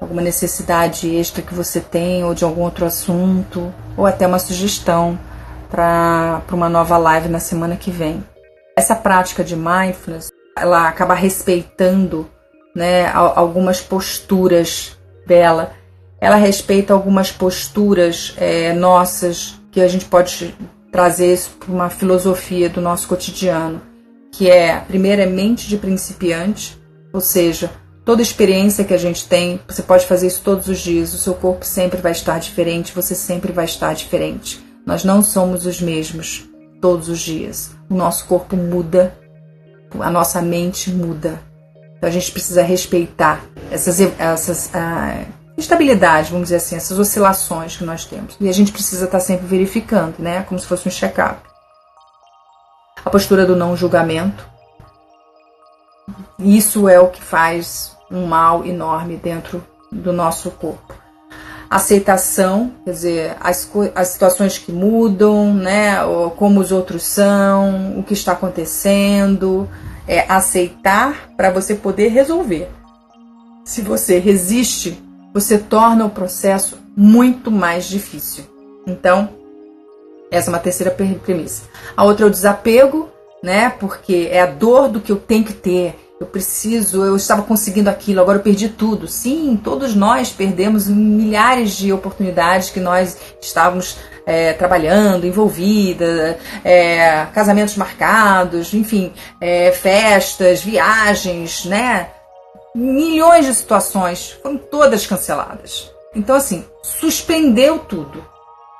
alguma 0.00 0.22
necessidade 0.22 1.14
extra 1.14 1.42
que 1.42 1.54
você 1.54 1.80
tem 1.80 2.24
ou 2.24 2.34
de 2.34 2.44
algum 2.44 2.62
outro 2.62 2.86
assunto, 2.86 3.72
ou 3.96 4.06
até 4.06 4.26
uma 4.26 4.38
sugestão 4.38 5.18
para 5.70 6.42
uma 6.52 6.68
nova 6.68 6.96
live 6.96 7.28
na 7.28 7.38
semana 7.38 7.76
que 7.76 7.90
vem. 7.90 8.24
Essa 8.76 8.94
prática 8.94 9.44
de 9.44 9.56
mindfulness, 9.56 10.30
ela 10.56 10.88
acaba 10.88 11.14
respeitando 11.14 12.28
né, 12.74 13.06
algumas 13.12 13.80
posturas 13.80 14.98
dela. 15.26 15.72
Ela 16.20 16.36
respeita 16.36 16.92
algumas 16.92 17.30
posturas 17.30 18.34
é, 18.36 18.72
nossas 18.72 19.60
que 19.70 19.80
a 19.80 19.88
gente 19.88 20.04
pode 20.04 20.54
trazer 20.90 21.32
isso 21.32 21.50
para 21.58 21.72
uma 21.72 21.90
filosofia 21.90 22.68
do 22.68 22.80
nosso 22.80 23.08
cotidiano, 23.08 23.82
que 24.30 24.48
é, 24.48 24.74
a 24.74 24.80
primeira 24.80 25.24
é 25.24 25.26
mente 25.26 25.68
de 25.68 25.76
principiante, 25.76 26.80
ou 27.12 27.20
seja, 27.20 27.70
toda 28.04 28.22
experiência 28.22 28.84
que 28.84 28.94
a 28.94 28.98
gente 28.98 29.26
tem, 29.26 29.60
você 29.66 29.82
pode 29.82 30.06
fazer 30.06 30.28
isso 30.28 30.42
todos 30.44 30.68
os 30.68 30.78
dias, 30.78 31.12
o 31.12 31.18
seu 31.18 31.34
corpo 31.34 31.64
sempre 31.64 32.00
vai 32.00 32.12
estar 32.12 32.38
diferente, 32.38 32.92
você 32.94 33.14
sempre 33.14 33.52
vai 33.52 33.64
estar 33.64 33.92
diferente. 33.92 34.63
Nós 34.86 35.02
não 35.02 35.22
somos 35.22 35.64
os 35.64 35.80
mesmos 35.80 36.44
todos 36.80 37.08
os 37.08 37.20
dias. 37.20 37.70
O 37.88 37.94
nosso 37.94 38.26
corpo 38.26 38.56
muda, 38.56 39.16
a 39.98 40.10
nossa 40.10 40.42
mente 40.42 40.90
muda. 40.90 41.40
Então 41.96 42.08
a 42.08 42.12
gente 42.12 42.30
precisa 42.30 42.62
respeitar 42.62 43.42
essas, 43.70 43.98
essas 44.18 44.70
instabilidades, 45.56 46.30
vamos 46.30 46.46
dizer 46.46 46.56
assim, 46.56 46.76
essas 46.76 46.98
oscilações 46.98 47.76
que 47.76 47.84
nós 47.84 48.04
temos. 48.04 48.36
E 48.38 48.48
a 48.48 48.52
gente 48.52 48.72
precisa 48.72 49.06
estar 49.06 49.20
sempre 49.20 49.46
verificando, 49.46 50.16
né? 50.18 50.42
Como 50.42 50.60
se 50.60 50.66
fosse 50.66 50.86
um 50.86 50.92
check-up. 50.92 51.40
A 53.02 53.08
postura 53.08 53.46
do 53.46 53.56
não 53.56 53.76
julgamento. 53.76 54.46
Isso 56.38 56.88
é 56.88 57.00
o 57.00 57.08
que 57.08 57.22
faz 57.22 57.96
um 58.10 58.26
mal 58.26 58.66
enorme 58.66 59.16
dentro 59.16 59.64
do 59.90 60.12
nosso 60.12 60.50
corpo 60.50 61.03
aceitação, 61.68 62.72
quer 62.84 62.90
dizer, 62.90 63.36
as, 63.40 63.70
as 63.94 64.08
situações 64.08 64.58
que 64.58 64.72
mudam, 64.72 65.52
né, 65.54 65.96
como 66.36 66.60
os 66.60 66.72
outros 66.72 67.02
são, 67.02 67.98
o 67.98 68.02
que 68.02 68.12
está 68.12 68.32
acontecendo, 68.32 69.68
é 70.06 70.20
aceitar 70.28 71.30
para 71.36 71.50
você 71.50 71.74
poder 71.74 72.08
resolver. 72.08 72.68
Se 73.64 73.80
você 73.80 74.18
resiste, 74.18 75.02
você 75.32 75.58
torna 75.58 76.04
o 76.04 76.10
processo 76.10 76.78
muito 76.96 77.50
mais 77.50 77.86
difícil. 77.86 78.44
Então, 78.86 79.28
essa 80.30 80.50
é 80.50 80.52
uma 80.52 80.58
terceira 80.58 80.90
premissa. 80.90 81.62
A 81.96 82.04
outra 82.04 82.26
é 82.26 82.28
o 82.28 82.30
desapego, 82.30 83.08
né? 83.42 83.70
Porque 83.70 84.28
é 84.30 84.42
a 84.42 84.46
dor 84.46 84.88
do 84.88 85.00
que 85.00 85.10
eu 85.10 85.16
tenho 85.16 85.44
que 85.44 85.52
ter, 85.52 85.96
eu 86.24 86.26
preciso, 86.26 87.04
eu 87.04 87.16
estava 87.16 87.42
conseguindo 87.42 87.90
aquilo, 87.90 88.20
agora 88.20 88.38
eu 88.38 88.42
perdi 88.42 88.68
tudo. 88.68 89.06
Sim, 89.06 89.60
todos 89.62 89.94
nós 89.94 90.30
perdemos 90.30 90.88
milhares 90.88 91.76
de 91.76 91.92
oportunidades 91.92 92.70
que 92.70 92.80
nós 92.80 93.16
estávamos 93.40 93.98
é, 94.26 94.54
trabalhando, 94.54 95.26
envolvida, 95.26 96.38
é, 96.64 97.26
casamentos 97.32 97.76
marcados, 97.76 98.72
enfim, 98.72 99.12
é, 99.40 99.70
festas, 99.70 100.62
viagens, 100.62 101.66
né? 101.66 102.08
Milhões 102.74 103.46
de 103.46 103.54
situações 103.54 104.30
foram 104.42 104.56
todas 104.56 105.06
canceladas. 105.06 105.92
Então, 106.14 106.34
assim, 106.34 106.64
suspendeu 106.82 107.78
tudo. 107.78 108.24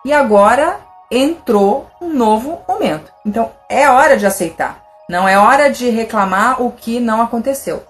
E 0.05 0.13
agora 0.13 0.81
entrou 1.11 1.89
um 2.01 2.13
novo 2.13 2.61
momento. 2.67 3.13
Então, 3.25 3.53
é 3.69 3.89
hora 3.89 4.17
de 4.17 4.27
aceitar. 4.27 4.84
Não 5.09 5.29
é 5.29 5.39
hora 5.39 5.71
de 5.71 5.91
reclamar 5.91 6.63
o 6.63 6.73
que 6.73 6.99
não 6.99 7.21
aconteceu. 7.21 7.85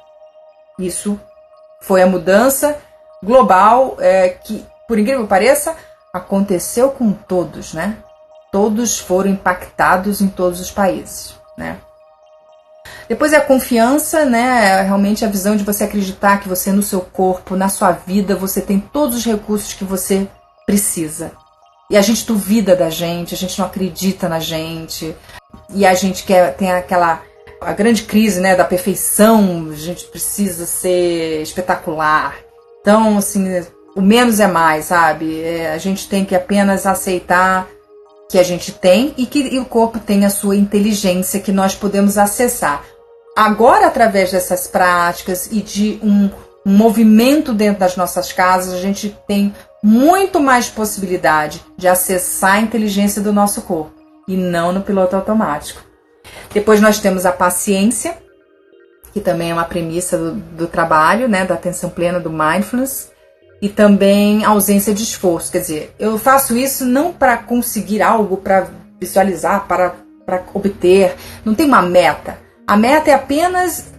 Isso 0.78 1.18
foi 1.80 2.02
a 2.02 2.06
mudança 2.06 2.76
global 3.22 3.96
é, 4.00 4.28
que, 4.30 4.66
por 4.88 4.98
incrível 4.98 5.22
que 5.22 5.28
pareça, 5.28 5.76
aconteceu 6.12 6.90
com 6.90 7.12
todos, 7.12 7.72
né? 7.72 7.96
Todos 8.50 8.98
foram 8.98 9.30
impactados 9.30 10.20
em 10.20 10.28
todos 10.28 10.60
os 10.60 10.70
países, 10.70 11.34
né? 11.56 11.78
Depois 13.08 13.32
é 13.32 13.36
a 13.36 13.44
confiança, 13.44 14.24
né? 14.24 14.80
É 14.80 14.82
realmente 14.82 15.24
a 15.24 15.28
visão 15.28 15.56
de 15.56 15.64
você 15.64 15.84
acreditar 15.84 16.38
que 16.38 16.48
você 16.48 16.72
no 16.72 16.82
seu 16.82 17.00
corpo, 17.00 17.56
na 17.56 17.68
sua 17.68 17.92
vida, 17.92 18.34
você 18.34 18.60
tem 18.60 18.80
todos 18.80 19.18
os 19.18 19.24
recursos 19.24 19.74
que 19.74 19.84
você 19.84 20.26
precisa. 20.66 21.32
E 21.90 21.96
a 21.96 22.02
gente 22.02 22.26
duvida 22.26 22.74
da 22.74 22.88
gente, 22.88 23.34
a 23.34 23.36
gente 23.36 23.58
não 23.58 23.66
acredita 23.66 24.28
na 24.28 24.40
gente, 24.40 25.14
e 25.74 25.84
a 25.84 25.94
gente 25.94 26.24
quer 26.24 26.54
tem 26.54 26.70
aquela 26.70 27.22
a 27.60 27.72
grande 27.72 28.02
crise 28.02 28.40
né, 28.40 28.54
da 28.54 28.64
perfeição, 28.64 29.70
a 29.72 29.76
gente 29.76 30.04
precisa 30.06 30.66
ser 30.66 31.42
espetacular. 31.42 32.36
Então, 32.80 33.16
assim, 33.16 33.64
o 33.96 34.02
menos 34.02 34.38
é 34.38 34.46
mais, 34.46 34.86
sabe? 34.86 35.42
É, 35.42 35.72
a 35.72 35.78
gente 35.78 36.08
tem 36.08 36.24
que 36.24 36.34
apenas 36.34 36.86
aceitar 36.86 37.66
que 38.30 38.38
a 38.38 38.42
gente 38.42 38.72
tem 38.72 39.14
e 39.16 39.26
que 39.26 39.40
e 39.40 39.58
o 39.58 39.64
corpo 39.64 39.98
tem 39.98 40.24
a 40.24 40.30
sua 40.30 40.56
inteligência 40.56 41.40
que 41.40 41.52
nós 41.52 41.74
podemos 41.74 42.18
acessar. 42.18 42.84
Agora, 43.36 43.86
através 43.86 44.30
dessas 44.30 44.66
práticas 44.66 45.48
e 45.50 45.60
de 45.60 45.98
um, 46.02 46.30
um 46.66 46.76
movimento 46.76 47.52
dentro 47.52 47.80
das 47.80 47.96
nossas 47.96 48.32
casas, 48.32 48.74
a 48.74 48.80
gente 48.80 49.16
tem 49.26 49.54
muito 49.82 50.40
mais 50.40 50.68
possibilidade 50.68 51.64
de 51.76 51.88
acessar 51.88 52.54
a 52.54 52.60
inteligência 52.60 53.22
do 53.22 53.32
nosso 53.32 53.62
corpo 53.62 54.03
e 54.26 54.36
não 54.36 54.72
no 54.72 54.82
piloto 54.82 55.16
automático. 55.16 55.82
Depois 56.52 56.80
nós 56.80 56.98
temos 56.98 57.26
a 57.26 57.32
paciência, 57.32 58.16
que 59.12 59.20
também 59.20 59.50
é 59.50 59.54
uma 59.54 59.64
premissa 59.64 60.16
do, 60.16 60.32
do 60.32 60.66
trabalho, 60.66 61.28
né, 61.28 61.44
da 61.44 61.54
atenção 61.54 61.90
plena, 61.90 62.18
do 62.18 62.30
mindfulness, 62.30 63.12
e 63.60 63.68
também 63.68 64.44
ausência 64.44 64.92
de 64.92 65.02
esforço. 65.02 65.52
Quer 65.52 65.60
dizer, 65.60 65.94
eu 65.98 66.18
faço 66.18 66.56
isso 66.56 66.84
não 66.84 67.12
para 67.12 67.36
conseguir 67.36 68.02
algo, 68.02 68.36
para 68.36 68.68
visualizar, 69.00 69.66
para, 69.66 69.94
para 70.26 70.42
obter, 70.52 71.14
não 71.44 71.54
tem 71.54 71.66
uma 71.66 71.82
meta. 71.82 72.38
A 72.66 72.76
meta 72.76 73.10
é 73.10 73.14
apenas 73.14 73.92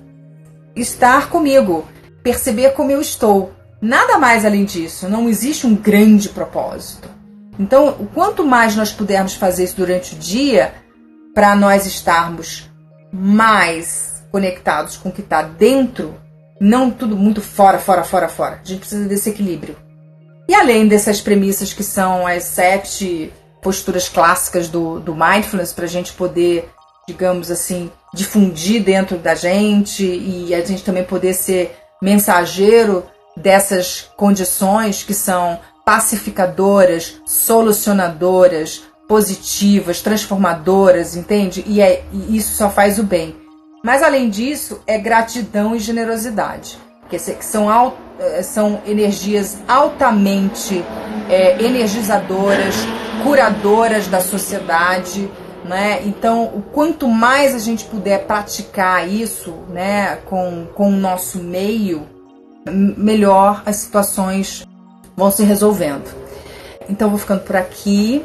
estar 0.76 1.30
comigo, 1.30 1.86
perceber 2.22 2.74
como 2.74 2.92
eu 2.92 3.00
estou. 3.00 3.54
Nada 3.82 4.18
mais 4.18 4.46
além 4.46 4.66
disso, 4.66 5.08
não 5.08 5.30
existe 5.30 5.68
um 5.68 5.76
grande 5.76 6.30
propósito. 6.30 7.15
Então, 7.60 8.10
quanto 8.14 8.46
mais 8.46 8.76
nós 8.76 8.92
pudermos 8.92 9.34
fazer 9.34 9.64
isso 9.64 9.78
durante 9.78 10.16
o 10.16 10.18
dia, 10.18 10.74
para 11.34 11.56
nós 11.56 11.86
estarmos 11.86 12.70
mais 13.12 14.24
conectados 14.32 14.98
com 14.98 15.10
o 15.10 15.12
que 15.12 15.22
está 15.22 15.42
dentro, 15.42 16.16
não 16.60 16.92
tudo 16.92 17.16
muito 17.16 17.42
fora, 17.42 17.80
fora, 17.80 18.04
fora, 18.04 18.28
fora. 18.28 18.60
A 18.64 18.68
gente 18.68 18.80
precisa 18.80 19.08
desse 19.08 19.30
equilíbrio. 19.30 19.78
E 20.48 20.54
além 20.54 20.88
dessas 20.88 21.22
premissas 21.22 21.74
que 21.74 21.84
são 21.84 22.28
as 22.28 22.44
sete 22.44 23.34
posturas 23.62 24.08
clássicas 24.08 24.68
do, 24.68 25.00
do 25.00 25.16
mindfulness, 25.16 25.74
para 25.74 25.86
a 25.86 25.90
gente 25.90 26.14
poder, 26.14 26.70
digamos 27.08 27.50
assim, 27.50 27.92
difundir 28.14 28.84
dentro 28.84 29.18
da 29.18 29.34
gente 29.34 30.06
e 30.06 30.54
a 30.54 30.64
gente 30.64 30.84
também 30.84 31.04
poder 31.04 31.34
ser 31.34 31.76
mensageiro 32.02 33.06
dessas 33.36 34.10
condições 34.16 35.04
que 35.04 35.14
são 35.14 35.60
pacificadoras, 35.86 37.22
solucionadoras, 37.26 38.84
positivas, 39.08 40.02
transformadoras, 40.02 41.16
entende? 41.16 41.64
E, 41.68 41.80
é, 41.80 42.04
e 42.12 42.36
isso 42.36 42.58
só 42.58 42.70
faz 42.70 42.98
o 42.98 43.04
bem. 43.04 43.36
Mas 43.84 44.02
além 44.02 44.32
disso, 44.32 44.82
é 44.88 44.98
gratidão 44.98 45.76
e 45.76 45.80
generosidade, 45.80 46.80
que 47.08 47.20
são, 47.20 47.68
eh, 48.20 48.42
são 48.42 48.82
energias 48.84 49.60
altamente 49.68 50.84
é, 51.30 51.64
energizadoras, 51.64 52.74
curadoras 53.22 54.08
da 54.08 54.20
sociedade. 54.22 55.30
Né? 55.64 56.02
Então, 56.04 56.46
o 56.46 56.64
quanto 56.64 57.08
mais 57.08 57.54
a 57.54 57.60
gente 57.60 57.86
puder 57.86 58.26
praticar 58.26 59.08
isso 59.08 59.54
né, 59.70 60.16
com, 60.26 60.66
com 60.74 60.90
o 60.90 60.98
nosso 60.98 61.38
meio, 61.38 62.08
melhor 62.68 63.62
as 63.68 63.76
situações 63.76 64.66
vão 65.16 65.32
se 65.32 65.44
resolvendo. 65.44 66.14
Então 66.90 67.10
vou 67.10 67.20
ficando 67.20 67.42
por 67.42 67.56
aqui. 67.56 68.24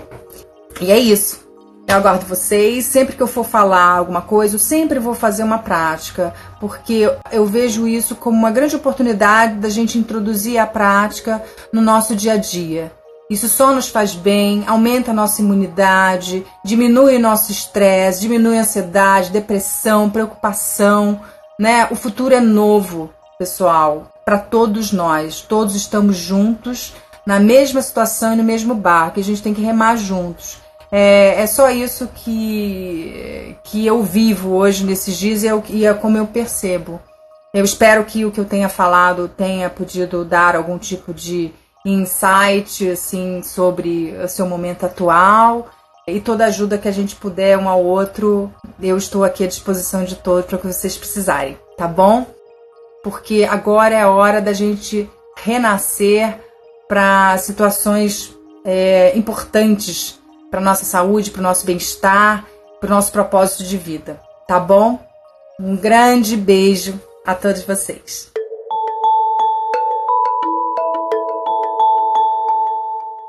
E 0.80 0.90
é 0.90 0.98
isso. 0.98 1.40
Eu 1.86 1.96
aguardo 1.96 2.26
vocês. 2.26 2.84
Sempre 2.84 3.16
que 3.16 3.22
eu 3.22 3.26
for 3.26 3.44
falar 3.44 3.96
alguma 3.96 4.22
coisa, 4.22 4.54
eu 4.54 4.58
sempre 4.58 4.98
vou 4.98 5.14
fazer 5.14 5.42
uma 5.42 5.58
prática, 5.58 6.32
porque 6.60 7.10
eu 7.32 7.46
vejo 7.46 7.86
isso 7.86 8.14
como 8.14 8.36
uma 8.36 8.50
grande 8.50 8.76
oportunidade 8.76 9.54
da 9.54 9.68
gente 9.68 9.98
introduzir 9.98 10.58
a 10.58 10.66
prática 10.66 11.42
no 11.72 11.80
nosso 11.80 12.14
dia 12.14 12.34
a 12.34 12.36
dia. 12.36 12.92
Isso 13.28 13.48
só 13.48 13.72
nos 13.72 13.88
faz 13.88 14.14
bem, 14.14 14.64
aumenta 14.66 15.12
a 15.12 15.14
nossa 15.14 15.40
imunidade, 15.40 16.44
diminui 16.64 17.16
o 17.16 17.20
nosso 17.20 17.52
estresse, 17.52 18.20
diminui 18.20 18.58
a 18.58 18.62
ansiedade, 18.62 19.30
depressão, 19.30 20.10
preocupação, 20.10 21.20
né? 21.58 21.86
O 21.92 21.94
futuro 21.94 22.34
é 22.34 22.40
novo, 22.40 23.10
pessoal 23.38 24.09
para 24.24 24.38
todos 24.38 24.92
nós. 24.92 25.40
Todos 25.40 25.74
estamos 25.74 26.16
juntos 26.16 26.94
na 27.26 27.38
mesma 27.38 27.82
situação 27.82 28.32
e 28.32 28.36
no 28.36 28.44
mesmo 28.44 28.74
barco. 28.74 29.20
A 29.20 29.22
gente 29.22 29.42
tem 29.42 29.54
que 29.54 29.62
remar 29.62 29.96
juntos. 29.96 30.58
É, 30.92 31.42
é 31.42 31.46
só 31.46 31.70
isso 31.70 32.08
que, 32.14 33.56
que 33.64 33.86
eu 33.86 34.02
vivo 34.02 34.56
hoje 34.56 34.84
nesses 34.84 35.16
dias 35.16 35.42
e 35.42 35.48
é, 35.48 35.62
e 35.68 35.86
é 35.86 35.94
como 35.94 36.18
eu 36.18 36.26
percebo. 36.26 37.00
Eu 37.52 37.64
espero 37.64 38.04
que 38.04 38.24
o 38.24 38.30
que 38.30 38.40
eu 38.40 38.44
tenha 38.44 38.68
falado 38.68 39.28
tenha 39.28 39.68
podido 39.70 40.24
dar 40.24 40.56
algum 40.56 40.78
tipo 40.78 41.12
de 41.12 41.52
insight 41.84 42.88
assim 42.90 43.42
sobre 43.42 44.14
o 44.22 44.28
seu 44.28 44.46
momento 44.46 44.84
atual 44.84 45.68
e 46.06 46.20
toda 46.20 46.46
ajuda 46.46 46.78
que 46.78 46.88
a 46.88 46.92
gente 46.92 47.16
puder 47.16 47.58
um 47.58 47.68
ao 47.68 47.84
outro, 47.84 48.52
eu 48.80 48.96
estou 48.96 49.24
aqui 49.24 49.44
à 49.44 49.46
disposição 49.46 50.04
de 50.04 50.16
todos 50.16 50.46
para 50.46 50.56
o 50.56 50.58
que 50.58 50.66
vocês 50.66 50.96
precisarem, 50.96 51.58
tá 51.76 51.86
bom? 51.86 52.26
Porque 53.02 53.46
agora 53.48 53.94
é 53.94 54.02
a 54.02 54.10
hora 54.10 54.40
da 54.40 54.52
gente 54.52 55.08
renascer 55.36 56.38
para 56.88 57.38
situações 57.38 58.36
é, 58.64 59.16
importantes 59.16 60.18
para 60.50 60.60
nossa 60.60 60.84
saúde, 60.84 61.30
para 61.30 61.40
o 61.40 61.42
nosso 61.42 61.64
bem-estar, 61.64 62.44
para 62.80 62.88
o 62.88 62.90
nosso 62.90 63.12
propósito 63.12 63.64
de 63.64 63.76
vida, 63.76 64.20
tá 64.46 64.58
bom? 64.58 64.98
Um 65.58 65.76
grande 65.76 66.36
beijo 66.36 67.00
a 67.24 67.34
todos 67.34 67.62
vocês. 67.62 68.30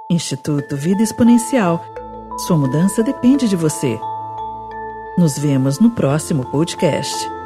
Instituto 0.10 0.76
Vida 0.76 1.04
Exponencial. 1.04 1.84
Sua 2.40 2.58
mudança 2.58 3.04
depende 3.04 3.48
de 3.48 3.56
você. 3.56 4.00
Nos 5.18 5.38
vemos 5.38 5.80
no 5.80 5.92
próximo 5.92 6.50
podcast. 6.50 7.41